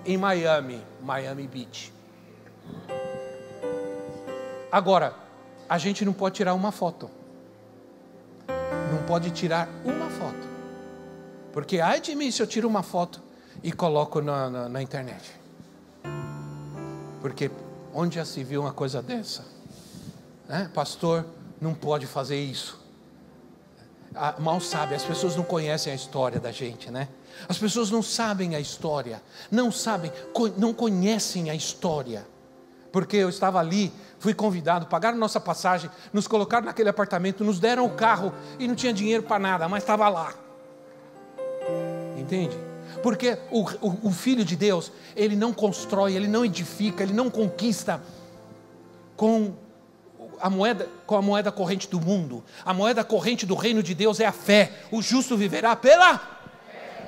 em 0.05 0.17
Miami, 0.17 0.81
Miami 1.01 1.47
Beach. 1.47 1.93
Agora, 4.71 5.13
a 5.67 5.77
gente 5.77 6.05
não 6.05 6.13
pode 6.13 6.35
tirar 6.35 6.53
uma 6.53 6.71
foto. 6.71 7.09
Não 8.91 9.03
pode 9.05 9.31
tirar 9.31 9.67
uma 9.83 10.09
foto. 10.09 10.49
Porque 11.51 11.79
ai 11.79 11.99
de 11.99 12.15
mim 12.15 12.31
se 12.31 12.41
eu 12.41 12.47
tiro 12.47 12.67
uma 12.67 12.83
foto 12.83 13.21
e 13.63 13.71
coloco 13.71 14.21
na, 14.21 14.49
na, 14.49 14.69
na 14.69 14.81
internet. 14.81 15.31
Porque 17.21 17.51
onde 17.93 18.15
já 18.15 18.25
se 18.25 18.43
viu 18.43 18.61
uma 18.61 18.73
coisa 18.73 19.01
dessa? 19.01 19.45
É, 20.49 20.65
pastor, 20.65 21.25
não 21.59 21.73
pode 21.73 22.05
fazer 22.07 22.39
isso. 22.39 22.79
Ah, 24.13 24.35
mal 24.39 24.59
sabe, 24.59 24.95
as 24.95 25.03
pessoas 25.03 25.35
não 25.35 25.43
conhecem 25.43 25.93
a 25.93 25.95
história 25.95 26.39
da 26.39 26.51
gente, 26.51 26.91
né? 26.91 27.07
As 27.47 27.57
pessoas 27.57 27.89
não 27.89 28.03
sabem 28.03 28.55
a 28.55 28.59
história, 28.59 29.21
não 29.49 29.71
sabem, 29.71 30.11
não 30.57 30.73
conhecem 30.73 31.49
a 31.49 31.55
história. 31.55 32.27
Porque 32.91 33.15
eu 33.15 33.29
estava 33.29 33.59
ali, 33.59 33.93
fui 34.19 34.33
convidado, 34.33 34.85
pagaram 34.87 35.17
nossa 35.17 35.39
passagem, 35.39 35.89
nos 36.11 36.27
colocaram 36.27 36.65
naquele 36.65 36.89
apartamento, 36.89 37.43
nos 37.43 37.57
deram 37.57 37.85
o 37.85 37.91
carro 37.91 38.33
e 38.59 38.67
não 38.67 38.75
tinha 38.75 38.91
dinheiro 38.91 39.23
para 39.23 39.39
nada, 39.39 39.69
mas 39.69 39.81
estava 39.83 40.09
lá. 40.09 40.33
Entende? 42.17 42.57
Porque 43.01 43.37
o, 43.49 43.61
o, 43.61 44.07
o, 44.07 44.11
Filho 44.11 44.45
de 44.45 44.55
Deus, 44.55 44.91
ele 45.15 45.35
não 45.35 45.51
constrói, 45.53 46.13
ele 46.13 46.27
não 46.27 46.45
edifica, 46.45 47.03
ele 47.03 47.13
não 47.13 47.29
conquista 47.29 48.01
com 49.15 49.53
a 50.39 50.49
moeda, 50.49 50.87
com 51.05 51.15
a 51.15 51.21
moeda 51.21 51.51
corrente 51.51 51.89
do 51.89 51.99
mundo. 51.99 52.43
A 52.65 52.73
moeda 52.73 53.03
corrente 53.03 53.45
do 53.45 53.55
reino 53.55 53.81
de 53.81 53.93
Deus 53.93 54.19
é 54.19 54.25
a 54.25 54.31
fé. 54.31 54.71
O 54.91 55.01
justo 55.01 55.35
viverá 55.35 55.75
pela 55.75 56.39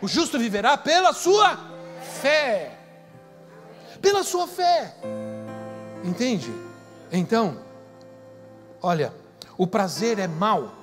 o 0.04 0.08
justo 0.08 0.38
viverá 0.38 0.76
pela 0.76 1.14
sua 1.14 1.58
fé. 2.22 2.78
Pela 4.02 4.22
sua 4.22 4.46
fé. 4.48 4.94
Entende? 6.04 6.54
Então, 7.10 7.58
olha, 8.82 9.14
o 9.58 9.66
prazer 9.66 10.20
é 10.20 10.28
mal. 10.28 10.74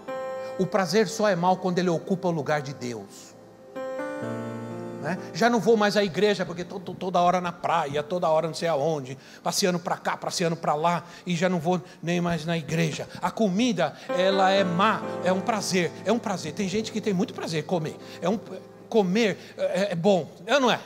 O 0.59 0.65
prazer 0.65 1.07
só 1.07 1.29
é 1.29 1.37
mal 1.37 1.59
quando 1.59 1.79
ele 1.79 1.91
ocupa 1.91 2.29
o 2.29 2.31
lugar 2.31 2.63
de 2.63 2.73
Deus. 2.73 3.35
Né? 5.01 5.19
Já 5.33 5.49
não 5.49 5.61
vou 5.61 5.77
mais 5.77 5.97
à 5.97 6.05
igreja 6.05 6.45
porque 6.45 6.63
estou 6.63 6.81
toda 6.81 7.21
hora 7.21 7.41
na 7.41 7.51
praia, 7.51 8.03
toda 8.03 8.29
hora 8.29 8.47
não 8.47 8.55
sei 8.55 8.69
aonde, 8.69 9.17
passeando 9.43 9.79
para 9.79 9.97
cá, 9.97 10.17
passeando 10.17 10.57
para 10.57 10.75
lá 10.75 11.05
e 11.25 11.35
já 11.35 11.49
não 11.49 11.59
vou 11.59 11.81
nem 12.03 12.21
mais 12.21 12.45
na 12.45 12.57
igreja. 12.57 13.09
A 13.23 13.31
comida, 13.31 13.95
ela 14.11 14.51
é 14.51 14.63
má, 14.63 15.01
é 15.25 15.33
um 15.33 15.41
prazer, 15.41 15.91
é 16.05 16.13
um 16.13 16.19
prazer. 16.19 16.53
Tem 16.53 16.69
gente 16.69 16.93
que 16.93 17.01
tem 17.01 17.15
muito 17.15 17.33
prazer 17.33 17.61
em 17.61 17.67
comer. 17.67 17.97
É 18.21 18.29
um 18.29 18.39
comer 18.91 19.39
é, 19.57 19.93
é 19.93 19.95
bom, 19.95 20.31
é 20.47 20.61
não 20.61 20.71
é? 20.71 20.79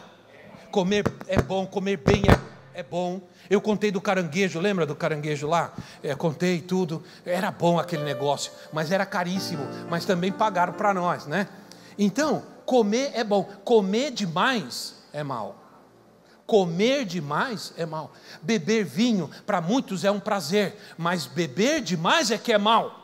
Comer 0.71 1.05
é 1.27 1.43
bom, 1.43 1.67
comer 1.67 1.97
bem 1.97 2.23
é, 2.29 2.81
é 2.81 2.83
bom. 2.85 3.21
Eu 3.51 3.61
contei 3.61 3.91
do 3.91 4.01
caranguejo, 4.01 4.61
lembra 4.61 4.87
do 4.87 4.95
caranguejo 4.95 5.49
lá? 5.49 5.73
É, 6.03 6.15
contei 6.15 6.61
tudo. 6.61 7.03
Era 7.27 7.51
bom 7.51 7.81
aquele 7.81 8.05
negócio, 8.05 8.53
mas 8.73 8.93
era 8.93 9.05
caríssimo. 9.05 9.67
Mas 9.91 10.05
também 10.05 10.31
pagaram 10.31 10.73
para 10.73 10.95
nós, 10.95 11.27
né? 11.27 11.49
Então, 11.99 12.54
comer 12.65 13.13
é 13.15 13.25
bom, 13.25 13.45
comer 13.65 14.11
demais 14.11 14.97
é 15.13 15.23
mal. 15.23 15.65
Comer 16.47 17.05
demais 17.05 17.73
é 17.77 17.87
mal. 17.87 18.13
Beber 18.43 18.85
vinho, 18.85 19.31
para 19.47 19.61
muitos 19.61 20.05
é 20.05 20.11
um 20.11 20.21
prazer, 20.21 20.77
mas 20.99 21.27
beber 21.27 21.81
demais 21.81 22.31
é 22.31 22.37
que 22.37 22.53
é 22.53 22.59
mal. 22.59 23.01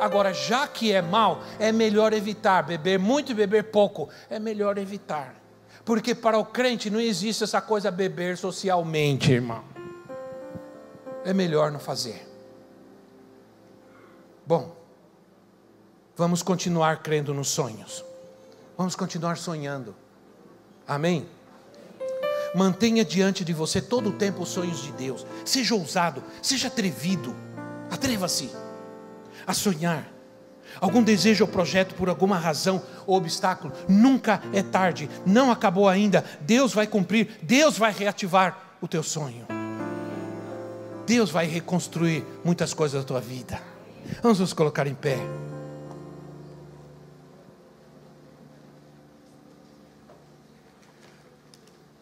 Agora, 0.00 0.32
já 0.32 0.66
que 0.66 0.92
é 0.92 1.02
mal, 1.02 1.42
é 1.58 1.72
melhor 1.72 2.12
evitar. 2.12 2.62
Beber 2.62 2.98
muito 2.98 3.32
e 3.32 3.34
beber 3.34 3.64
pouco, 3.64 4.08
é 4.30 4.38
melhor 4.38 4.78
evitar. 4.78 5.34
Porque 5.84 6.14
para 6.14 6.38
o 6.38 6.44
crente 6.44 6.88
não 6.88 7.00
existe 7.00 7.44
essa 7.44 7.60
coisa 7.60 7.90
beber 7.90 8.36
socialmente, 8.36 9.32
irmão. 9.32 9.64
É 11.24 11.34
melhor 11.34 11.70
não 11.70 11.80
fazer. 11.80 12.26
Bom, 14.46 14.74
vamos 16.16 16.42
continuar 16.42 17.02
crendo 17.02 17.34
nos 17.34 17.48
sonhos. 17.48 18.04
Vamos 18.80 18.96
continuar 18.96 19.36
sonhando. 19.36 19.94
Amém? 20.88 21.28
Mantenha 22.54 23.04
diante 23.04 23.44
de 23.44 23.52
você 23.52 23.78
todo 23.78 24.08
o 24.08 24.12
tempo 24.12 24.42
os 24.42 24.48
sonhos 24.48 24.82
de 24.82 24.90
Deus. 24.92 25.26
Seja 25.44 25.74
ousado, 25.74 26.24
seja 26.40 26.68
atrevido. 26.68 27.36
Atreva-se 27.90 28.50
a 29.46 29.52
sonhar. 29.52 30.10
Algum 30.80 31.02
desejo 31.02 31.44
ou 31.44 31.50
projeto 31.50 31.94
por 31.94 32.08
alguma 32.08 32.38
razão 32.38 32.82
ou 33.06 33.18
obstáculo, 33.18 33.70
nunca 33.86 34.42
é 34.50 34.62
tarde, 34.62 35.10
não 35.26 35.50
acabou 35.50 35.86
ainda. 35.86 36.24
Deus 36.40 36.72
vai 36.72 36.86
cumprir, 36.86 37.38
Deus 37.42 37.76
vai 37.76 37.92
reativar 37.92 38.78
o 38.80 38.88
teu 38.88 39.02
sonho. 39.02 39.46
Deus 41.06 41.28
vai 41.30 41.44
reconstruir 41.44 42.24
muitas 42.42 42.72
coisas 42.72 43.02
da 43.02 43.06
tua 43.06 43.20
vida. 43.20 43.60
Vamos 44.22 44.40
nos 44.40 44.54
colocar 44.54 44.86
em 44.86 44.94
pé. 44.94 45.18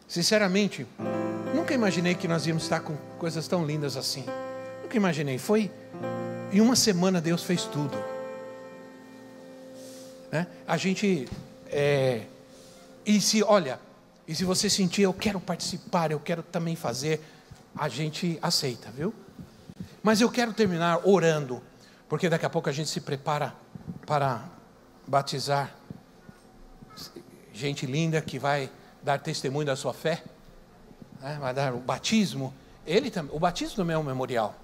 Sinceramente, 0.09 0.87
nunca 1.55 1.75
imaginei 1.75 2.15
que 2.15 2.27
nós 2.27 2.47
íamos 2.47 2.63
estar 2.63 2.81
com 2.81 2.97
coisas 3.19 3.47
tão 3.47 3.65
lindas 3.65 3.97
assim. 3.97 4.25
Nunca 4.83 4.97
imaginei. 4.97 5.37
Foi 5.39 5.71
em 6.51 6.61
uma 6.63 6.75
semana 6.75 7.21
Deus 7.21 7.43
fez 7.43 7.65
tudo. 7.65 7.97
Né? 10.33 10.47
A 10.67 10.79
gente 10.79 11.29
é, 11.71 12.23
e 13.05 13.21
se 13.21 13.43
olha, 13.43 13.79
e 14.27 14.35
se 14.35 14.45
você 14.45 14.69
sentir 14.69 15.03
eu 15.03 15.13
quero 15.13 15.41
participar, 15.41 16.11
eu 16.11 16.21
quero 16.21 16.43
também 16.43 16.75
fazer, 16.75 17.21
a 17.77 17.89
gente 17.89 18.39
aceita, 18.41 18.91
viu? 18.91 19.15
Mas 20.03 20.21
eu 20.21 20.31
quero 20.31 20.53
terminar 20.53 21.07
orando, 21.07 21.63
porque 22.09 22.29
daqui 22.29 22.47
a 22.47 22.51
pouco 22.51 22.69
a 22.69 22.73
gente 22.73 22.89
se 22.89 23.01
prepara 23.01 23.55
para 24.07 24.45
batizar 25.07 25.75
gente 27.53 27.87
linda 27.87 28.21
que 28.21 28.39
vai 28.39 28.71
dar 29.03 29.19
testemunho 29.19 29.67
da 29.67 29.77
sua 29.77 29.93
fé, 29.93 30.23
né? 31.21 31.39
vai 31.41 31.55
dar 31.55 31.75
o 31.75 31.79
batismo. 31.79 32.53
Ele 32.87 33.11
também, 33.11 33.35
o 33.35 33.39
batismo 33.39 33.77
também 33.77 33.95
é 33.95 33.99
um 33.99 34.03
memorial. 34.03 34.55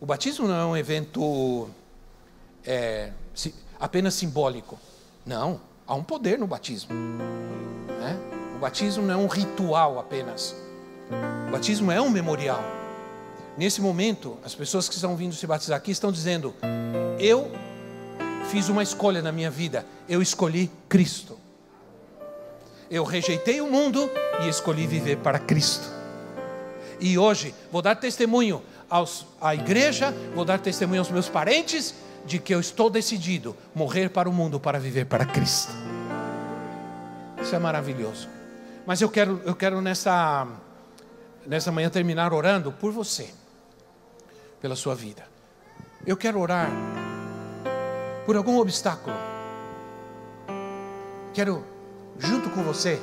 O 0.00 0.06
batismo 0.06 0.48
não 0.48 0.54
é 0.54 0.64
um 0.64 0.76
evento 0.76 1.68
é, 2.64 3.12
apenas 3.78 4.14
simbólico. 4.14 4.78
Não, 5.24 5.60
há 5.86 5.94
um 5.94 6.02
poder 6.02 6.38
no 6.38 6.46
batismo. 6.46 6.94
Né? 6.94 8.18
O 8.56 8.58
batismo 8.58 9.02
não 9.04 9.14
é 9.14 9.16
um 9.16 9.26
ritual 9.26 9.98
apenas. 9.98 10.54
O 11.48 11.50
batismo 11.50 11.90
é 11.90 12.00
um 12.00 12.08
memorial. 12.08 12.62
Nesse 13.56 13.80
momento, 13.80 14.38
as 14.44 14.54
pessoas 14.54 14.88
que 14.88 14.94
estão 14.94 15.16
vindo 15.16 15.34
se 15.34 15.46
batizar 15.46 15.76
aqui 15.76 15.90
estão 15.90 16.12
dizendo: 16.12 16.54
Eu 17.18 17.50
fiz 18.50 18.68
uma 18.68 18.82
escolha 18.82 19.20
na 19.20 19.32
minha 19.32 19.50
vida, 19.50 19.84
eu 20.08 20.22
escolhi 20.22 20.70
Cristo. 20.88 21.39
Eu 22.90 23.04
rejeitei 23.04 23.60
o 23.60 23.70
mundo 23.70 24.10
e 24.42 24.48
escolhi 24.48 24.86
viver 24.86 25.18
para 25.18 25.38
Cristo. 25.38 25.88
E 26.98 27.16
hoje 27.16 27.54
vou 27.70 27.80
dar 27.80 27.94
testemunho 27.94 28.62
aos, 28.88 29.26
à 29.40 29.54
igreja, 29.54 30.12
vou 30.34 30.44
dar 30.44 30.58
testemunho 30.58 31.00
aos 31.00 31.10
meus 31.10 31.28
parentes 31.28 31.94
de 32.26 32.38
que 32.38 32.52
eu 32.52 32.60
estou 32.60 32.90
decidido 32.90 33.56
morrer 33.74 34.10
para 34.10 34.28
o 34.28 34.32
mundo 34.32 34.58
para 34.58 34.78
viver 34.78 35.06
para 35.06 35.24
Cristo. 35.24 35.72
Isso 37.40 37.54
é 37.54 37.58
maravilhoso. 37.58 38.28
Mas 38.86 39.00
eu 39.00 39.08
quero, 39.08 39.40
eu 39.44 39.54
quero 39.54 39.80
nessa, 39.80 40.46
nessa 41.46 41.70
manhã 41.70 41.88
terminar 41.88 42.32
orando 42.32 42.72
por 42.72 42.92
você, 42.92 43.30
pela 44.60 44.74
sua 44.74 44.94
vida. 44.94 45.24
Eu 46.04 46.16
quero 46.16 46.40
orar 46.40 46.68
por 48.26 48.36
algum 48.36 48.58
obstáculo. 48.58 49.16
Quero, 51.32 51.64
junto 52.20 52.50
com 52.50 52.62
você, 52.62 53.00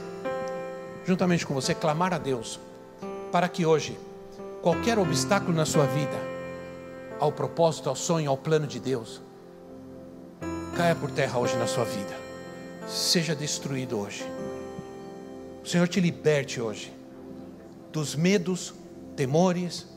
juntamente 1.06 1.46
com 1.46 1.54
você, 1.54 1.74
clamar 1.74 2.14
a 2.14 2.18
Deus 2.18 2.60
para 3.32 3.50
que 3.50 3.66
hoje, 3.66 4.00
qualquer 4.62 4.98
obstáculo 4.98 5.54
na 5.54 5.66
sua 5.66 5.86
vida, 5.86 6.18
ao 7.20 7.32
propósito, 7.32 7.90
ao 7.90 7.96
sonho, 7.96 8.30
ao 8.30 8.38
plano 8.38 8.68
de 8.68 8.80
Deus, 8.80 9.22
caia 10.76 10.96
por 10.96 11.10
terra 11.10 11.40
hoje 11.40 11.58
na 11.58 11.68
sua 11.68 11.84
vida. 11.84 12.16
Seja 12.88 13.36
destruído 13.36 14.00
hoje. 14.00 14.24
O 15.64 15.68
Senhor 15.68 15.88
te 15.88 16.00
liberte 16.00 16.62
hoje 16.62 16.94
dos 17.92 18.16
medos, 18.16 18.74
temores 19.16 19.88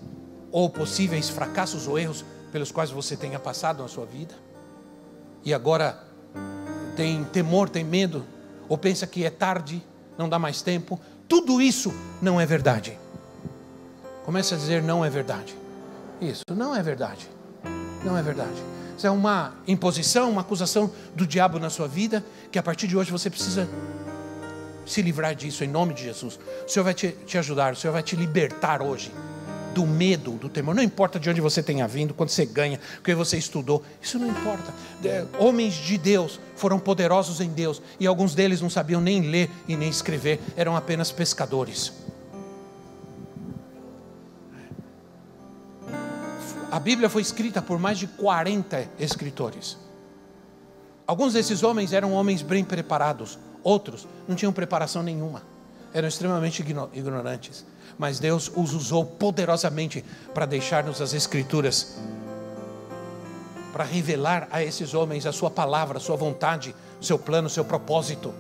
ou 0.51 0.71
possíveis 0.71 1.29
fracassos 1.29 1.87
ou 1.87 1.99
erros 1.99 2.25
pelos 2.51 2.73
quais 2.73 2.91
você 2.91 3.17
tenha 3.17 3.39
passado 3.39 3.83
na 3.83 3.89
sua 3.89 4.07
vida. 4.07 4.35
E 5.45 5.55
agora 5.55 6.03
tem 6.97 7.23
temor, 7.25 7.69
tem 7.69 7.85
medo, 7.85 8.25
ou 8.71 8.79
pensa 8.79 9.05
que 9.05 9.25
é 9.25 9.31
tarde, 9.31 9.85
não 10.17 10.29
dá 10.29 10.39
mais 10.39 10.63
tempo. 10.63 10.99
Tudo 11.29 11.61
isso 11.61 11.93
não 12.23 12.41
é 12.41 12.47
verdade. 12.47 12.97
Comece 14.25 14.55
a 14.55 14.57
dizer 14.57 14.81
não 14.81 15.05
é 15.05 15.11
verdade. 15.11 15.57
Isso 16.21 16.45
não 16.55 16.75
é 16.75 16.81
verdade. 16.81 17.29
Não 18.05 18.17
é 18.17 18.23
verdade. 18.23 18.63
Isso 18.97 19.07
é 19.07 19.11
uma 19.11 19.55
imposição, 19.67 20.31
uma 20.31 20.43
acusação 20.43 20.93
do 21.17 21.27
diabo 21.27 21.59
na 21.59 21.69
sua 21.69 21.89
vida, 21.89 22.25
que 22.53 22.61
a 22.61 22.63
partir 22.63 22.87
de 22.87 22.97
hoje 22.97 23.11
você 23.11 23.29
precisa 23.29 23.69
se 24.87 25.03
livrar 25.03 25.35
disso 25.35 25.65
em 25.65 25.69
nome 25.69 25.93
de 25.93 26.05
Jesus. 26.05 26.39
O 26.65 26.71
Senhor 26.71 26.85
vai 26.85 26.95
te, 26.95 27.09
te 27.27 27.39
ajudar, 27.39 27.73
o 27.73 27.77
Senhor 27.77 27.93
vai 27.93 28.05
te 28.05 28.15
libertar 28.15 28.83
hoje 28.83 29.11
do 29.75 29.87
medo, 29.87 30.33
do 30.33 30.49
temor. 30.49 30.75
Não 30.75 30.83
importa 30.83 31.19
de 31.19 31.31
onde 31.31 31.41
você 31.41 31.63
tenha 31.63 31.87
vindo, 31.87 32.15
quando 32.15 32.31
você 32.31 32.45
ganha, 32.45 32.81
o 32.99 33.03
que 33.03 33.15
você 33.15 33.37
estudou, 33.37 33.83
isso 34.01 34.19
não 34.19 34.29
importa. 34.29 34.73
É, 35.05 35.25
homens 35.39 35.75
de 35.75 35.97
Deus 35.97 36.41
foram 36.57 36.79
poderosos 36.79 37.41
em 37.41 37.49
Deus 37.51 37.81
e 37.99 38.07
alguns 38.07 38.35
deles 38.35 38.61
não 38.61 38.71
sabiam 38.71 39.01
nem 39.01 39.23
ler 39.23 39.51
e 39.67 39.77
nem 39.77 39.89
escrever, 39.89 40.41
eram 40.57 40.77
apenas 40.77 41.11
pescadores. 41.11 41.93
A 46.71 46.79
Bíblia 46.79 47.09
foi 47.09 47.23
escrita 47.23 47.61
por 47.61 47.81
mais 47.81 47.99
de 47.99 48.07
40 48.07 48.89
escritores. 49.01 49.77
Alguns 51.05 51.33
desses 51.33 51.65
homens 51.65 51.93
eram 51.93 52.13
homens 52.13 52.43
bem 52.43 52.63
preparados, 52.63 53.37
outros 53.65 54.07
não 54.29 54.37
tinham 54.37 54.53
preparação 54.53 55.03
nenhuma, 55.03 55.43
eram 55.93 56.07
extremamente 56.07 56.63
ignorantes. 56.63 57.67
Mas 57.99 58.19
Deus 58.19 58.51
os 58.55 58.73
usou 58.73 59.05
poderosamente 59.05 60.05
para 60.35 60.47
deixar-nos 60.47 61.01
as 61.01 61.13
Escrituras, 61.13 61.97
para 63.73 63.85
revelar 63.85 64.49
a 64.51 64.63
esses 64.63 64.95
homens 64.95 65.27
a 65.27 65.33
Sua 65.33 65.51
palavra, 65.51 65.99
a 65.99 66.01
Sua 66.01 66.17
vontade, 66.17 66.75
o 67.01 67.05
seu 67.05 67.19
plano, 67.19 67.47
o 67.47 67.51
seu 67.51 67.65
propósito. 67.65 68.35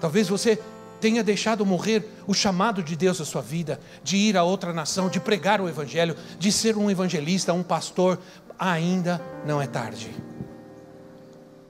Talvez 0.00 0.28
você 0.28 0.58
tenha 1.00 1.22
deixado 1.22 1.64
morrer 1.64 2.08
o 2.26 2.34
chamado 2.34 2.82
de 2.82 2.96
Deus 2.96 3.20
à 3.20 3.24
sua 3.24 3.42
vida, 3.42 3.80
de 4.02 4.16
ir 4.16 4.36
a 4.36 4.42
outra 4.42 4.72
nação, 4.72 5.08
de 5.08 5.20
pregar 5.20 5.60
o 5.60 5.68
Evangelho, 5.68 6.16
de 6.38 6.50
ser 6.50 6.76
um 6.76 6.90
evangelista, 6.90 7.52
um 7.52 7.62
pastor, 7.62 8.18
ainda 8.58 9.20
não 9.46 9.62
é 9.62 9.66
tarde. 9.66 10.10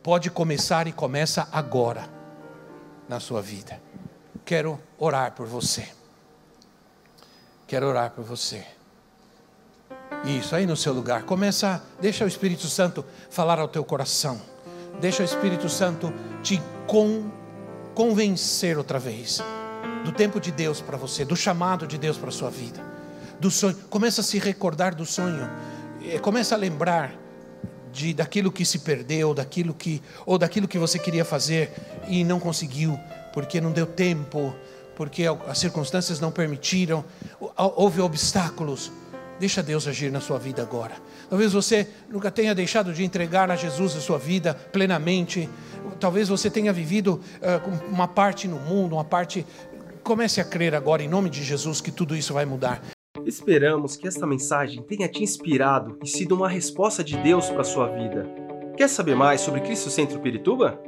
Pode 0.02 0.30
começar 0.30 0.86
e 0.86 0.92
começa 0.92 1.46
agora 1.52 2.08
na 3.08 3.20
sua 3.20 3.42
vida. 3.42 3.80
Quero 4.44 4.80
orar 4.98 5.32
por 5.32 5.46
você. 5.46 5.97
Quero 7.68 7.86
orar 7.86 8.12
por 8.12 8.24
você. 8.24 8.64
Isso 10.24 10.56
aí 10.56 10.64
no 10.64 10.74
seu 10.74 10.94
lugar. 10.94 11.24
Começa, 11.24 11.82
deixa 12.00 12.24
o 12.24 12.28
Espírito 12.28 12.66
Santo 12.66 13.04
falar 13.28 13.58
ao 13.58 13.68
teu 13.68 13.84
coração. 13.84 14.40
Deixa 15.02 15.22
o 15.22 15.24
Espírito 15.24 15.68
Santo 15.68 16.10
te 16.42 16.62
con 16.86 17.30
convencer 17.94 18.78
outra 18.78 18.98
vez 18.98 19.42
do 20.02 20.12
tempo 20.12 20.40
de 20.40 20.50
Deus 20.50 20.80
para 20.80 20.96
você, 20.96 21.26
do 21.26 21.36
chamado 21.36 21.86
de 21.86 21.98
Deus 21.98 22.16
para 22.16 22.30
a 22.30 22.32
sua 22.32 22.48
vida, 22.48 22.80
do 23.38 23.50
sonho. 23.50 23.76
Começa 23.90 24.22
a 24.22 24.24
se 24.24 24.38
recordar 24.38 24.94
do 24.94 25.04
sonho, 25.04 25.50
eh, 26.06 26.18
começa 26.20 26.54
a 26.54 26.58
lembrar 26.58 27.14
de 27.92 28.14
daquilo 28.14 28.50
que 28.50 28.64
se 28.64 28.78
perdeu, 28.78 29.34
daquilo 29.34 29.74
que 29.74 30.00
ou 30.24 30.38
daquilo 30.38 30.66
que 30.66 30.78
você 30.78 30.98
queria 30.98 31.24
fazer 31.24 31.70
e 32.06 32.24
não 32.24 32.40
conseguiu, 32.40 32.98
porque 33.34 33.60
não 33.60 33.72
deu 33.72 33.86
tempo, 33.86 34.54
porque 34.98 35.22
as 35.46 35.58
circunstâncias 35.58 36.18
não 36.18 36.32
permitiram, 36.32 37.04
houve 37.56 38.00
obstáculos. 38.00 38.90
Deixa 39.38 39.62
Deus 39.62 39.86
agir 39.86 40.10
na 40.10 40.20
sua 40.20 40.40
vida 40.40 40.60
agora. 40.60 40.96
Talvez 41.30 41.52
você 41.52 41.86
nunca 42.10 42.32
tenha 42.32 42.52
deixado 42.52 42.92
de 42.92 43.04
entregar 43.04 43.48
a 43.48 43.54
Jesus 43.54 43.96
a 43.96 44.00
sua 44.00 44.18
vida 44.18 44.54
plenamente. 44.72 45.48
Talvez 46.00 46.28
você 46.28 46.50
tenha 46.50 46.72
vivido 46.72 47.20
uh, 47.36 47.92
uma 47.94 48.08
parte 48.08 48.48
no 48.48 48.58
mundo, 48.58 48.96
uma 48.96 49.04
parte. 49.04 49.46
Comece 50.02 50.40
a 50.40 50.44
crer 50.44 50.74
agora, 50.74 51.00
em 51.00 51.08
nome 51.08 51.30
de 51.30 51.44
Jesus, 51.44 51.80
que 51.80 51.92
tudo 51.92 52.16
isso 52.16 52.34
vai 52.34 52.44
mudar. 52.44 52.82
Esperamos 53.24 53.94
que 53.94 54.08
esta 54.08 54.26
mensagem 54.26 54.82
tenha 54.82 55.08
te 55.08 55.22
inspirado 55.22 55.96
e 56.02 56.08
sido 56.08 56.34
uma 56.34 56.48
resposta 56.48 57.04
de 57.04 57.16
Deus 57.18 57.48
para 57.48 57.60
a 57.60 57.64
sua 57.64 57.86
vida. 57.86 58.28
Quer 58.76 58.88
saber 58.88 59.14
mais 59.14 59.42
sobre 59.42 59.60
Cristo 59.60 59.90
Centro 59.90 60.18
Pirituba? 60.18 60.87